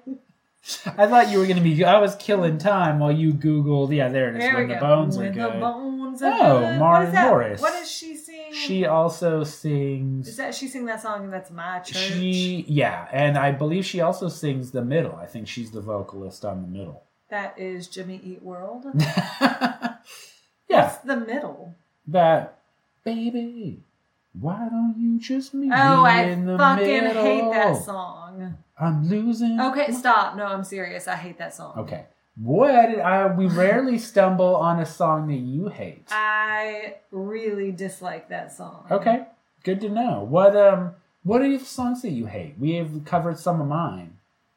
I 0.86 1.08
thought 1.08 1.30
you 1.30 1.40
were 1.40 1.48
gonna 1.48 1.62
be. 1.62 1.84
I 1.84 2.00
was 2.00 2.16
killing 2.16 2.58
time 2.58 3.00
while 3.00 3.12
you 3.12 3.34
googled. 3.34 3.96
Yeah, 3.96 4.10
there 4.10 4.30
it 4.30 4.36
is. 4.36 4.42
There 4.42 4.56
when 4.56 4.68
the 4.68 4.74
go. 4.76 4.80
bones 4.82 5.18
when 5.18 5.28
are 5.28 5.32
the 5.32 5.50
good. 5.52 5.60
bones 5.60 6.22
are 6.22 6.34
Oh, 6.34 6.60
good. 6.60 6.80
Maren 6.80 6.80
what 6.80 7.04
is? 7.08 7.14
Morris. 7.14 7.62
What 7.62 7.74
does 7.74 7.90
she 7.92 8.16
sing? 8.16 8.52
She 8.54 8.86
also 8.86 9.44
sings. 9.44 10.28
is 10.28 10.38
that 10.38 10.54
she 10.54 10.68
sing 10.68 10.86
that 10.86 11.02
song 11.02 11.30
that's 11.30 11.50
my 11.50 11.80
church. 11.80 11.96
She 11.98 12.66
yeah, 12.68 13.08
and 13.12 13.38
I 13.38 13.52
believe 13.52 13.86
she 13.86 14.02
also 14.02 14.28
sings 14.28 14.72
the 14.72 14.84
middle. 14.84 15.16
I 15.16 15.26
think 15.28 15.48
she's 15.48 15.72
the 15.72 15.82
vocalist 15.82 16.44
on 16.44 16.62
the 16.62 16.68
middle. 16.68 17.04
That 17.30 17.58
is 17.58 17.88
Jimmy 17.88 18.20
Eat 18.24 18.42
World. 18.44 18.86
yeah, 18.96 19.98
What's 20.68 20.98
the 20.98 21.18
middle? 21.18 21.76
that 22.08 22.60
baby. 23.04 23.84
Why 24.40 24.70
don't 24.70 24.96
you 24.98 25.20
just 25.20 25.54
meet 25.54 25.72
Oh, 25.74 26.04
me 26.04 26.10
I 26.10 26.24
in 26.24 26.46
the 26.46 26.58
fucking 26.58 26.86
middle? 26.86 27.24
hate 27.24 27.52
that 27.52 27.84
song. 27.84 28.58
I'm 28.80 29.08
losing. 29.10 29.60
Okay, 29.60 29.92
stop. 29.92 30.36
No, 30.38 30.46
I'm 30.46 30.64
serious. 30.64 31.08
I 31.08 31.16
hate 31.16 31.38
that 31.40 31.54
song. 31.54 31.74
Okay. 31.78 32.06
Boy, 32.38 32.74
I, 32.74 32.86
did, 32.86 33.00
I 33.00 33.28
we 33.36 33.48
rarely 33.48 33.98
stumble 33.98 34.56
on 34.56 34.80
a 34.80 34.86
song 34.86 35.28
that 35.28 35.36
you 35.36 35.68
hate. 35.68 36.08
I 36.10 36.96
really 37.12 37.74
dislike 37.74 38.30
that 38.30 38.54
song. 38.54 38.86
Okay, 38.90 39.26
good 39.66 39.82
to 39.82 39.90
know. 39.90 40.26
What 40.30 40.56
um, 40.56 40.92
what 41.24 41.42
are 41.42 41.50
the 41.58 41.60
songs 41.66 42.02
that 42.04 42.12
you 42.12 42.28
hate? 42.28 42.56
We 42.58 42.76
have 42.76 43.04
covered 43.04 43.38
some 43.40 43.60
of 43.60 43.68
mine. 43.68 44.14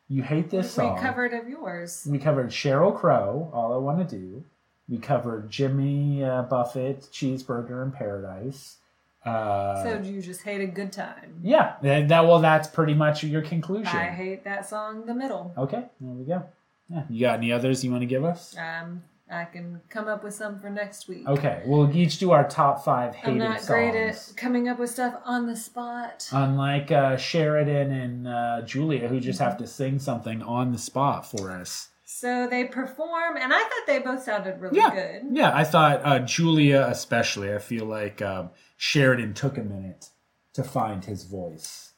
You 0.09 0.23
hate 0.23 0.49
this 0.51 0.71
song. 0.71 0.95
We 0.95 1.01
covered 1.01 1.33
of 1.33 1.49
yours. 1.49 2.07
We 2.09 2.19
covered 2.21 2.51
Sheryl 2.51 2.97
Crow. 2.97 3.51
All 3.53 3.73
I 3.73 3.79
want 3.79 4.09
to 4.09 4.17
do. 4.17 4.45
We 4.89 4.99
covered 4.99 5.51
Jimmy 5.51 6.23
uh, 6.23 6.43
Buffett, 6.43 7.09
Cheeseburger 7.11 7.83
in 7.83 7.91
Paradise. 7.91 8.77
Uh, 9.25 9.83
so 9.85 10.01
you 10.03 10.21
just 10.21 10.43
hate 10.43 10.61
a 10.61 10.67
good 10.67 10.93
time. 10.93 11.35
yeah, 11.43 11.75
that, 11.83 12.09
that 12.09 12.27
well, 12.27 12.41
that's 12.41 12.67
pretty 12.69 12.95
much 12.95 13.23
your 13.23 13.43
conclusion. 13.43 13.97
I 13.97 14.07
hate 14.07 14.45
that 14.45 14.69
song, 14.69 15.07
The 15.07 15.15
Middle. 15.15 15.53
Okay, 15.57 15.85
there 16.01 16.11
we 16.15 16.25
go. 16.25 16.43
Yeah, 16.89 17.03
you 17.09 17.21
got 17.21 17.39
any 17.39 17.53
others 17.53 17.85
you 17.85 17.91
want 17.91 18.03
to 18.03 18.07
give 18.07 18.25
us? 18.25 18.57
Um, 18.59 19.03
I 19.31 19.45
can 19.45 19.81
come 19.89 20.09
up 20.09 20.23
with 20.25 20.35
some 20.35 20.59
for 20.59 20.69
next 20.69 21.09
week. 21.09 21.27
Okay, 21.27 21.63
we'll 21.65 21.91
each 21.97 22.19
do 22.19 22.33
our 22.33 22.47
top 22.47 22.85
five 22.85 23.15
hated 23.15 23.25
songs. 23.39 23.43
I'm 23.43 23.49
not 23.51 23.59
songs. 23.61 23.69
great 23.69 23.95
at 23.95 24.33
coming 24.37 24.69
up 24.69 24.79
with 24.79 24.91
stuff 24.91 25.15
on 25.25 25.47
the 25.47 25.57
spot. 25.57 26.29
Unlike 26.33 26.91
uh, 26.91 27.17
Sheridan 27.17 27.93
and 27.93 28.29
uh, 28.29 28.63
Julia, 28.63 29.09
who 29.09 29.21
just 29.21 29.39
have 29.39 29.57
to 29.59 29.67
sing 29.67 29.99
something 30.01 30.43
on 30.43 30.73
the 30.73 30.79
spot 30.79 31.31
for 31.31 31.51
us. 31.51 31.89
So 32.05 32.47
they 32.47 32.65
perform, 32.65 33.39
and 33.39 33.55
I 33.55 33.59
thought 33.61 33.87
they 33.87 34.01
both 34.01 34.23
sounded 34.23 34.61
really 34.61 34.77
Yeah, 34.77 34.91
good. 34.91 35.23
yeah. 35.33 35.53
I 35.57 35.65
thought 35.65 36.03
uh, 36.05 36.19
Julia, 36.19 36.87
especially. 36.91 37.55
I 37.55 37.59
feel 37.59 37.87
like 37.87 38.21
um, 38.21 38.51
Sheridan 38.83 39.33
took 39.33 39.59
a 39.59 39.63
minute 39.63 40.09
to 40.55 40.65
find 40.65 41.05
his 41.05 41.23
voice. 41.23 41.93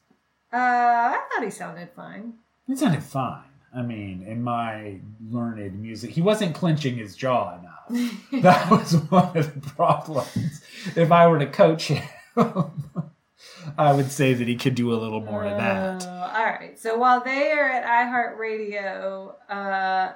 Uh, 0.53 0.59
I 0.59 1.19
thought 1.33 1.43
he 1.43 1.49
sounded 1.49 1.89
fine. 1.97 2.35
He 2.67 2.77
sounded 2.77 3.03
fine. 3.03 3.49
I 3.75 3.81
mean, 3.81 4.23
in 4.29 4.43
my 4.43 5.01
learned 5.31 5.81
music, 5.81 6.11
he 6.11 6.21
wasn't 6.21 6.55
clenching 6.55 6.97
his 6.97 7.17
jaw 7.17 7.59
enough. 7.59 8.13
that 8.43 8.71
was 8.71 8.97
one 9.09 9.35
of 9.35 9.55
the 9.55 9.71
problems. 9.71 10.63
If 10.95 11.11
I 11.11 11.27
were 11.27 11.39
to 11.39 11.47
coach 11.47 11.89
him, 11.89 12.03
I 13.79 13.95
would 13.95 14.11
say 14.11 14.35
that 14.35 14.47
he 14.47 14.55
could 14.55 14.75
do 14.75 14.93
a 14.93 15.01
little 15.01 15.23
more 15.23 15.47
of 15.47 15.57
that. 15.57 16.07
Uh, 16.07 16.33
all 16.37 16.45
right. 16.45 16.79
So 16.79 16.99
while 16.99 17.25
they 17.25 17.51
are 17.51 17.71
at 17.71 17.87
iHeartRadio, 17.87 19.33
uh, 19.49 20.13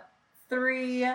three 0.51 1.07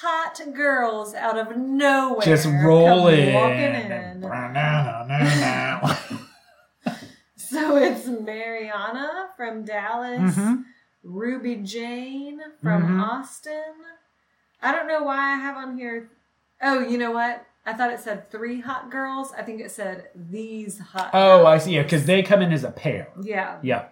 hot 0.00 0.40
girls 0.54 1.14
out 1.14 1.38
of 1.38 1.56
nowhere 1.56 2.24
Just 2.24 2.46
rolling. 2.46 3.34
walking 3.34 3.58
in. 3.58 4.22
So 7.36 7.76
it's 7.76 8.06
Mariana 8.06 9.28
from 9.36 9.64
Dallas, 9.64 10.34
Mhm. 10.36 10.64
Ruby 11.04 11.56
Jane 11.56 12.40
from 12.62 12.98
Mhm. 12.98 13.00
Austin. 13.02 13.74
I 14.62 14.72
don't 14.72 14.88
know 14.88 15.02
why 15.04 15.18
I 15.18 15.36
have 15.36 15.56
on 15.56 15.76
here. 15.76 16.08
Oh, 16.62 16.80
you 16.80 16.98
know 16.98 17.12
what? 17.12 17.44
I 17.66 17.72
thought 17.74 17.92
it 17.92 18.00
said 18.00 18.30
three 18.30 18.60
hot 18.60 18.90
girls. 18.90 19.32
I 19.38 19.42
think 19.42 19.60
it 19.60 19.70
said 19.70 20.08
these 20.14 20.80
hot. 20.80 21.10
Oh, 21.12 21.46
I 21.46 21.58
see. 21.58 21.74
Yeah, 21.76 21.82
because 21.82 22.06
they 22.06 22.22
come 22.22 22.42
in 22.42 22.52
as 22.52 22.64
a 22.64 22.70
pair. 22.72 23.08
Yeah, 23.22 23.58
Yeah, 23.62 23.84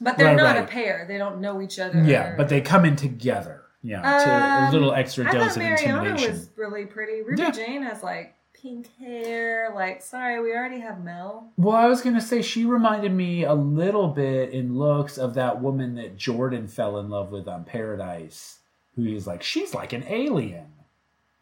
but 0.00 0.16
they're 0.16 0.26
Right, 0.28 0.36
not 0.36 0.56
right. 0.56 0.64
a 0.64 0.66
pair. 0.66 1.04
They 1.08 1.18
don't 1.18 1.40
know 1.40 1.60
each 1.60 1.78
other. 1.80 2.00
yeah, 2.02 2.34
but 2.36 2.48
they 2.48 2.60
come 2.60 2.84
in 2.84 2.94
together. 2.96 3.62
Yeah, 3.82 4.02
to 4.02 4.30
a 4.30 4.66
Um, 4.66 4.72
little 4.72 4.92
extra 4.92 5.28
I 5.28 5.32
dose 5.32 5.52
of 5.56 5.62
Mariana 5.62 5.98
intimidation. 6.00 6.32
was 6.32 6.50
really 6.56 6.84
pretty. 6.86 7.22
Ruby 7.22 7.40
Yeah. 7.42 7.50
Jane 7.50 7.82
has 7.82 8.02
like 8.02 8.34
pink 8.52 8.88
hair. 8.98 9.72
Like, 9.74 10.02
sorry, 10.02 10.38
we 10.42 10.52
already 10.54 10.80
have 10.80 11.02
Mel. 11.02 11.50
Well, 11.56 11.76
I 11.76 11.86
was 11.86 12.02
gonna 12.02 12.20
say 12.20 12.42
she 12.42 12.64
reminded 12.66 13.12
me 13.12 13.44
a 13.44 13.54
little 13.54 14.08
bit 14.08 14.50
in 14.50 14.76
looks 14.76 15.16
of 15.16 15.32
that 15.34 15.60
woman 15.62 15.94
that 15.94 16.16
Jordan 16.16 16.66
fell 16.68 16.98
in 16.98 17.08
love 17.08 17.32
with 17.32 17.48
on 17.48 17.64
Paradise, 17.64 18.58
who 18.96 19.02
he's 19.04 19.26
like, 19.26 19.42
she's 19.42 19.74
like 19.74 19.92
an 19.94 20.04
alien, 20.08 20.66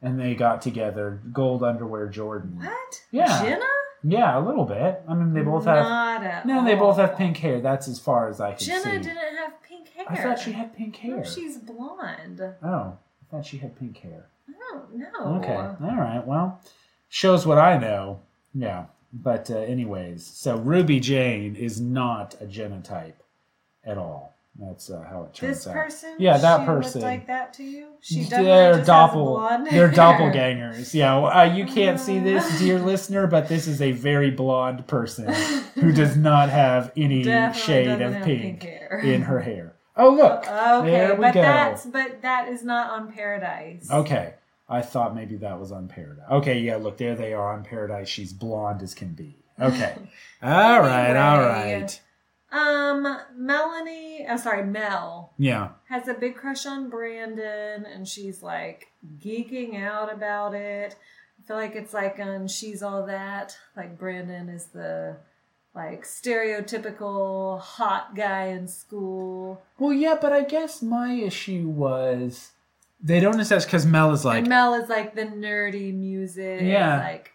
and 0.01 0.20
they 0.20 0.34
got 0.36 0.62
together, 0.62 1.20
gold 1.32 1.64
underwear 1.64 2.07
Jordan. 2.09 2.59
What? 2.62 3.03
Yeah. 3.11 3.43
Jenna? 3.43 3.64
Yeah, 4.05 4.39
a 4.39 4.43
little 4.47 4.64
bit. 4.64 5.03
I 5.09 5.14
mean, 5.14 5.34
they 5.34 5.43
both 5.43 5.64
have. 5.64 5.84
Not 5.84 6.22
at 6.22 6.47
No, 6.47 6.64
they 6.64 6.76
both 6.76 6.99
have 6.99 7.16
pink 7.16 7.36
hair. 7.39 7.61
That's 7.61 7.89
as 7.89 7.99
far 7.99 8.28
as 8.28 8.41
I 8.41 8.53
can 8.53 8.64
Jenna 8.64 8.80
see. 8.82 8.91
didn't 8.99 9.36
have 9.39 9.61
pink 9.62 9.78
hair. 10.07 10.18
I 10.18 10.22
thought 10.34 10.38
she 10.42 10.53
had 10.53 10.76
pink 10.76 10.96
hair. 10.96 11.16
No, 11.18 11.24
she's 11.24 11.59
blonde. 11.59 12.40
Oh, 12.62 12.66
I 12.66 12.96
thought 13.30 13.46
she 13.46 13.59
had 13.59 13.76
pink 13.78 13.99
hair. 13.99 14.26
I 14.49 14.53
don't 14.72 14.94
know. 14.94 15.36
Okay. 15.38 15.55
All 15.55 15.96
right. 15.96 16.24
Well, 16.26 16.61
shows 17.09 17.46
what 17.46 17.59
I 17.59 17.78
know. 17.78 18.20
Yeah. 18.55 18.86
But 19.12 19.51
uh, 19.51 19.57
anyways, 19.59 20.26
so 20.26 20.57
Ruby 20.59 21.01
Jane 21.01 21.57
is 21.57 21.80
not 21.80 22.34
a 22.40 22.44
genotype 22.46 23.14
at 23.84 23.96
all. 23.96 24.34
That's 24.61 24.90
uh, 24.90 25.05
how 25.09 25.22
it 25.22 25.34
turns 25.34 25.59
This 25.59 25.66
out. 25.68 25.74
person? 25.74 26.16
Yeah, 26.18 26.36
that 26.36 26.61
she 26.61 26.66
person. 26.66 27.03
Like 27.03 27.28
that 27.28 27.53
to 27.55 27.62
you? 27.62 27.86
She 28.01 28.24
they're 28.24 28.82
doppel. 28.82 29.70
They're 29.70 29.88
doppelgangers. 29.88 30.92
Yeah, 30.92 31.16
uh, 31.16 31.44
you 31.55 31.64
can't 31.64 32.01
see 32.01 32.18
this, 32.18 32.59
dear 32.59 32.80
listener, 32.80 33.28
but 33.28 33.49
this 33.49 33.68
is 33.68 33.80
a 33.80 33.92
very 33.92 34.32
blonde 34.32 34.84
person 34.88 35.32
who 35.76 35.92
does 35.92 36.16
not 36.16 36.49
have 36.51 36.90
any 36.96 37.22
Definitely 37.24 37.62
shade 37.62 38.03
of 38.03 38.12
pink, 38.24 38.42
pink 38.42 38.62
hair. 38.64 39.01
in 39.05 39.22
her 39.22 39.38
hair. 39.40 39.74
Oh, 39.99 40.11
look. 40.11 40.46
Okay, 40.49 40.90
there 40.90 41.14
we 41.16 41.20
but 41.20 41.34
go. 41.34 41.42
that's 41.42 41.84
but 41.84 42.22
that 42.22 42.49
is 42.49 42.62
not 42.62 42.90
on 42.90 43.12
Paradise. 43.12 43.90
Okay. 43.90 44.34
I 44.68 44.82
thought 44.82 45.14
maybe 45.14 45.36
that 45.36 45.59
was 45.59 45.72
on 45.72 45.88
Paradise. 45.88 46.24
Okay, 46.30 46.59
yeah, 46.61 46.76
look, 46.76 46.99
there 46.99 47.14
they 47.14 47.32
are 47.32 47.53
on 47.55 47.64
Paradise. 47.64 48.09
She's 48.09 48.32
blonde 48.32 48.82
as 48.82 48.94
can 48.94 49.14
be. 49.14 49.36
Okay. 49.59 49.94
all 50.42 50.80
right, 50.80 51.16
all 51.16 51.40
right. 51.40 52.01
Um, 52.53 53.18
Melanie, 53.36 54.26
oh 54.28 54.36
sorry, 54.36 54.64
Mel 54.64 55.32
Yeah. 55.38 55.70
has 55.88 56.07
a 56.09 56.14
big 56.14 56.36
crush 56.36 56.64
on 56.64 56.88
Brandon, 56.90 57.84
and 57.86 58.07
she's 58.07 58.42
like 58.42 58.86
geeking 59.18 59.82
out 59.82 60.12
about 60.12 60.55
it. 60.55 60.96
I 61.38 61.46
feel 61.46 61.57
like 61.57 61.74
it's 61.76 61.92
like 61.94 62.18
on 62.18 62.46
She's 62.49 62.82
All 62.82 63.07
That. 63.07 63.57
Like 63.76 63.99
Brandon 63.99 64.49
is 64.49 64.66
the 64.66 65.16
like 65.79 66.03
stereotypical 66.03 67.61
hot 67.61 68.16
guy 68.16 68.47
in 68.47 68.66
school. 68.66 69.62
Well, 69.79 69.93
yeah, 69.93 70.16
but 70.20 70.33
I 70.33 70.43
guess 70.43 70.83
my 70.83 71.12
issue 71.12 71.68
was 71.68 72.51
they 73.01 73.20
don't 73.20 73.37
necessarily 73.37 73.64
because 73.64 73.87
Mel 73.87 74.12
is 74.12 74.24
like, 74.24 74.39
and 74.39 74.49
Mel 74.49 74.74
is 74.74 74.89
like 74.89 75.14
the 75.14 75.22
nerdy 75.22 75.95
music. 75.95 76.62
Yeah. 76.62 76.99
Like 76.99 77.31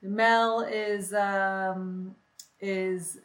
Mel 0.00 0.62
is 0.62 1.12
um 1.12 2.14
is 2.58 3.18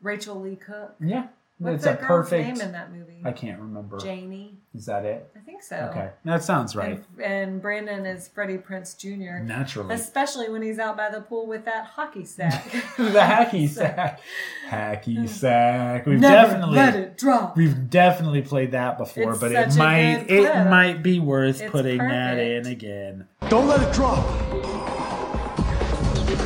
Rachael 0.00 0.40
Leigh 0.40 0.56
Cook. 0.56 0.94
yeah, 1.00 1.26
What's 1.58 1.76
it's 1.76 1.84
that 1.84 2.02
a 2.02 2.06
girl's 2.06 2.28
perfect. 2.28 2.58
name 2.58 2.60
in 2.60 2.72
that 2.72 2.92
movie? 2.92 3.22
I 3.24 3.32
can't 3.32 3.60
remember. 3.60 3.98
Janie. 3.98 4.58
Is 4.74 4.86
that 4.86 5.04
it? 5.04 5.30
I 5.36 5.38
think 5.40 5.62
so. 5.62 5.76
Okay, 5.90 6.10
that 6.24 6.42
sounds 6.42 6.74
right. 6.74 7.02
And, 7.16 7.22
and 7.22 7.62
Brandon 7.62 8.04
is 8.04 8.26
Freddie 8.26 8.58
Prinze 8.58 8.98
Jr. 8.98 9.42
Naturally. 9.42 9.94
Especially 9.94 10.50
when 10.50 10.62
he's 10.62 10.80
out 10.80 10.96
by 10.96 11.10
the 11.10 11.20
pool 11.20 11.46
with 11.46 11.64
that 11.64 11.86
hockey 11.86 12.24
sack. 12.24 12.70
the 12.98 13.20
hacky 13.20 13.68
sack. 13.68 14.20
Hacky 14.68 15.16
hmm. 15.20 15.26
sack. 15.26 16.06
We've 16.06 16.18
Never 16.18 16.48
definitely 16.48 16.76
let 16.76 16.96
it 16.96 17.16
drop. 17.16 17.56
We've 17.56 17.88
definitely 17.88 18.42
played 18.42 18.72
that 18.72 18.98
before, 18.98 19.30
It's 19.30 19.40
but 19.40 19.52
such 19.52 19.68
it 19.68 19.74
a 19.76 19.78
might 19.78 20.26
good 20.26 20.34
it 20.34 20.50
clip. 20.52 20.68
might 20.68 21.02
be 21.04 21.20
worth 21.20 21.62
It's 21.62 21.70
putting 21.70 21.98
that 21.98 22.36
in 22.38 22.66
again. 22.66 23.28
Don't 23.48 23.68
let 23.68 23.80
it 23.80 23.94
drop. 23.94 24.26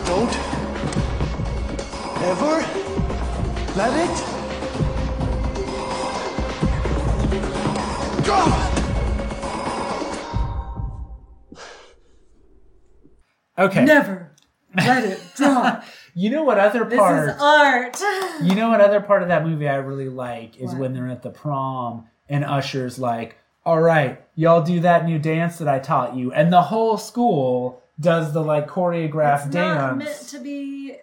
Don't 0.07 0.37
ever 2.23 2.89
let 3.75 3.93
it 4.11 4.28
Okay. 13.59 13.85
Never 13.85 14.31
let 14.77 15.05
it 15.05 15.21
drop. 15.37 15.85
You 16.15 16.31
know 16.31 16.43
what 16.43 16.59
other 16.59 16.85
part? 16.85 17.27
this 17.27 17.37
is 17.37 17.41
art. 17.41 18.01
you 18.43 18.57
know 18.57 18.71
what 18.71 18.81
other 18.81 19.01
part 19.01 19.23
of 19.23 19.29
that 19.29 19.47
movie 19.47 19.69
I 19.69 19.77
really 19.77 20.09
like 20.09 20.57
is 20.57 20.71
What? 20.73 20.79
when 20.79 20.93
they're 20.93 21.07
at 21.07 21.23
the 21.23 21.31
prom 21.31 22.09
and 22.29 22.45
Usher's 22.45 22.99
like, 22.99 23.37
"All 23.65 23.81
right, 23.81 24.21
y'all 24.35 24.63
do 24.65 24.81
that 24.81 25.05
new 25.05 25.21
dance 25.21 25.59
that 25.59 25.69
I 25.69 25.79
taught 25.79 26.17
you," 26.17 26.33
and 26.33 26.53
the 26.53 26.63
whole 26.63 26.99
school 26.99 27.85
does 28.01 28.33
the 28.33 28.41
like 28.41 28.67
choreographed 28.67 29.47
It's 29.47 29.55
dance. 29.55 29.79
not 29.79 29.99
meant 29.99 30.21
to 30.31 30.41
be 30.41 30.97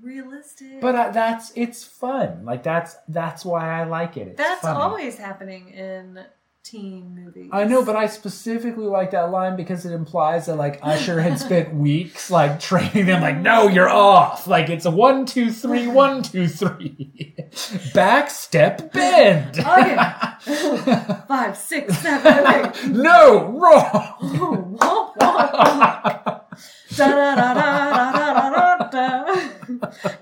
realistic. 0.00 0.80
but 0.80 0.94
uh, 0.94 1.10
that's 1.10 1.52
it's 1.54 1.84
fun. 1.84 2.46
Like 2.46 2.62
that's 2.62 2.96
that's 3.08 3.44
why 3.44 3.78
I 3.78 3.84
like 3.84 4.16
it. 4.16 4.28
It's 4.28 4.38
that's 4.38 4.62
funny. 4.62 4.80
always 4.80 5.18
happening 5.18 5.68
in 5.68 6.18
teen 6.64 7.14
movies. 7.14 7.50
I 7.52 7.64
know, 7.64 7.84
but 7.84 7.96
I 7.96 8.06
specifically 8.06 8.86
like 8.86 9.10
that 9.10 9.30
line 9.30 9.56
because 9.56 9.84
it 9.84 9.92
implies 9.92 10.46
that 10.46 10.56
like 10.56 10.78
Usher 10.82 11.20
had 11.20 11.38
spent 11.38 11.74
weeks 11.74 12.30
like 12.30 12.60
training 12.60 13.06
them. 13.06 13.20
Like, 13.20 13.38
no, 13.38 13.68
you're 13.68 13.88
off. 13.88 14.46
Like 14.46 14.68
it's 14.70 14.84
a 14.84 14.90
one, 14.90 15.26
two, 15.26 15.50
three, 15.50 15.88
one, 15.88 16.22
two, 16.22 16.46
three, 16.48 17.34
back 17.94 18.30
step 18.30 18.92
bend. 18.92 19.58
Okay. 19.58 19.96
Five, 21.28 21.56
six, 21.56 21.98
seven, 21.98 22.46
eight. 22.46 22.86
no, 22.88 23.48
wrong. 23.48 24.16
Ooh. 24.22 24.78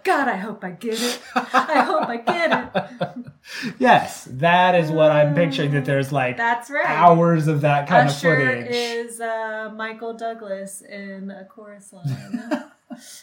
God, 0.04 0.28
I 0.28 0.36
hope 0.36 0.64
I 0.64 0.70
get 0.70 1.00
it. 1.00 1.20
I 1.34 1.82
hope 1.82 2.08
I 2.08 2.16
get 2.18 2.70
it. 2.74 3.29
Yes, 3.78 4.24
that 4.30 4.74
is 4.74 4.90
what 4.90 5.10
I'm 5.10 5.34
picturing. 5.34 5.72
That 5.72 5.84
there's 5.84 6.12
like 6.12 6.36
That's 6.36 6.70
right. 6.70 6.86
hours 6.86 7.48
of 7.48 7.62
that 7.62 7.88
kind 7.88 8.08
Usher 8.08 8.34
of 8.34 8.46
footage. 8.64 8.70
is 8.74 9.20
uh, 9.20 9.72
Michael 9.74 10.14
Douglas 10.14 10.82
in 10.82 11.30
a 11.30 11.44
chorus 11.44 11.92
line. 11.92 12.06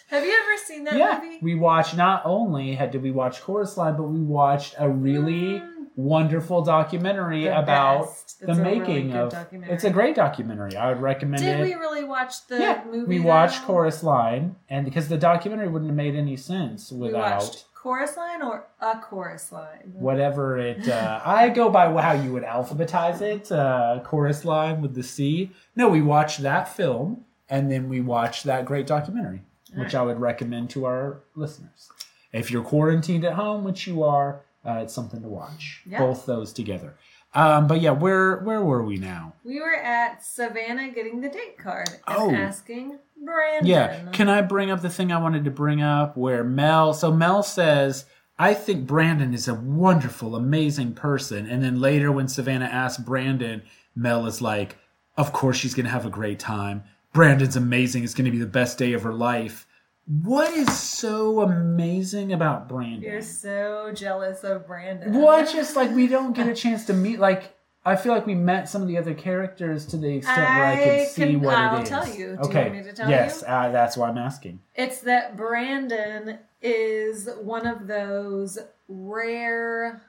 Have 0.07 0.23
you 0.25 0.31
ever 0.33 0.57
seen 0.65 0.85
that 0.85 0.97
yeah, 0.97 1.19
movie? 1.21 1.39
we 1.41 1.55
watched. 1.55 1.95
Not 1.95 2.21
only 2.25 2.73
had 2.73 2.91
did 2.91 3.03
we 3.03 3.11
watch 3.11 3.41
Chorus 3.41 3.77
Line, 3.77 3.95
but 3.97 4.03
we 4.03 4.21
watched 4.21 4.75
a 4.77 4.89
really 4.89 5.61
wonderful 5.97 6.61
documentary 6.61 7.43
Mm. 7.43 7.53
The 7.53 7.59
about 7.59 8.07
the 8.39 8.51
a 8.51 8.55
really 8.55 8.79
making 8.79 9.13
of. 9.13 9.33
It's 9.51 9.83
a 9.83 9.89
great 9.89 10.15
documentary. 10.15 10.77
I 10.77 10.89
would 10.89 11.01
recommend 11.01 11.43
Did 11.43 11.59
it. 11.59 11.63
we 11.63 11.73
really 11.73 12.03
watch 12.03 12.47
the 12.47 12.59
yeah, 12.59 12.83
movie? 12.85 13.05
we 13.07 13.19
watched? 13.19 13.63
Chorus 13.63 14.03
Line, 14.03 14.55
and 14.69 14.85
because 14.85 15.09
the 15.09 15.17
documentary 15.17 15.67
wouldn't 15.67 15.89
have 15.89 15.97
made 15.97 16.15
any 16.15 16.37
sense 16.37 16.91
without 16.91 17.65
chorus 17.87 18.17
line 18.17 18.41
or 18.41 18.67
a 18.81 18.99
chorus 18.99 19.49
line. 19.49 19.93
whatever 19.93 20.57
it. 20.57 20.89
Uh, 20.89 21.21
I 21.23 21.47
go 21.47 21.69
by 21.69 21.89
how 22.01 22.11
you 22.11 22.33
would 22.33 22.43
alphabetize 22.43 23.21
it. 23.21 23.49
Uh, 23.49 24.01
chorus 24.03 24.43
Line 24.43 24.81
with 24.81 24.93
the 24.93 25.03
C. 25.03 25.51
No, 25.73 25.87
we 25.87 26.01
watched 26.01 26.41
that 26.41 26.67
film, 26.67 27.23
and 27.49 27.71
then 27.71 27.87
we 27.87 28.01
watched 28.01 28.43
that 28.43 28.65
great 28.65 28.87
documentary, 28.87 29.41
which 29.73 29.95
I 29.95 30.01
would 30.01 30.19
recommend 30.19 30.69
to 30.71 30.83
our 30.85 31.21
listeners. 31.33 31.87
If 32.33 32.51
you're 32.51 32.63
quarantined 32.63 33.23
at 33.23 33.33
home, 33.33 33.63
which 33.63 33.87
you 33.87 34.03
are, 34.03 34.41
uh, 34.65 34.81
it's 34.83 34.93
something 34.93 35.21
to 35.21 35.29
watch. 35.29 35.81
Yeah. 35.85 35.99
Both 35.99 36.25
those 36.25 36.51
together. 36.51 36.95
Um, 37.33 37.67
but 37.67 37.79
yeah, 37.79 37.91
where 37.91 38.37
where 38.39 38.61
were 38.61 38.83
we 38.83 38.97
now? 38.97 39.33
We 39.45 39.61
were 39.61 39.75
at 39.75 40.25
Savannah 40.25 40.89
getting 40.91 41.21
the 41.21 41.29
date 41.29 41.57
card 41.57 41.87
and 42.05 42.17
Oh. 42.17 42.31
asking 42.33 42.99
Brandon. 43.23 43.65
Yeah. 43.65 44.05
Can 44.11 44.29
I 44.29 44.41
bring 44.41 44.71
up 44.71 44.81
the 44.81 44.89
thing 44.89 45.11
I 45.11 45.17
wanted 45.17 45.45
to 45.45 45.51
bring 45.51 45.81
up 45.81 46.15
where 46.17 46.43
Mel, 46.43 46.93
so 46.93 47.11
Mel 47.11 47.43
says, 47.43 48.05
I 48.39 48.53
think 48.53 48.85
Brandon 48.85 49.33
is 49.33 49.47
a 49.47 49.53
wonderful, 49.53 50.35
amazing 50.35 50.93
person. 50.93 51.47
And 51.47 51.63
then 51.63 51.79
later 51.79 52.11
when 52.11 52.27
Savannah 52.27 52.65
asks 52.65 53.01
Brandon, 53.01 53.63
Mel 53.95 54.25
is 54.25 54.41
like, 54.41 54.77
Of 55.17 55.33
course 55.33 55.57
she's 55.57 55.73
going 55.73 55.85
to 55.85 55.91
have 55.91 56.05
a 56.05 56.11
great 56.11 56.39
time. 56.39 56.83
Brandon's 57.13 57.55
amazing. 57.55 58.03
It's 58.03 58.13
going 58.13 58.25
to 58.25 58.31
be 58.31 58.37
the 58.37 58.45
best 58.45 58.77
day 58.77 58.93
of 58.93 59.01
her 59.03 59.13
life. 59.13 59.65
What 60.05 60.53
is 60.53 60.71
so 60.77 61.41
amazing 61.41 62.31
about 62.31 62.69
Brandon? 62.69 63.01
You're 63.01 63.21
so 63.21 63.91
jealous 63.93 64.43
of 64.43 64.65
Brandon. 64.65 65.13
It's 65.13 65.51
just 65.51 65.75
like 65.75 65.91
we 65.91 66.07
don't 66.07 66.33
get 66.33 66.47
a 66.47 66.53
chance 66.53 66.85
to 66.85 66.93
meet. 66.93 67.19
Like 67.19 67.56
I 67.87 67.95
feel 67.95 68.13
like 68.13 68.25
we 68.27 68.35
met 68.35 68.67
some 68.67 68.81
of 68.81 68.87
the 68.89 68.97
other 68.97 69.13
characters 69.13 69.85
to 69.87 69.97
the 69.97 70.17
extent 70.17 70.37
where 70.37 70.65
I 70.65 70.75
could 70.83 71.07
see 71.07 71.21
can- 71.31 71.41
what 71.41 71.55
I'll 71.55 71.79
it 71.79 71.83
is. 71.83 71.89
tell 71.89 72.07
you. 72.07 72.13
Do 72.13 72.21
you 72.21 72.37
okay. 72.39 72.63
want 72.63 72.75
me 72.75 72.83
to 72.83 72.93
tell 72.93 73.09
yes, 73.09 73.41
you? 73.41 73.53
uh, 73.53 73.71
that's 73.71 73.95
why 73.95 74.09
I'm 74.09 74.17
asking. 74.17 74.59
It's 74.75 74.99
that 75.01 75.37
Brandon 75.37 76.39
is 76.61 77.29
one 77.41 77.65
of 77.65 77.87
those 77.87 78.59
rare. 78.89 80.01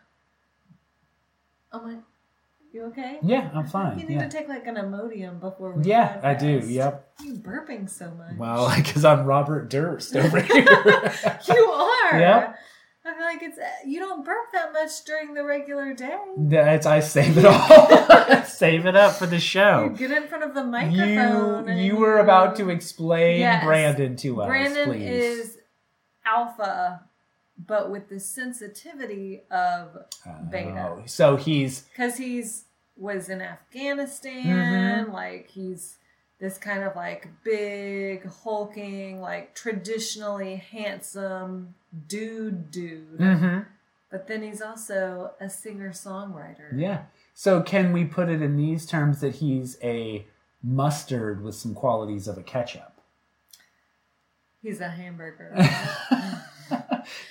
Oh 1.72 1.82
my! 1.82 1.96
You 2.72 2.84
okay? 2.86 3.18
Yeah, 3.22 3.50
I'm 3.54 3.66
fine. 3.66 3.98
You 3.98 4.06
need 4.06 4.14
Yeah, 4.16 4.28
to 4.28 4.36
take 4.36 4.48
like 4.48 4.66
an 4.66 4.74
Imodium 4.76 5.38
before 5.40 5.72
we. 5.72 5.84
yeah, 5.84 6.20
I 6.22 6.34
do. 6.34 6.60
Yep. 6.66 7.12
You 7.24 7.34
burping 7.34 7.88
so 7.88 8.10
much. 8.10 8.36
Well, 8.36 8.72
because 8.76 9.04
I'm 9.04 9.24
Robert 9.24 9.70
Durst 9.70 10.16
over 10.16 10.40
here. 10.52 10.64
you 11.48 11.70
are. 11.70 12.18
Yep. 12.20 12.58
I 13.08 13.14
feel 13.14 13.24
like 13.24 13.42
it's 13.42 13.58
you 13.86 13.98
don't 14.00 14.24
burp 14.24 14.52
that 14.52 14.72
much 14.72 15.04
during 15.04 15.34
the 15.34 15.44
regular 15.44 15.94
day. 15.94 16.18
That's 16.36 16.86
I 16.86 17.00
save 17.00 17.38
it 17.38 17.44
all. 17.46 18.44
save 18.44 18.86
it 18.86 18.96
up 18.96 19.14
for 19.14 19.26
the 19.26 19.36
You 19.36 19.40
show. 19.40 19.88
get 19.96 20.10
in 20.10 20.28
front 20.28 20.44
of 20.44 20.54
the 20.54 20.60
You 20.62 20.66
microphone. 20.66 21.68
and 21.68 21.80
you 21.80 21.96
were 21.96 22.18
about 22.18 22.56
to 22.56 22.70
explain 22.70 23.40
Yes. 23.40 23.64
Brandon 23.64 24.16
to 24.16 24.42
us, 24.42 24.46
Brandon 24.48 24.88
please. 24.90 25.02
is 25.08 25.58
alpha, 26.26 27.02
but 27.66 27.90
with 27.90 28.08
the 28.08 28.20
sensitivity 28.20 29.42
of 29.50 29.96
beta. 30.50 30.94
Oh, 30.98 31.02
so 31.06 31.36
he's 31.36 31.80
because 31.82 32.16
he's 32.16 32.64
was 32.96 33.28
in 33.28 33.40
Afghanistan. 33.40 34.44
Mm-hmm. 35.06 35.12
Like 35.12 35.48
he's 35.50 35.96
this 36.40 36.56
kind 36.58 36.84
of 36.84 36.94
like 36.94 37.28
big, 37.42 38.24
hulking, 38.26 39.20
like 39.20 39.54
traditionally 39.54 40.56
handsome 40.56 41.74
dude, 42.06 42.70
dude. 42.70 43.18
Mhm. 43.18 43.66
But 44.10 44.26
then 44.28 44.42
he's 44.42 44.62
also 44.62 45.32
a 45.40 45.50
singer 45.50 45.90
songwriter. 45.90 46.70
yeah. 46.78 47.02
So 47.34 47.62
can 47.62 47.92
we 47.92 48.04
put 48.04 48.28
it 48.28 48.40
in 48.42 48.56
these 48.56 48.86
terms 48.86 49.20
that 49.20 49.36
he's 49.36 49.76
a 49.82 50.26
mustard 50.62 51.42
with 51.42 51.54
some 51.54 51.74
qualities 51.74 52.26
of 52.26 52.36
a 52.38 52.42
ketchup? 52.42 53.00
He's 54.62 54.80
a 54.80 54.88
hamburger. 54.88 55.54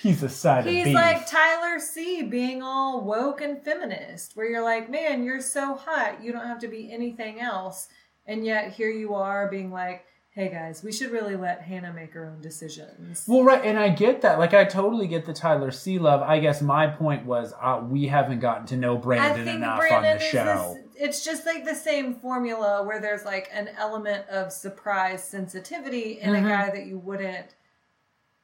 he's 0.02 0.22
a 0.22 0.28
side 0.28 0.66
of 0.66 0.72
He's 0.72 0.84
beef. 0.86 0.94
like 0.94 1.26
Tyler 1.30 1.78
C 1.78 2.22
being 2.22 2.62
all 2.62 3.02
woke 3.02 3.40
and 3.42 3.62
feminist, 3.62 4.34
where 4.36 4.48
you're 4.48 4.62
like, 4.64 4.88
man, 4.90 5.24
you're 5.24 5.40
so 5.42 5.74
hot, 5.74 6.22
you 6.22 6.32
don't 6.32 6.46
have 6.46 6.60
to 6.60 6.68
be 6.68 6.90
anything 6.92 7.40
else. 7.40 7.88
And 8.28 8.44
yet 8.44 8.72
here 8.72 8.90
you 8.90 9.14
are 9.14 9.48
being 9.48 9.72
like, 9.72 10.04
hey 10.30 10.48
guys, 10.50 10.84
we 10.84 10.92
should 10.92 11.10
really 11.10 11.34
let 11.34 11.62
Hannah 11.62 11.92
make 11.92 12.12
her 12.12 12.24
own 12.26 12.40
decisions. 12.40 13.24
Well, 13.26 13.42
right, 13.42 13.64
and 13.64 13.76
I 13.76 13.88
get 13.88 14.20
that. 14.22 14.38
Like, 14.38 14.54
I 14.54 14.64
totally 14.64 15.08
get 15.08 15.24
the 15.24 15.32
Tyler 15.32 15.72
C 15.72 15.98
love. 15.98 16.22
I 16.22 16.38
guess 16.38 16.62
my 16.62 16.86
point 16.86 17.26
was 17.26 17.52
uh, 17.60 17.82
we 17.88 18.06
haven't 18.06 18.38
gotten 18.38 18.64
to 18.66 18.76
know 18.76 18.96
Brandon 18.96 19.48
enough 19.48 19.80
Brandon 19.80 20.12
on 20.12 20.18
the 20.18 20.24
show. 20.24 20.76
this, 20.94 20.94
it's 20.94 21.24
just 21.24 21.44
like 21.44 21.64
the 21.64 21.74
same 21.74 22.14
formula 22.14 22.84
where 22.84 23.00
there's 23.00 23.24
like 23.24 23.48
an 23.52 23.70
element 23.76 24.28
of 24.28 24.52
surprise 24.52 25.24
sensitivity 25.24 26.20
in 26.20 26.30
Mhm. 26.34 26.44
a 26.46 26.48
guy 26.48 26.70
that 26.70 26.86
you 26.86 26.98
wouldn't 26.98 27.56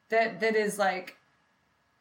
that 0.08 0.40
that 0.40 0.56
is 0.56 0.78
like 0.78 1.16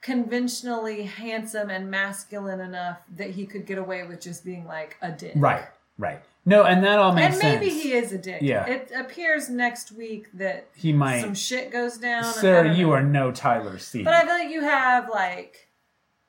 conventionally 0.01 1.03
handsome 1.03 1.69
and 1.69 1.89
masculine 1.89 2.59
enough 2.59 2.99
that 3.15 3.29
he 3.31 3.45
could 3.45 3.65
get 3.65 3.77
away 3.77 4.05
with 4.05 4.19
just 4.21 4.43
being 4.43 4.65
like 4.65 4.97
a 5.01 5.11
dick. 5.11 5.33
Right, 5.35 5.65
right. 5.97 6.21
No, 6.45 6.63
and 6.63 6.83
that 6.83 6.99
all 6.99 7.13
makes 7.13 7.25
and 7.25 7.35
sense. 7.35 7.43
And 7.45 7.59
maybe 7.61 7.71
he 7.73 7.93
is 7.93 8.11
a 8.11 8.17
dick. 8.17 8.41
Yeah. 8.41 8.65
It 8.65 8.91
appears 8.93 9.49
next 9.49 9.91
week 9.91 10.27
that 10.33 10.67
He 10.75 10.91
might. 10.91 11.21
some 11.21 11.35
shit 11.35 11.71
goes 11.71 11.97
down. 11.97 12.25
Sir, 12.25 12.65
you 12.65 12.87
know. 12.87 12.93
are 12.93 13.03
no 13.03 13.31
Tyler 13.31 13.77
C. 13.77 14.03
But 14.03 14.13
I 14.13 14.21
feel 14.21 14.29
like 14.29 14.49
you 14.49 14.61
have 14.61 15.09
like 15.09 15.69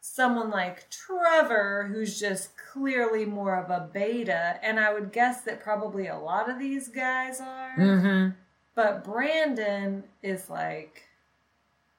someone 0.00 0.50
like 0.50 0.88
Trevor 0.90 1.90
who's 1.92 2.20
just 2.20 2.50
clearly 2.56 3.24
more 3.24 3.56
of 3.56 3.70
a 3.70 3.88
beta, 3.92 4.60
and 4.62 4.78
I 4.78 4.92
would 4.92 5.12
guess 5.12 5.40
that 5.42 5.60
probably 5.60 6.06
a 6.06 6.16
lot 6.18 6.48
of 6.48 6.58
these 6.58 6.88
guys 6.88 7.40
are. 7.40 7.74
mm-hmm. 7.76 8.30
But 8.76 9.04
Brandon 9.04 10.04
is 10.22 10.48
like 10.50 11.02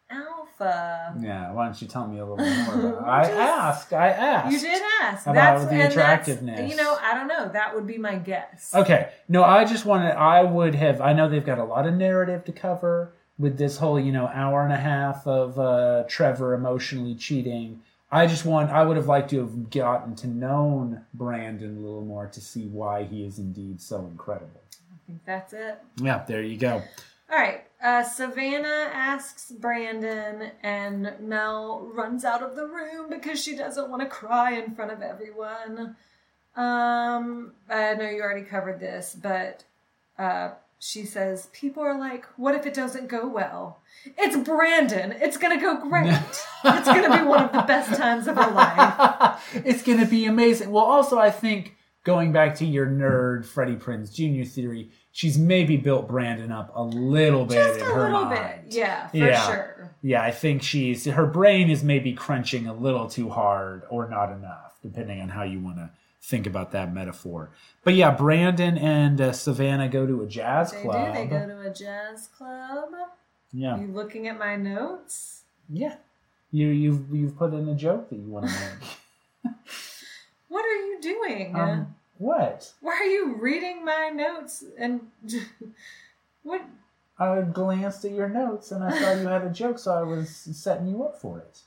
alpha. 0.10 1.16
Yeah, 1.20 1.52
why 1.54 1.66
don't 1.66 1.82
you 1.82 1.88
tell 1.88 2.08
me 2.08 2.20
a 2.20 2.26
little 2.26 2.46
more 2.66 2.90
about 2.90 3.04
it? 3.04 3.08
I 3.08 3.32
asked. 3.32 3.94
I 3.94 4.10
asked. 4.10 4.52
You 4.54 4.60
did 4.60 4.82
ask 5.02 5.28
About 5.28 5.60
the 5.62 5.66
that's- 5.68 5.92
attractiveness. 5.92 6.70
You 6.70 6.76
know, 6.78 6.98
I 7.02 7.14
don't 7.14 7.28
know. 7.28 7.50
That 7.50 7.76
would 7.76 7.88
be 7.88 7.98
my 7.98 8.16
guess. 8.16 8.74
Okay. 8.74 9.12
No, 9.28 9.44
I 9.44 9.66
just 9.66 9.86
wanted. 9.86 10.12
I 10.16 10.44
would 10.44 10.76
have. 10.76 11.02
I 11.02 11.14
know 11.14 11.30
they've 11.30 11.46
got 11.46 11.60
a 11.60 11.64
lot 11.64 11.88
of 11.88 11.94
narrative 11.94 12.46
to 12.46 12.52
cover 12.52 13.14
with 13.38 13.58
this 13.58 13.78
whole, 13.78 14.00
you 14.00 14.12
know, 14.12 14.28
hour 14.28 14.64
and 14.64 14.72
a 14.74 14.78
half 14.78 15.28
of 15.28 15.60
uh, 15.60 16.04
Trevor 16.08 16.54
emotionally 16.54 17.16
cheating. 17.16 17.82
I 18.12 18.28
just 18.28 18.46
want. 18.46 18.70
I 18.72 18.84
would 18.86 18.98
have 18.98 19.08
liked 19.08 19.32
to 19.32 19.40
have 19.40 19.70
gotten 19.70 20.16
to 20.18 20.28
known 20.28 21.02
Brandon 21.14 21.76
a 21.78 21.80
little 21.80 22.06
more 22.06 22.28
to 22.28 22.40
see 22.40 22.68
why 22.68 23.04
he 23.04 23.26
is 23.26 23.40
indeed 23.40 23.82
so 23.82 24.00
incredible. 24.06 24.62
I 24.94 24.98
think 25.08 25.22
that's 25.26 25.54
it. 25.54 25.80
Yeah, 25.98 26.24
there 26.26 26.42
you 26.42 26.58
go. 26.58 26.82
All 27.32 27.38
right. 27.38 27.65
Uh, 27.84 28.04
Savannah 28.04 28.90
asks 28.94 29.52
Brandon, 29.52 30.52
and 30.64 31.14
Mel 31.20 31.92
runs 31.94 32.26
out 32.26 32.42
of 32.42 32.56
the 32.56 32.66
room 32.66 33.10
because 33.10 33.44
she 33.44 33.56
doesn't 33.56 33.90
want 33.90 34.02
to 34.02 34.08
cry 34.08 34.54
in 34.54 34.74
front 34.74 34.92
of 34.92 35.02
everyone. 35.02 35.96
Um, 36.56 37.52
I 37.70 37.94
know 37.96 38.10
you 38.10 38.22
already 38.22 38.46
covered 38.46 38.80
this, 38.80 39.16
but 39.22 39.66
uh, 40.18 40.52
she 40.80 41.04
says, 41.04 41.48
People 41.52 41.84
are 41.84 41.98
like, 41.98 42.26
what 42.38 42.56
if 42.56 42.66
it 42.66 42.74
doesn't 42.74 43.08
go 43.08 43.28
well? 43.28 43.80
It's 44.18 44.38
Brandon. 44.38 45.14
It's 45.20 45.38
going 45.38 45.58
to 45.58 45.64
go 45.64 45.78
great. 45.78 46.14
it's 46.64 46.88
going 46.88 47.12
to 47.12 47.18
be 47.18 47.24
one 47.24 47.44
of 47.44 47.52
the 47.52 47.62
best 47.62 48.00
times 48.00 48.28
of 48.28 48.36
her 48.36 48.52
life. 48.52 49.44
it's 49.66 49.84
going 49.84 50.00
to 50.00 50.06
be 50.06 50.26
amazing. 50.26 50.72
Well, 50.72 50.86
also, 50.86 51.18
I 51.18 51.32
think 51.32 51.75
going 52.06 52.32
back 52.32 52.56
to 52.56 52.66
your 52.66 52.86
nerd 52.88 53.44
Freddie 53.46 53.76
Prinze 53.76 54.14
Jr. 54.14 54.48
theory, 54.50 54.90
she's 55.12 55.38
maybe 55.38 55.76
built 55.76 56.08
Brandon 56.08 56.52
up 56.54 56.72
a 56.74 56.82
little 56.84 57.46
bit 57.46 57.56
Just 57.56 57.80
in 57.82 57.86
a 57.86 57.90
her 57.94 58.04
little 58.06 58.26
mind. 58.26 58.70
bit. 58.70 58.74
Yeah, 58.78 59.08
for 59.10 59.18
Yeah. 59.18 59.46
sure. 59.48 59.92
Yeah, 60.02 60.22
I 60.24 60.32
think 60.32 60.62
she's 60.64 61.04
her 61.06 61.26
brain 61.26 61.70
is 61.70 61.84
maybe 61.84 62.14
crunching 62.14 62.68
a 62.68 62.74
little 62.74 63.10
too 63.10 63.30
hard 63.30 63.84
or 63.90 64.08
not 64.08 64.32
enough, 64.32 64.78
depending 64.82 65.20
on 65.20 65.30
how 65.30 65.44
you 65.44 65.60
want 65.60 65.78
to 65.78 65.90
think 66.22 66.48
about 66.48 66.72
that 66.72 66.94
metaphor. 66.94 67.50
But 67.84 67.96
yeah, 67.96 68.12
Brandon 68.12 68.78
and 68.78 69.20
uh, 69.20 69.32
Savannah 69.32 69.90
go 69.90 70.06
to 70.08 70.22
a 70.22 70.28
jazz 70.28 70.72
They 70.72 70.82
club. 70.82 71.14
do. 71.14 71.20
They 71.20 71.26
go 71.28 71.46
to 71.48 71.60
a 71.62 71.74
jazz 71.74 72.28
club. 72.28 72.90
yeah, 73.52 73.80
You 73.80 73.88
looking 73.88 74.28
at 74.28 74.38
my 74.40 74.56
notes? 74.56 75.44
yeah. 75.70 75.96
You 76.52 76.68
you've 76.68 77.14
you've 77.14 77.36
put 77.38 77.54
in 77.54 77.68
a 77.68 77.76
joke 77.76 78.10
that 78.12 78.16
you 78.16 78.30
want 78.30 78.48
to 78.48 78.54
make. 78.54 79.54
What 80.48 80.64
are 80.64 80.86
you 80.86 81.00
doing? 81.02 81.56
um, 81.56 81.95
what? 82.18 82.72
Why 82.82 82.94
are 82.94 83.04
you 83.06 83.36
reading 83.36 83.84
my 83.86 84.10
notes 84.14 84.64
and 84.78 85.02
what? 86.44 86.62
I 87.18 87.42
glanced 87.42 88.04
at 88.06 88.12
your 88.12 88.28
notes 88.30 88.72
and 88.72 88.84
I 88.84 88.98
saw 89.00 89.14
you 89.14 89.28
had 89.28 89.44
a 89.46 89.50
joke, 89.50 89.80
so 89.80 89.94
I 89.94 90.04
was 90.04 90.30
setting 90.30 90.88
you 90.88 91.04
up 91.04 91.20
for 91.22 91.40
it. 91.40 91.62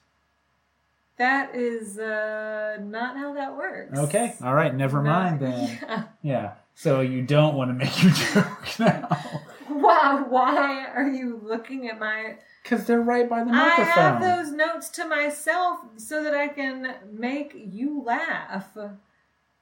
That 1.16 1.54
is 1.54 1.98
uh, 1.98 2.78
not 2.82 3.16
how 3.16 3.34
that 3.34 3.56
works. 3.56 3.98
Okay, 3.98 4.34
all 4.42 4.54
right, 4.54 4.72
never 4.74 5.02
No, 5.02 5.10
mind 5.10 5.40
then. 5.40 5.78
yeah. 5.82 6.02
Yeah. 6.22 6.52
So 6.74 7.00
you 7.00 7.22
don't 7.22 7.56
want 7.56 7.70
to 7.70 7.74
make 7.74 8.02
your 8.02 8.12
joke 8.34 8.78
now 8.78 9.08
Wow, 9.68 10.26
why 10.28 10.86
are 10.94 11.08
you 11.08 11.40
looking 11.42 11.88
at 11.88 11.98
my? 11.98 12.36
because 12.62 12.84
they're 12.86 13.00
right 13.00 13.28
by 13.28 13.40
the 13.44 13.50
microphone. 13.50 13.84
I 13.86 13.88
have 13.88 14.20
those 14.20 14.52
notes 14.52 14.88
to 14.90 15.06
myself 15.06 15.78
so 15.96 16.22
that 16.22 16.34
I 16.34 16.48
can 16.48 16.94
make 17.10 17.52
you 17.54 18.02
laugh. 18.02 18.68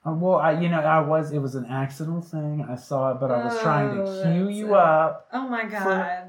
Uh, 0.06 0.12
well, 0.12 0.36
I, 0.36 0.60
you 0.60 0.68
know, 0.68 0.78
I 0.80 1.00
was. 1.00 1.32
It 1.32 1.38
was 1.40 1.54
an 1.56 1.66
accidental 1.66 2.22
thing. 2.22 2.64
I 2.70 2.76
saw 2.76 3.10
it, 3.12 3.20
but 3.20 3.30
I 3.32 3.44
was 3.44 3.60
trying 3.60 3.98
Oh, 4.00 4.04
to 4.04 4.32
cue 4.32 4.48
you 4.48 4.74
it. 4.74 4.78
up. 4.78 5.28
Oh 5.32 5.48
my 5.48 5.64
god! 5.64 6.28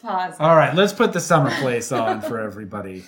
Pause. 0.00 0.34
All 0.40 0.56
right, 0.56 0.74
let's 0.74 0.92
put 0.92 1.12
the 1.12 1.20
summer 1.20 1.50
place 1.60 1.92
on 1.92 2.20
for 2.22 2.40
everybody. 2.40 3.04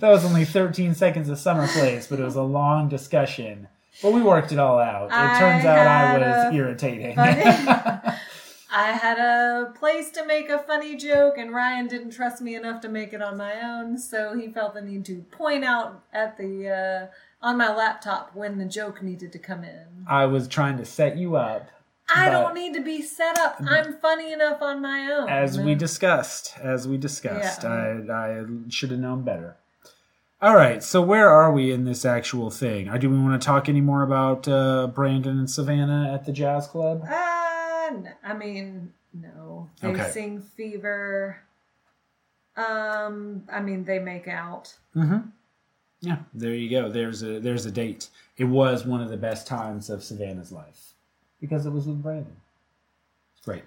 That 0.00 0.08
was 0.10 0.24
only 0.24 0.44
13 0.44 0.94
seconds 0.94 1.28
of 1.28 1.38
summer 1.38 1.66
place, 1.68 2.06
but 2.06 2.18
it 2.20 2.24
was 2.24 2.36
a 2.36 2.42
long 2.42 2.88
discussion. 2.88 3.68
But 4.02 4.12
we 4.12 4.22
worked 4.22 4.52
it 4.52 4.58
all 4.58 4.78
out. 4.78 5.06
It 5.08 5.14
I 5.14 5.38
turns 5.38 5.64
out 5.64 5.86
I 5.86 6.18
was 6.46 6.54
irritating. 6.54 7.14
funny- 7.14 7.42
I 8.72 8.92
had 8.92 9.18
a 9.18 9.72
place 9.72 10.10
to 10.12 10.24
make 10.24 10.48
a 10.48 10.58
funny 10.58 10.94
joke, 10.96 11.36
and 11.38 11.52
Ryan 11.52 11.88
didn't 11.88 12.10
trust 12.12 12.40
me 12.40 12.54
enough 12.54 12.80
to 12.82 12.88
make 12.88 13.12
it 13.12 13.20
on 13.20 13.36
my 13.36 13.60
own, 13.60 13.98
so 13.98 14.38
he 14.38 14.48
felt 14.48 14.74
the 14.74 14.80
need 14.80 15.04
to 15.06 15.22
point 15.32 15.64
out 15.64 16.04
at 16.12 16.38
the 16.38 16.68
uh, 16.68 17.46
on 17.46 17.58
my 17.58 17.74
laptop 17.74 18.30
when 18.34 18.58
the 18.58 18.64
joke 18.64 19.02
needed 19.02 19.32
to 19.32 19.38
come 19.40 19.64
in. 19.64 20.04
I 20.08 20.26
was 20.26 20.46
trying 20.46 20.76
to 20.78 20.84
set 20.84 21.16
you 21.16 21.34
up. 21.36 21.68
I 22.14 22.28
don't 22.30 22.54
need 22.54 22.74
to 22.74 22.80
be 22.82 23.02
set 23.02 23.38
up. 23.38 23.56
I'm 23.60 23.94
funny 23.94 24.32
enough 24.32 24.62
on 24.62 24.80
my 24.82 25.10
own. 25.12 25.28
As 25.28 25.58
we 25.58 25.74
discussed, 25.74 26.54
as 26.60 26.86
we 26.88 26.96
discussed, 26.96 27.62
Yeah. 27.62 28.00
I, 28.08 28.12
I 28.40 28.44
should 28.68 28.90
have 28.90 29.00
known 29.00 29.22
better. 29.22 29.56
All 30.42 30.56
right, 30.56 30.82
so 30.82 31.02
where 31.02 31.28
are 31.28 31.52
we 31.52 31.70
in 31.70 31.84
this 31.84 32.04
actual 32.06 32.50
thing? 32.50 32.88
Uh, 32.88 32.96
Do 32.96 33.10
we 33.10 33.18
want 33.18 33.40
to 33.40 33.44
talk 33.44 33.68
any 33.68 33.82
more 33.82 34.02
about 34.02 34.48
uh, 34.48 34.86
Brandon 34.86 35.38
and 35.38 35.50
Savannah 35.50 36.10
at 36.14 36.24
the 36.24 36.32
jazz 36.32 36.66
club? 36.66 37.02
Uh, 37.04 37.10
I 38.24 38.34
mean, 38.38 38.92
no. 39.12 39.68
They 39.82 39.88
Okay. 39.88 40.10
sing 40.10 40.40
Fever. 40.40 41.38
Um, 42.56 43.44
I 43.52 43.60
mean, 43.60 43.84
they 43.84 43.98
make 43.98 44.28
out. 44.28 44.74
Mm-hmm. 44.96 45.28
Yeah, 46.00 46.18
there 46.32 46.54
you 46.54 46.70
go. 46.70 46.88
There's 46.88 47.22
a 47.22 47.38
there's 47.40 47.66
a 47.66 47.70
date. 47.70 48.08
It 48.38 48.44
was 48.44 48.86
one 48.86 49.02
of 49.02 49.10
the 49.10 49.18
best 49.18 49.46
times 49.46 49.90
of 49.90 50.02
Savannah's 50.02 50.50
life 50.50 50.94
because 51.40 51.66
it 51.66 51.70
was 51.70 51.86
with 51.86 52.02
Brandon. 52.02 52.36
It's 53.36 53.44
great. 53.44 53.64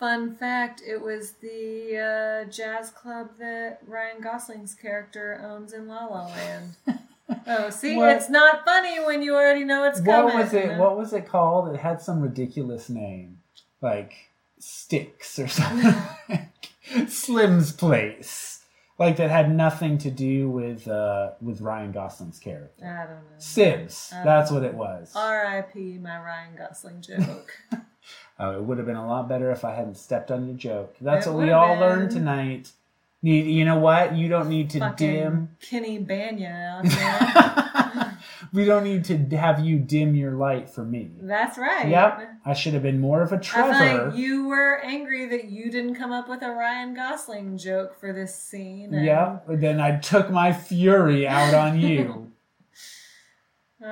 Fun 0.00 0.34
fact: 0.34 0.80
It 0.84 1.02
was 1.02 1.32
the 1.42 2.44
uh, 2.46 2.50
jazz 2.50 2.88
club 2.88 3.32
that 3.38 3.80
Ryan 3.86 4.22
Gosling's 4.22 4.74
character 4.74 5.38
owns 5.44 5.74
in 5.74 5.86
La 5.88 6.06
La 6.06 6.26
Land. 6.26 6.76
oh, 7.46 7.68
see, 7.68 7.96
What? 7.96 8.16
it's 8.16 8.30
not 8.30 8.64
funny 8.64 8.98
when 9.04 9.20
you 9.20 9.34
already 9.34 9.62
know 9.62 9.84
it's 9.84 10.00
coming. 10.00 10.24
What 10.24 10.34
was 10.34 10.54
it? 10.54 10.78
What 10.78 10.96
was 10.96 11.12
it 11.12 11.28
called? 11.28 11.68
It 11.74 11.80
had 11.80 12.00
some 12.00 12.22
ridiculous 12.22 12.88
name, 12.88 13.40
like 13.82 14.14
Sticks 14.58 15.38
or 15.38 15.48
something. 15.48 15.94
Slim's 17.06 17.70
Place, 17.72 18.64
like 18.98 19.18
that 19.18 19.28
had 19.30 19.54
nothing 19.54 19.98
to 19.98 20.10
do 20.10 20.48
with 20.48 20.88
uh, 20.88 21.32
with 21.42 21.60
Ryan 21.60 21.92
Gosling's 21.92 22.38
character. 22.38 22.86
I 22.86 23.04
don't 23.06 23.16
know. 23.16 23.36
Seb's. 23.36 24.08
That's 24.24 24.50
what 24.50 24.62
it 24.62 24.72
was. 24.72 25.12
R.I.P. 25.14 25.98
My 25.98 26.18
Ryan 26.18 26.56
Gosling 26.56 27.02
joke. 27.02 27.52
Oh, 28.42 28.52
it 28.56 28.62
would 28.64 28.78
have 28.78 28.86
been 28.86 28.96
a 28.96 29.06
lot 29.06 29.28
better 29.28 29.50
if 29.50 29.64
I 29.66 29.74
hadn't 29.74 29.96
stepped 29.98 30.30
on 30.30 30.46
your 30.48 30.56
joke. 30.56 30.96
That's 31.00 31.26
It 31.26 31.30
what 31.30 31.42
we 31.44 31.50
all 31.50 31.74
been. 31.74 31.80
learned 31.80 32.10
tonight. 32.10 32.70
You, 33.22 33.34
you 33.34 33.64
know 33.66 33.78
what? 33.78 34.14
You 34.14 34.30
don't 34.30 34.48
need 34.48 34.70
to 34.70 34.78
Fucking 34.78 35.10
dim. 35.12 35.56
Kenny 35.60 35.98
Bania 35.98 36.80
we 38.54 38.64
don't 38.64 38.82
need 38.84 39.04
to 39.04 39.18
have 39.36 39.60
you 39.60 39.78
dim 39.78 40.14
your 40.14 40.32
light 40.32 40.70
for 40.70 40.82
me. 40.82 41.10
That's 41.20 41.58
right. 41.58 41.86
Yep. 41.86 42.28
I 42.46 42.54
should 42.54 42.72
have 42.72 42.82
been 42.82 42.98
more 42.98 43.20
of 43.22 43.32
a 43.32 43.38
Trevor. 43.38 43.74
think 43.74 44.16
you 44.16 44.48
were 44.48 44.80
angry 44.82 45.26
that 45.26 45.44
you 45.50 45.70
didn't 45.70 45.96
come 45.96 46.10
up 46.12 46.30
with 46.30 46.40
a 46.40 46.50
Ryan 46.50 46.94
Gosling 46.94 47.58
joke 47.58 48.00
for 48.00 48.14
this 48.14 48.34
scene. 48.34 48.94
and- 48.94 49.04
Yeah, 49.04 49.40
then 49.46 49.80
I 49.80 49.98
took 49.98 50.30
my 50.30 50.54
fury 50.54 51.28
out 51.28 51.52
on 51.52 51.78
you. 51.78 52.26
Oh. 53.82 53.86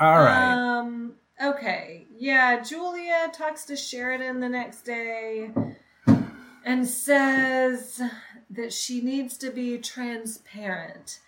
All 0.00 0.18
right. 0.22 0.78
Um. 0.78 1.14
Okay. 1.42 2.06
Yeah. 2.16 2.62
Julia 2.62 3.30
talks 3.32 3.64
to 3.64 3.76
Sheridan 3.76 4.40
the 4.40 4.48
next 4.48 4.82
day 4.82 5.50
and 6.64 6.86
says 6.86 8.00
that 8.50 8.72
she 8.72 9.00
needs 9.00 9.36
to 9.38 9.50
be 9.50 9.78
transparent. 9.78 11.18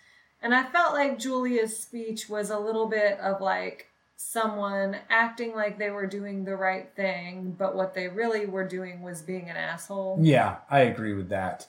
And 0.41 0.53
I 0.53 0.63
felt 0.63 0.93
like 0.93 1.19
Julia's 1.19 1.77
speech 1.77 2.29
was 2.29 2.49
a 2.49 2.59
little 2.59 2.87
bit 2.87 3.19
of 3.19 3.41
like 3.41 3.87
someone 4.15 4.97
acting 5.09 5.53
like 5.53 5.77
they 5.77 5.89
were 5.89 6.07
doing 6.07 6.45
the 6.45 6.55
right 6.55 6.89
thing, 6.95 7.55
but 7.57 7.75
what 7.75 7.93
they 7.93 8.07
really 8.07 8.45
were 8.45 8.67
doing 8.67 9.01
was 9.01 9.21
being 9.21 9.49
an 9.49 9.57
asshole. 9.57 10.19
yeah, 10.21 10.57
I 10.69 10.81
agree 10.81 11.13
with 11.13 11.29
that. 11.29 11.67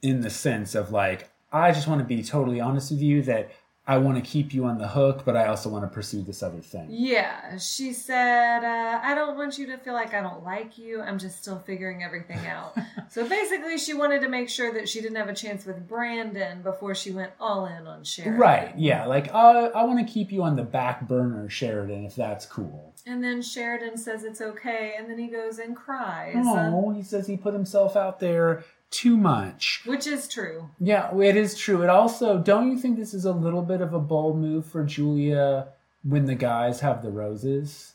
In 0.00 0.22
the 0.22 0.30
sense 0.30 0.74
of 0.74 0.92
like, 0.92 1.30
I 1.52 1.72
just 1.72 1.88
want 1.88 2.00
to 2.00 2.06
be 2.06 2.22
totally 2.22 2.60
honest 2.60 2.90
with 2.90 3.02
you 3.02 3.22
that 3.22 3.50
I 3.86 3.98
want 3.98 4.22
to 4.22 4.22
keep 4.22 4.52
you 4.54 4.66
on 4.66 4.78
the 4.78 4.86
hook, 4.86 5.22
but 5.24 5.36
I 5.36 5.46
also 5.46 5.68
want 5.68 5.84
to 5.84 5.88
pursue 5.88 6.22
this 6.22 6.42
other 6.42 6.60
thing. 6.60 6.86
Yeah, 6.90 7.56
she 7.58 7.92
said, 7.92 8.62
uh, 8.62 9.00
I 9.02 9.14
don't 9.14 9.36
want 9.36 9.58
you 9.58 9.66
to 9.68 9.78
feel 9.78 9.94
like 9.94 10.14
I 10.14 10.20
don't 10.20 10.44
like 10.44 10.78
you. 10.78 11.00
I'm 11.00 11.18
just 11.18 11.42
still 11.42 11.58
figuring 11.58 12.02
everything 12.02 12.38
out. 12.46 12.76
so 13.10 13.26
basically, 13.26 13.78
she 13.78 13.94
wanted 13.94 14.20
to 14.20 14.28
make 14.28 14.48
sure 14.48 14.72
that 14.74 14.88
she 14.88 15.00
didn't 15.00 15.16
have 15.16 15.28
a 15.28 15.34
chance 15.34 15.64
with 15.64 15.88
Brandon 15.88 16.62
before 16.62 16.94
she 16.94 17.10
went 17.10 17.32
all 17.40 17.66
in 17.66 17.86
on 17.86 18.04
Sheridan. 18.04 18.38
Right, 18.38 18.78
yeah, 18.78 19.06
like 19.06 19.34
uh, 19.34 19.70
I 19.74 19.82
want 19.84 20.06
to 20.06 20.12
keep 20.12 20.30
you 20.30 20.42
on 20.42 20.56
the 20.56 20.62
back 20.62 21.08
burner, 21.08 21.48
Sheridan, 21.48 22.04
if 22.04 22.14
that's 22.14 22.46
cool. 22.46 22.94
And 23.06 23.24
then 23.24 23.40
Sheridan 23.40 23.96
says 23.96 24.24
it's 24.24 24.42
okay, 24.42 24.94
and 24.98 25.10
then 25.10 25.18
he 25.18 25.28
goes 25.28 25.58
and 25.58 25.74
cries. 25.74 26.36
Oh, 26.38 26.90
he 26.90 27.02
says 27.02 27.26
he 27.26 27.36
put 27.36 27.54
himself 27.54 27.96
out 27.96 28.20
there 28.20 28.62
too 28.90 29.16
much. 29.16 29.82
Which 29.86 30.06
is 30.06 30.26
true. 30.28 30.68
Yeah, 30.80 31.16
it 31.18 31.36
is 31.36 31.56
true. 31.56 31.82
It 31.82 31.88
also, 31.90 32.38
don't 32.38 32.70
you 32.70 32.78
think 32.78 32.98
this 32.98 33.14
is 33.14 33.24
a 33.24 33.32
little 33.32 33.62
bit 33.62 33.80
of 33.80 33.94
a 33.94 34.00
bold 34.00 34.38
move 34.38 34.66
for 34.66 34.84
Julia 34.84 35.68
when 36.02 36.24
the 36.26 36.34
guys 36.34 36.80
have 36.80 37.02
the 37.02 37.10
roses? 37.10 37.94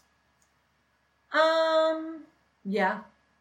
Um, 1.33 2.21
yeah. 2.63 2.99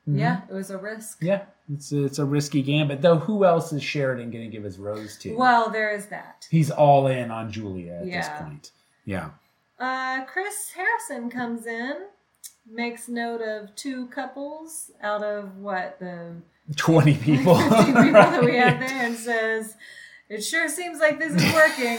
Mm-hmm. 0.09 0.19
Yeah, 0.19 0.41
it 0.51 0.53
was 0.53 0.71
a 0.71 0.79
risk. 0.79 1.19
Yeah, 1.23 1.43
it's 1.73 1.93
a, 1.93 2.05
it's 2.05 2.19
a 2.19 2.25
risky 2.25 2.61
gambit. 2.63 3.01
Though, 3.01 3.19
who 3.19 3.45
else 3.45 3.73
is 3.73 3.83
Sheridan 3.83 4.31
going 4.31 4.45
to 4.45 4.51
give 4.51 4.65
his 4.65 4.79
rose 4.79 5.17
to? 5.19 5.35
Well, 5.35 5.71
there 5.71 5.95
is 5.95 6.07
that. 6.07 6.47
he's 6.51 6.71
all 6.71 7.07
in 7.07 7.31
on 7.31 7.51
Julia 7.51 8.01
at 8.01 8.07
Yeah. 8.07 8.21
this 8.21 8.43
point. 8.43 8.71
Yeah. 9.07 9.31
Uh, 9.79 10.25
Chris 10.27 10.73
Harrison 10.75 11.31
comes 11.31 11.67
in, 11.67 11.95
makes 12.71 13.09
note 13.09 13.41
of 13.41 13.75
two 13.77 14.07
couples 14.09 14.91
out 15.03 15.23
of 15.23 15.57
what 15.57 15.99
the 16.01 16.33
20 16.77 17.15
people. 17.17 17.57
50 17.59 17.85
people 17.85 18.13
that 18.13 18.45
we 18.45 18.57
have 18.57 18.81
there 18.81 18.89
and 19.05 19.17
says, 19.17 19.77
It 20.29 20.43
sure 20.43 20.69
seems 20.69 20.99
like 21.01 21.19
this 21.19 21.35
is 21.35 21.53
working. 21.55 21.99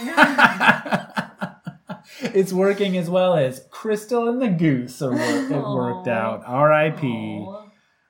it's 2.34 2.54
working 2.54 2.98
as 2.98 3.10
well 3.10 3.36
as 3.36 3.64
Crystal 3.70 4.28
and 4.30 4.42
the 4.42 4.48
Goose 4.50 5.02
are 5.02 5.12
wor- 5.12 5.20
it 5.20 5.50
worked 5.52 6.08
out. 6.08 6.44
R.I.P. 6.46 7.48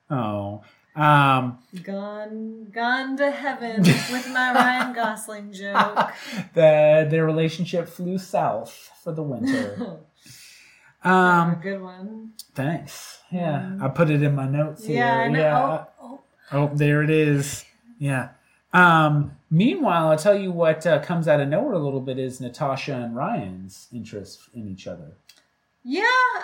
Oh. 0.09 0.61
Um, 0.95 1.59
Gone, 1.83 2.67
gone 2.71 3.17
to 3.17 3.29
heaven 3.29 3.81
with 3.81 4.29
my 4.31 4.53
Ryan 4.53 4.93
Gosling 4.93 5.51
joke. 5.51 6.13
the 6.53 7.05
their 7.09 7.25
relationship 7.25 7.89
flew 7.89 8.17
south 8.17 8.91
for 9.03 9.11
the 9.11 9.21
winter. 9.21 9.99
Um, 11.03 11.59
good 11.61 11.81
one. 11.81 12.31
thanks. 12.53 13.19
Yeah, 13.29 13.77
I 13.81 13.89
put 13.89 14.09
it 14.09 14.23
in 14.23 14.35
my 14.35 14.47
notes 14.47 14.85
here. 14.85 14.95
Yeah, 14.97 15.27
know. 15.27 15.39
Yeah. 15.39 15.83
Oh, 16.51 16.69
there 16.73 17.01
it 17.03 17.09
is. 17.09 17.65
Yeah. 17.99 18.29
Um, 18.73 19.37
meanwhile, 19.49 20.09
I'll 20.09 20.17
tell 20.17 20.37
you 20.37 20.51
what 20.51 20.85
uh, 20.85 20.99
comes 20.99 21.27
out 21.27 21.39
of 21.39 21.47
nowhere 21.47 21.73
a 21.73 21.79
little 21.79 22.01
bit 22.01 22.19
is 22.19 22.41
Natasha 22.41 22.93
and 22.93 23.15
Ryan's 23.15 23.87
interest 23.93 24.41
in 24.53 24.67
each 24.67 24.85
other. 24.85 25.13
Yeah, 25.83 26.03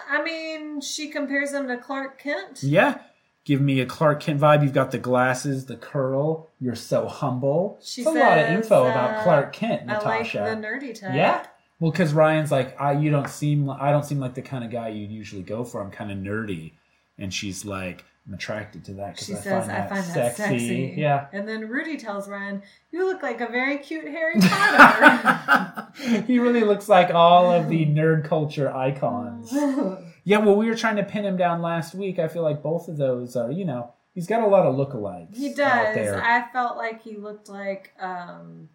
I 0.10 0.22
mean, 0.24 0.82
she 0.82 1.10
compares 1.10 1.52
him 1.52 1.68
to 1.68 1.78
Clark 1.78 2.20
Kent. 2.22 2.64
Yeah. 2.64 3.00
Give 3.44 3.60
me 3.60 3.80
a 3.80 3.88
Clark 3.88 4.20
Kent 4.22 4.40
vibe. 4.40 4.62
You've 4.62 4.74
got 4.74 4.92
the 4.92 5.00
glasses, 5.00 5.66
the 5.66 5.76
curl. 5.76 6.50
You're 6.60 6.76
so 6.76 7.08
humble. 7.08 7.80
She 7.82 8.02
it's 8.02 8.10
a 8.10 8.14
lot 8.14 8.38
of 8.38 8.46
info 8.50 8.86
uh, 8.86 8.92
about 8.92 9.24
Clark 9.24 9.52
Kent, 9.54 9.90
I 9.90 9.96
like 9.96 10.04
Natasha. 10.04 10.38
the 10.38 10.68
nerdy 10.68 10.98
type. 10.98 11.16
Yeah. 11.16 11.46
Well, 11.80 11.90
because 11.90 12.14
Ryan's 12.14 12.52
like, 12.52 12.80
I 12.80 12.92
you 12.94 13.10
don't 13.10 13.28
seem 13.28 13.68
I 13.68 13.90
don't 13.90 14.06
seem 14.06 14.20
like 14.20 14.36
the 14.36 14.44
kind 14.44 14.64
of 14.64 14.70
guy 14.70 14.90
you'd 14.90 15.10
usually 15.10 15.42
go 15.42 15.64
for. 15.64 15.82
I'm 15.82 15.90
kind 15.90 16.12
of 16.12 16.20
nerdy, 16.20 16.74
and 17.18 17.34
she's 17.34 17.66
like, 17.66 18.06
I'm 18.28 18.36
attracted 18.36 18.86
to 18.86 18.94
that 18.94 19.14
because 19.16 19.28
She 19.28 19.34
I, 19.34 19.38
says, 19.38 19.66
find 19.68 19.72
I 19.72 19.88
find 19.88 20.04
that 20.04 20.36
sexy. 20.36 20.44
sexy. 20.60 20.94
Yeah. 20.98 21.26
And 21.34 21.48
then 21.48 21.68
Rudi 21.68 21.98
tells 21.98 22.30
Ryan, 22.30 22.62
You 22.92 23.06
look 23.08 23.24
like 23.24 23.42
a 23.42 23.48
very 23.48 23.78
cute 23.80 24.08
Harry 24.08 24.36
Potter. 24.40 25.88
he 26.28 26.38
really 26.40 26.62
looks 26.64 26.88
like 26.88 27.10
all 27.14 27.52
of 27.52 27.68
the 27.70 27.86
nerd 27.88 28.24
culture 28.26 28.74
icons. 28.74 29.52
Yeah, 30.24 30.38
well, 30.38 30.56
we 30.56 30.68
were 30.68 30.76
trying 30.76 30.98
to 30.98 31.04
pin 31.04 31.26
him 31.26 31.36
down 31.36 31.64
last 31.64 31.96
week. 31.96 32.20
I 32.20 32.28
feel 32.28 32.44
like 32.44 32.62
both 32.62 32.88
of 32.88 32.96
those 32.98 33.36
are, 33.36 33.50
you 33.52 33.66
know, 33.66 33.92
he's 34.14 34.28
got 34.28 34.44
a 34.44 34.46
lot 34.48 34.68
of 34.68 34.76
lookalikes. 34.76 35.36
he 35.36 35.52
does. 35.52 35.98
I 35.98 36.46
felt 36.54 36.78
like 36.78 37.02
he 37.02 37.18
looked 37.18 37.50
like, 37.50 37.92
um, 38.00 38.70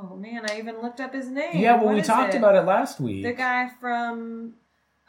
oh 0.00 0.16
man, 0.16 0.46
I 0.50 0.56
even 0.56 0.80
looked 0.80 0.98
up 0.98 1.12
his 1.12 1.28
name. 1.28 1.58
yeah, 1.58 1.76
well, 1.76 1.84
What 1.88 1.94
we 1.96 2.00
talked 2.00 2.32
it? 2.32 2.38
about 2.38 2.54
it 2.54 2.62
last 2.62 3.00
week. 3.00 3.22
The 3.22 3.34
guy 3.34 3.68
from 3.82 4.54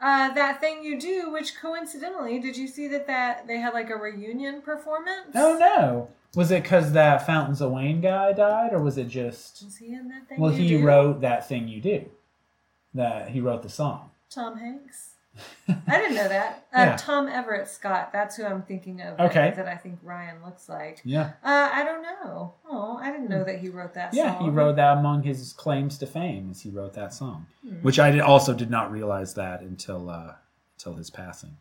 uh, 0.02 0.34
that 0.34 0.62
thing 0.62 0.84
you 0.84 1.00
do, 1.00 1.32
which 1.32 1.60
coincidentally, 1.60 2.40
did 2.40 2.56
you 2.58 2.68
see 2.68 2.88
that 2.90 3.08
that 3.08 3.48
they 3.48 3.58
had 3.58 3.74
like 3.74 3.90
a 3.90 3.96
reunion 3.96 4.62
performance? 4.62 5.32
Oh 5.36 5.58
no! 5.60 6.10
Was 6.36 6.52
it 6.52 6.64
because 6.64 6.92
that 6.94 7.26
Fountains 7.26 7.60
of 7.62 7.72
Wayne 7.72 8.02
guy 8.02 8.34
died, 8.34 8.74
or 8.74 8.80
was 8.82 8.98
it 8.98 9.08
just? 9.08 9.64
Was 9.64 9.78
he 9.78 9.94
in 9.94 10.08
that 10.10 10.28
thing? 10.30 10.40
Well, 10.40 10.52
he 10.52 10.68
Do? 10.70 10.86
wrote 10.86 11.22
that 11.22 11.48
thing 11.48 11.68
you 11.68 11.82
do. 11.82 12.06
That 12.94 13.30
he 13.30 13.42
wrote 13.42 13.64
the 13.64 13.70
song. 13.70 14.12
Tom 14.30 14.58
Hanks. 14.58 15.09
I 15.68 15.98
didn't 15.98 16.16
know 16.16 16.28
that. 16.28 16.66
Uh, 16.74 16.80
Yeah. 16.80 16.96
Tom 16.98 17.28
Everett 17.28 17.68
Scott. 17.68 18.12
That's 18.12 18.36
who 18.36 18.44
I'm 18.46 18.62
thinking 18.64 19.02
of. 19.02 19.20
Okay. 19.20 19.54
That, 19.56 19.68
I 19.68 19.76
think 19.76 20.00
Ryan 20.04 20.38
looks 20.44 20.68
like. 20.70 21.02
Yeah, 21.04 21.32
Uh, 21.44 21.70
I 21.72 21.84
don't 21.84 22.02
know. 22.02 22.54
Oh, 22.70 22.98
I 23.02 23.12
didn't 23.12 23.30
know 23.30 23.44
that 23.44 23.60
he 23.60 23.70
wrote 23.70 23.94
that 23.94 24.14
yeah. 24.14 24.36
song. 24.38 24.44
He 24.46 24.50
wrote 24.50 24.76
that 24.78 24.98
among 24.98 25.24
his 25.24 25.54
claims 25.54 25.98
to 26.00 26.06
fame, 26.08 26.50
as 26.52 26.62
he 26.62 26.70
wrote 26.70 26.94
that 26.94 27.14
song, 27.14 27.46
Hmm. 27.64 27.76
which 27.82 28.00
I 28.00 28.12
did, 28.12 28.22
also 28.22 28.54
did 28.54 28.70
not 28.70 28.92
realize 28.92 29.34
that 29.36 29.62
until 29.62 30.10
uh, 30.10 30.34
until 30.78 30.94
his 30.96 31.10
passing. 31.10 31.58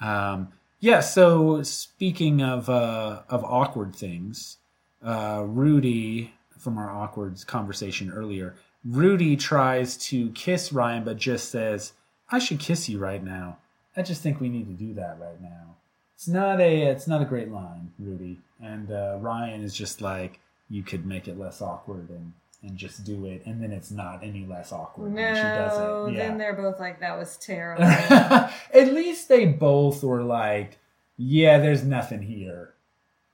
Um, 0.00 0.48
yeah. 0.80 1.00
So 1.00 1.62
speaking 1.62 2.42
of 2.42 2.68
uh, 2.68 3.22
of 3.28 3.44
awkward 3.44 3.94
things, 3.94 4.56
uh, 5.04 5.42
Rudi 5.46 6.34
from 6.58 6.76
our 6.78 6.90
awkward 6.90 7.46
conversation 7.46 8.10
earlier, 8.10 8.54
Rudi 8.84 9.36
tries 9.36 9.96
to 10.08 10.30
kiss 10.30 10.72
Ryan, 10.72 11.04
but 11.04 11.16
just 11.16 11.50
says, 11.50 11.92
"I 12.30 12.38
should 12.38 12.58
kiss 12.60 12.88
you 12.88 12.98
right 12.98 13.22
now." 13.22 13.58
I 13.96 14.02
just 14.02 14.22
think 14.22 14.40
we 14.40 14.48
need 14.48 14.66
to 14.68 14.84
do 14.84 14.94
that 14.94 15.18
right 15.20 15.40
now. 15.40 15.76
It's 16.14 16.28
not 16.28 16.60
a 16.60 16.82
it's 16.82 17.06
not 17.06 17.22
a 17.22 17.24
great 17.24 17.50
line, 17.50 17.92
Rudi, 17.98 18.38
and 18.62 18.90
uh, 18.90 19.16
Ryan 19.20 19.62
is 19.62 19.74
just 19.74 20.00
like, 20.00 20.40
"You 20.68 20.82
could 20.82 21.06
make 21.06 21.28
it 21.28 21.38
less 21.38 21.60
awkward 21.62 22.08
and." 22.10 22.32
And 22.62 22.76
just 22.76 23.04
do 23.04 23.24
it, 23.24 23.46
and 23.46 23.62
then 23.62 23.72
it's 23.72 23.90
not 23.90 24.22
any 24.22 24.44
less 24.44 24.70
awkward 24.70 25.14
when 25.14 25.34
she 25.34 25.40
does 25.40 25.78
No, 25.78 26.04
it. 26.08 26.12
Yeah. 26.12 26.18
then 26.28 26.36
they're 26.36 26.52
both 26.52 26.78
like, 26.78 27.00
that 27.00 27.16
was 27.18 27.38
terrible. 27.38 27.84
At 27.84 28.52
least 28.92 29.30
they 29.30 29.46
both 29.46 30.02
were 30.04 30.22
like, 30.22 30.76
yeah, 31.16 31.56
there's 31.58 31.84
nothing 31.84 32.20
here. 32.20 32.74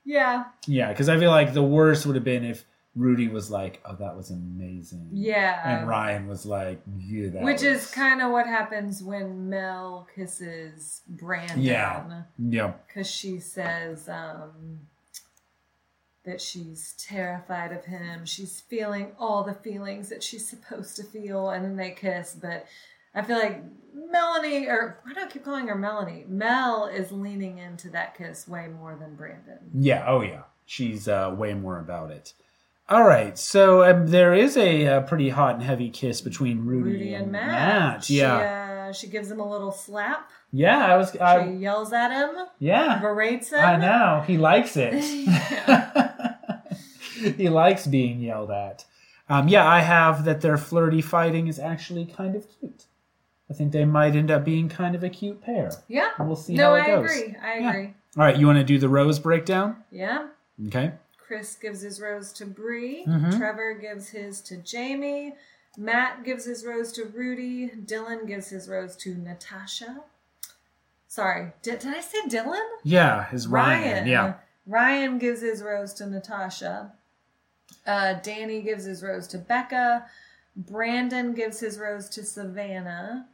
yeah. 0.05 0.45
Yeah, 0.65 0.87
because 0.93 1.09
I 1.09 1.19
feel 1.19 1.29
like 1.29 1.51
the 1.53 1.61
worst 1.61 2.05
would 2.05 2.15
have 2.15 2.23
been 2.23 2.45
if 2.45 2.63
Rudi 2.97 3.27
was 3.27 3.49
like, 3.51 3.79
"Oh, 3.85 3.95
that 3.95 4.17
was 4.17 4.31
amazing." 4.31 5.07
Yeah. 5.13 5.61
And 5.79 5.87
Ryan 5.87 6.27
was 6.27 6.45
like, 6.45 6.81
"Yeah, 6.97 7.29
that 7.29 7.43
Which 7.43 7.61
was- 7.61 7.85
is 7.85 7.91
kind 7.91 8.21
of 8.21 8.31
what 8.31 8.47
happens 8.47 9.03
when 9.03 9.47
Mel 9.49 10.07
kisses 10.15 11.03
Brandon. 11.07 11.61
yeah, 11.61 12.23
yeah, 12.39 12.73
Because 12.87 13.07
she 13.09 13.39
says 13.39 14.09
um, 14.09 14.79
that 16.25 16.41
she's 16.41 16.93
terrified 16.97 17.71
of 17.71 17.85
him. 17.85 18.25
She's 18.25 18.59
feeling 18.61 19.11
all 19.17 19.43
the 19.43 19.53
feelings 19.53 20.09
that 20.09 20.23
she's 20.23 20.47
supposed 20.47 20.95
to 20.97 21.03
feel, 21.03 21.49
and 21.51 21.63
then 21.63 21.75
they 21.77 21.91
kiss. 21.91 22.35
But 22.39 22.65
I 23.15 23.21
feel 23.21 23.37
like 23.37 23.61
Melanie, 23.93 24.67
or 24.67 24.99
why 25.03 25.13
do 25.13 25.21
I 25.21 25.27
keep 25.27 25.45
calling 25.45 25.67
her 25.67 25.75
Melanie? 25.75 26.25
Mel 26.27 26.85
is 26.87 27.11
leaning 27.11 27.59
into 27.59 27.89
that 27.91 28.15
kiss 28.17 28.47
way 28.47 28.67
more 28.67 28.95
than 28.99 29.15
Brandon. 29.15 29.59
yeah. 29.73 30.03
Oh, 30.07 30.21
yeah. 30.21 30.43
She's 30.65 31.07
uh, 31.07 31.33
way 31.37 31.53
more 31.53 31.79
about 31.79 32.11
it. 32.11 32.33
All 32.89 33.03
right, 33.03 33.37
so 33.37 33.83
um, 33.83 34.07
there 34.07 34.33
is 34.33 34.55
a, 34.55 34.87
uh 34.87 35.01
pretty 35.01 35.29
hot 35.29 35.55
and 35.55 35.63
heavy 35.63 35.89
kiss 35.89 36.21
between 36.21 36.65
Rudi, 36.65 36.91
Rudi 36.91 37.13
and 37.15 37.31
Matt. 37.31 37.47
Matt. 37.47 38.09
Yeah, 38.09 38.39
She, 38.39 38.89
uh, 38.89 38.93
she 38.93 39.07
gives 39.07 39.29
him 39.29 39.41
a 39.41 39.49
little 39.49 39.73
slap. 39.73 40.29
yeah. 40.53 40.85
I 40.85 40.95
was, 40.95 41.11
She 41.11 41.51
yells 41.57 41.91
at 41.91 42.11
him, 42.11 42.45
yeah. 42.59 42.99
berates 42.99 43.51
him. 43.51 43.59
I 43.59 43.75
know 43.75 44.23
he 44.25 44.37
likes 44.37 44.77
it. 44.77 44.93
he 47.35 47.49
likes 47.49 47.85
being 47.87 48.21
yelled 48.21 48.51
at. 48.51 48.85
Um, 49.29 49.49
yeah, 49.49 49.67
I 49.67 49.81
have 49.81 50.23
that 50.23 50.39
their 50.39 50.57
flirty 50.57 51.01
fighting 51.01 51.47
is 51.47 51.59
actually 51.59 52.05
kind 52.05 52.37
of 52.37 52.45
cute. 52.59 52.85
I 53.49 53.53
think 53.53 53.73
they 53.73 53.83
might 53.83 54.15
end 54.15 54.31
up 54.31 54.45
being 54.45 54.69
kind 54.69 54.95
of 54.95 55.03
a 55.03 55.09
cute 55.09 55.41
pair. 55.41 55.71
Yeah. 55.89 56.11
We'll 56.19 56.37
see 56.37 56.53
no, 56.55 56.69
how 56.69 56.75
it 56.75 56.81
I 56.83 56.87
goes. 56.87 57.11
agree. 57.11 57.35
I 57.43 57.57
Yeah. 57.59 57.69
agree. 57.69 57.93
All 58.17 58.23
right, 58.23 58.37
you 58.37 58.47
want 58.47 58.59
to 58.59 58.63
do 58.63 58.77
the 58.79 58.87
rose 58.89 59.19
breakdown? 59.19 59.75
Yeah. 59.91 60.27
Okay. 60.67 60.93
Chris 61.27 61.55
gives 61.55 61.81
his 61.81 61.99
rose 61.99 62.31
to 62.31 62.45
Bri. 62.45 63.03
Mhm. 63.05 63.37
Trevor 63.37 63.73
gives 63.73 64.09
his 64.09 64.39
to 64.41 64.55
Jamie. 64.57 65.35
Matt 65.77 66.23
gives 66.23 66.45
his 66.45 66.65
rose 66.65 66.93
to 66.93 67.03
Rudi. 67.03 67.69
Dylan 67.69 68.25
gives 68.25 68.47
his 68.47 68.69
rose 68.69 68.95
to 68.97 69.13
Natascha. 69.13 70.03
Sorry, 71.09 71.51
did, 71.61 71.79
did 71.79 71.93
I 71.95 72.01
say 72.01 72.21
Dylan? 72.27 72.65
Yeah, 72.83 73.25
his 73.25 73.47
Ryan. 73.47 74.07
Yeah. 74.07 74.35
Ryan 74.65 75.17
gives 75.17 75.41
his 75.41 75.61
rose 75.61 75.93
to 75.95 76.05
Natascha. 76.05 76.91
Uh, 77.85 78.13
Danny 78.23 78.61
gives 78.61 78.85
his 78.85 79.03
rose 79.03 79.27
to 79.27 79.37
Becca. 79.37 80.05
Brandon 80.55 81.33
gives 81.33 81.59
his 81.59 81.77
rose 81.77 82.09
to 82.09 82.23
Savannah. 82.23 83.27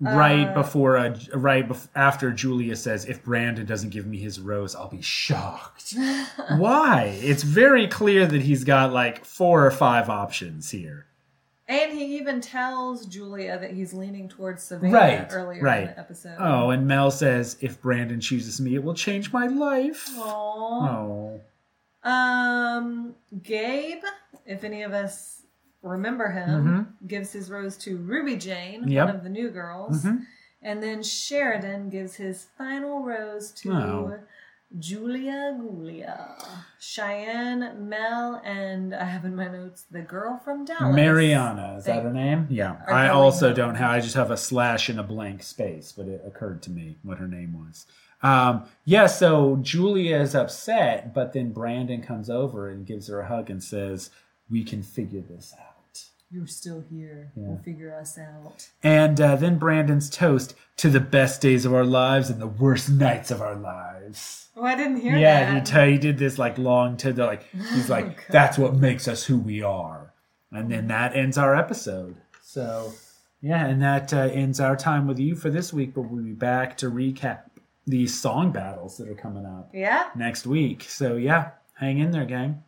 Right 0.00 0.46
Uh, 0.46 0.54
before, 0.54 0.96
uh, 0.96 1.18
right 1.34 1.68
bef- 1.68 1.88
after 1.96 2.30
Julia 2.30 2.76
says, 2.76 3.04
"If 3.06 3.24
Brandon 3.24 3.66
doesn't 3.66 3.90
give 3.90 4.06
me 4.06 4.18
his 4.18 4.38
rose, 4.38 4.76
I'll 4.76 4.88
be 4.88 5.02
shocked." 5.02 5.94
Why? 6.56 7.18
It's 7.20 7.42
very 7.42 7.88
clear 7.88 8.24
that 8.26 8.42
he's 8.42 8.62
got 8.62 8.92
like 8.92 9.24
four 9.24 9.66
or 9.66 9.72
five 9.72 10.08
options 10.08 10.70
here. 10.70 11.06
And 11.66 11.92
he 11.92 12.16
even 12.16 12.40
tells 12.40 13.06
Julia 13.06 13.58
that 13.58 13.72
he's 13.72 13.92
leaning 13.92 14.28
towards 14.28 14.62
Savannah 14.62 14.92
Right, 14.94 15.26
earlier 15.30 15.60
right. 15.62 15.80
in 15.80 15.86
the 15.88 15.98
episode. 15.98 16.36
Oh, 16.38 16.70
and 16.70 16.86
Mel 16.86 17.10
says, 17.10 17.56
"If 17.60 17.82
Brandon 17.82 18.20
chooses 18.20 18.60
me, 18.60 18.76
it 18.76 18.84
will 18.84 18.94
change 18.94 19.32
my 19.32 19.48
life." 19.48 20.08
Aw. 20.16 20.88
Oh, 20.88 21.40
Um, 22.08 23.14
Gabe, 23.42 24.02
if 24.46 24.62
any 24.64 24.82
of 24.82 24.92
us 24.92 25.42
remember 25.82 26.30
him, 26.30 26.96
gives 27.06 27.32
his 27.32 27.50
rose 27.50 27.76
to 27.78 27.96
Ruby 27.98 28.36
Jane, 28.36 28.80
Mm-hmm. 28.82 28.88
Yep. 28.90 29.06
one 29.06 29.16
of 29.16 29.22
the 29.24 29.30
new 29.30 29.50
girls. 29.50 30.04
Mhm. 30.04 30.26
And 30.62 30.82
then 30.82 31.02
Sheridan 31.02 31.88
gives 31.88 32.14
his 32.16 32.46
final 32.58 33.02
rose 33.04 33.52
to 33.52 33.72
Oh. 33.72 34.18
Julia 34.78 35.56
Gulia, 35.58 36.44
Cheyenne, 36.78 37.88
Mel, 37.88 38.42
and 38.44 38.94
I 38.94 39.04
have 39.04 39.24
in 39.24 39.34
my 39.34 39.48
notes 39.48 39.84
the 39.90 40.02
girl 40.02 40.36
from 40.44 40.64
Dallas. 40.66 40.94
Mariana 40.94 41.76
is 41.78 41.84
that 41.84 42.02
her 42.02 42.12
name? 42.12 42.46
Yeah. 42.50 42.76
I 42.86 43.08
also 43.08 43.54
don't 43.54 43.76
have. 43.76 43.90
I 43.92 44.00
just 44.00 44.14
have 44.14 44.30
a 44.30 44.36
slash 44.36 44.88
and 44.90 45.00
a 45.00 45.02
blank 45.02 45.42
space, 45.42 45.92
but 45.96 46.06
it 46.06 46.22
occurred 46.26 46.60
to 46.62 46.70
me 46.70 46.98
what 47.02 47.16
her 47.18 47.28
name 47.28 47.54
was. 47.58 47.86
Um, 48.22 48.64
yeah. 48.84 49.06
So 49.06 49.56
Julia 49.62 50.16
is 50.18 50.34
upset, 50.34 51.14
but 51.14 51.32
then 51.32 51.52
Brandon 51.52 52.02
comes 52.02 52.28
over 52.28 52.68
and 52.68 52.84
gives 52.84 53.08
her 53.08 53.20
a 53.20 53.26
hug 53.28 53.48
and 53.48 53.62
says, 53.62 54.10
"We 54.50 54.64
can 54.64 54.82
figure 54.82 55.20
this 55.20 55.54
out." 55.58 55.68
You're 56.30 56.46
still 56.46 56.84
here. 56.90 57.32
We'll 57.34 57.56
figure 57.56 57.94
us 57.94 58.18
out. 58.18 58.68
And 58.82 59.18
uh, 59.18 59.36
then 59.36 59.56
Brandon's 59.56 60.10
toast 60.10 60.54
to 60.76 60.90
the 60.90 61.00
best 61.00 61.40
days 61.40 61.64
of 61.64 61.72
our 61.72 61.86
lives 61.86 62.28
and 62.28 62.38
the 62.38 62.46
worst 62.46 62.90
nights 62.90 63.30
of 63.30 63.40
our 63.40 63.54
lives. 63.54 64.48
Oh, 64.54 64.62
I 64.62 64.74
didn't 64.74 65.00
hear 65.00 65.16
yeah, 65.16 65.54
he, 65.54 65.60
that. 65.60 65.66
t- 65.66 65.92
he 65.92 65.98
did 65.98 66.18
this 66.18 66.38
like 66.38 66.58
long 66.58 66.98
to 66.98 67.14
the 67.14 67.24
like. 67.24 67.48
He's 67.72 67.88
like, 67.88 68.26
that's 68.28 68.58
what 68.58 68.74
makes 68.74 69.08
us 69.08 69.24
who 69.24 69.38
we 69.38 69.62
are, 69.62 70.12
and 70.52 70.70
then 70.70 70.88
that 70.88 71.16
ends 71.16 71.38
our 71.38 71.54
episode. 71.54 72.16
So, 72.42 72.92
yeah, 73.40 73.64
and 73.66 73.80
that 73.80 74.12
uh, 74.12 74.28
ends 74.32 74.60
our 74.60 74.76
time 74.76 75.06
with 75.06 75.18
you 75.18 75.34
for 75.34 75.48
this 75.48 75.72
week. 75.72 75.94
But 75.94 76.02
we'll 76.02 76.24
be 76.24 76.32
back 76.32 76.76
to 76.78 76.90
recap 76.90 77.42
these 77.86 78.20
song 78.20 78.52
battles 78.52 78.98
that 78.98 79.08
are 79.08 79.14
coming 79.14 79.46
up 79.46 79.70
yeah? 79.72 80.10
next 80.14 80.46
week. 80.46 80.82
So, 80.82 81.16
yeah, 81.16 81.52
hang 81.74 81.98
in 82.00 82.10
there, 82.10 82.26
gang. 82.26 82.62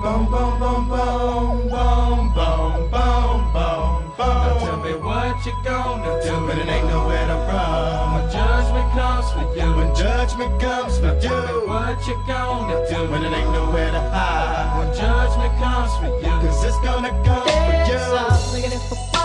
Boom, 0.00 0.24
boom, 0.30 0.58
boom, 0.58 0.88
boom, 0.88 1.68
boom, 1.68 2.32
boom, 2.32 2.90
boom, 2.90 2.90
boom, 2.90 3.52
boom. 3.52 3.92
Now 4.16 4.58
tell 4.58 4.76
me 4.78 4.94
what 4.94 5.44
you 5.44 5.52
gonna 5.64 6.22
do 6.24 6.46
But 6.46 6.58
it 6.58 6.68
ain't 6.68 6.86
nowhere 6.86 7.26
to 7.26 7.34
run. 7.34 8.14
when 8.14 8.30
judgment 8.32 8.90
comes 8.92 9.30
for 9.32 9.44
you. 9.54 9.74
When 9.76 9.94
judgment 9.94 10.60
comes 10.60 10.98
for 10.98 11.04
Now 11.12 11.20
tell 11.20 11.46
me 11.46 11.66
what 11.68 12.06
you 12.06 12.16
gonna 12.26 12.86
do 12.88 13.10
When 13.12 13.24
it 13.24 13.32
ain't 13.32 13.50
nowhere 13.52 13.90
to 13.90 14.00
hide. 14.00 14.78
when 14.78 14.96
judgment 14.96 15.52
comes 15.58 15.92
for 15.98 16.06
you. 16.06 16.48
Cause 16.48 16.64
it's 16.64 16.80
gonna 16.80 17.10
come 17.24 17.44
for 17.44 17.72
you. 17.90 18.70
Everybody 18.70 19.19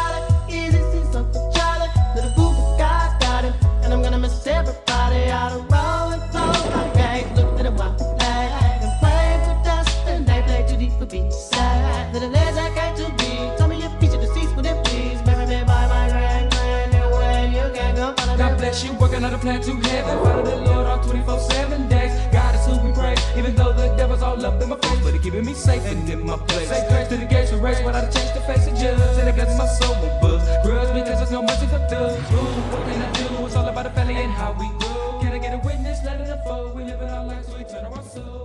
you, 18.84 18.94
working 18.94 19.24
on 19.24 19.34
a 19.34 19.38
plan 19.38 19.62
to 19.62 19.74
heaven. 19.88 20.18
Follow 20.24 20.44
the 20.44 20.56
Lord 20.56 20.88
all 20.88 21.04
24 21.04 21.40
7 21.40 21.88
days. 21.88 22.12
God 22.34 22.56
is 22.56 22.66
who 22.66 22.86
we 22.86 22.92
praise, 22.94 23.20
even 23.38 23.56
though 23.56 23.72
the 23.72 23.96
devil's 23.96 24.22
all 24.22 24.44
up 24.46 24.62
in 24.62 24.70
my 24.70 24.78
face. 24.78 25.00
But 25.04 25.14
he 25.14 25.20
keeping 25.20 25.46
me 25.46 25.54
safe 25.54 25.86
and 25.86 26.10
in 26.10 26.26
my 26.26 26.38
place. 26.38 26.68
Say 26.70 26.86
grace 26.90 27.08
to 27.10 27.18
the 27.18 27.26
gates 27.26 27.52
we 27.52 27.60
race 27.60 27.82
without 27.84 28.04
a 28.04 28.12
change 28.12 28.34
to 28.34 28.42
face 28.42 28.68
a 28.68 28.72
judge. 28.72 29.18
And 29.20 29.30
it 29.30 29.36
blesses 29.36 29.58
my 29.58 29.68
soul 29.68 29.96
with 30.02 30.22
buzz. 30.22 30.44
Grudge 30.66 30.94
because 30.94 31.20
there's 31.20 31.32
no 31.32 31.42
mercy 31.44 31.68
for 31.68 31.80
thugs. 31.88 32.32
Ooh, 32.32 32.36
what 32.72 32.84
can 32.84 33.02
I 33.02 33.12
do? 33.14 33.46
It's 33.46 33.56
all 33.56 33.68
about 33.68 33.84
the 33.84 33.92
family 33.92 34.16
and 34.16 34.32
how 34.32 34.52
we 34.54 34.68
grow. 34.80 35.20
Can 35.22 35.32
I 35.32 35.38
get 35.38 35.54
a 35.54 35.62
witness? 35.66 36.04
Let 36.04 36.20
it 36.20 36.30
unfold. 36.30 36.76
We 36.76 36.84
live 36.84 37.02
in 37.02 37.10
our 37.10 37.26
lives, 37.26 37.48
so 37.48 37.58
we 37.58 37.64
turn 37.64 37.86
our 37.86 38.04
soul. 38.04 38.45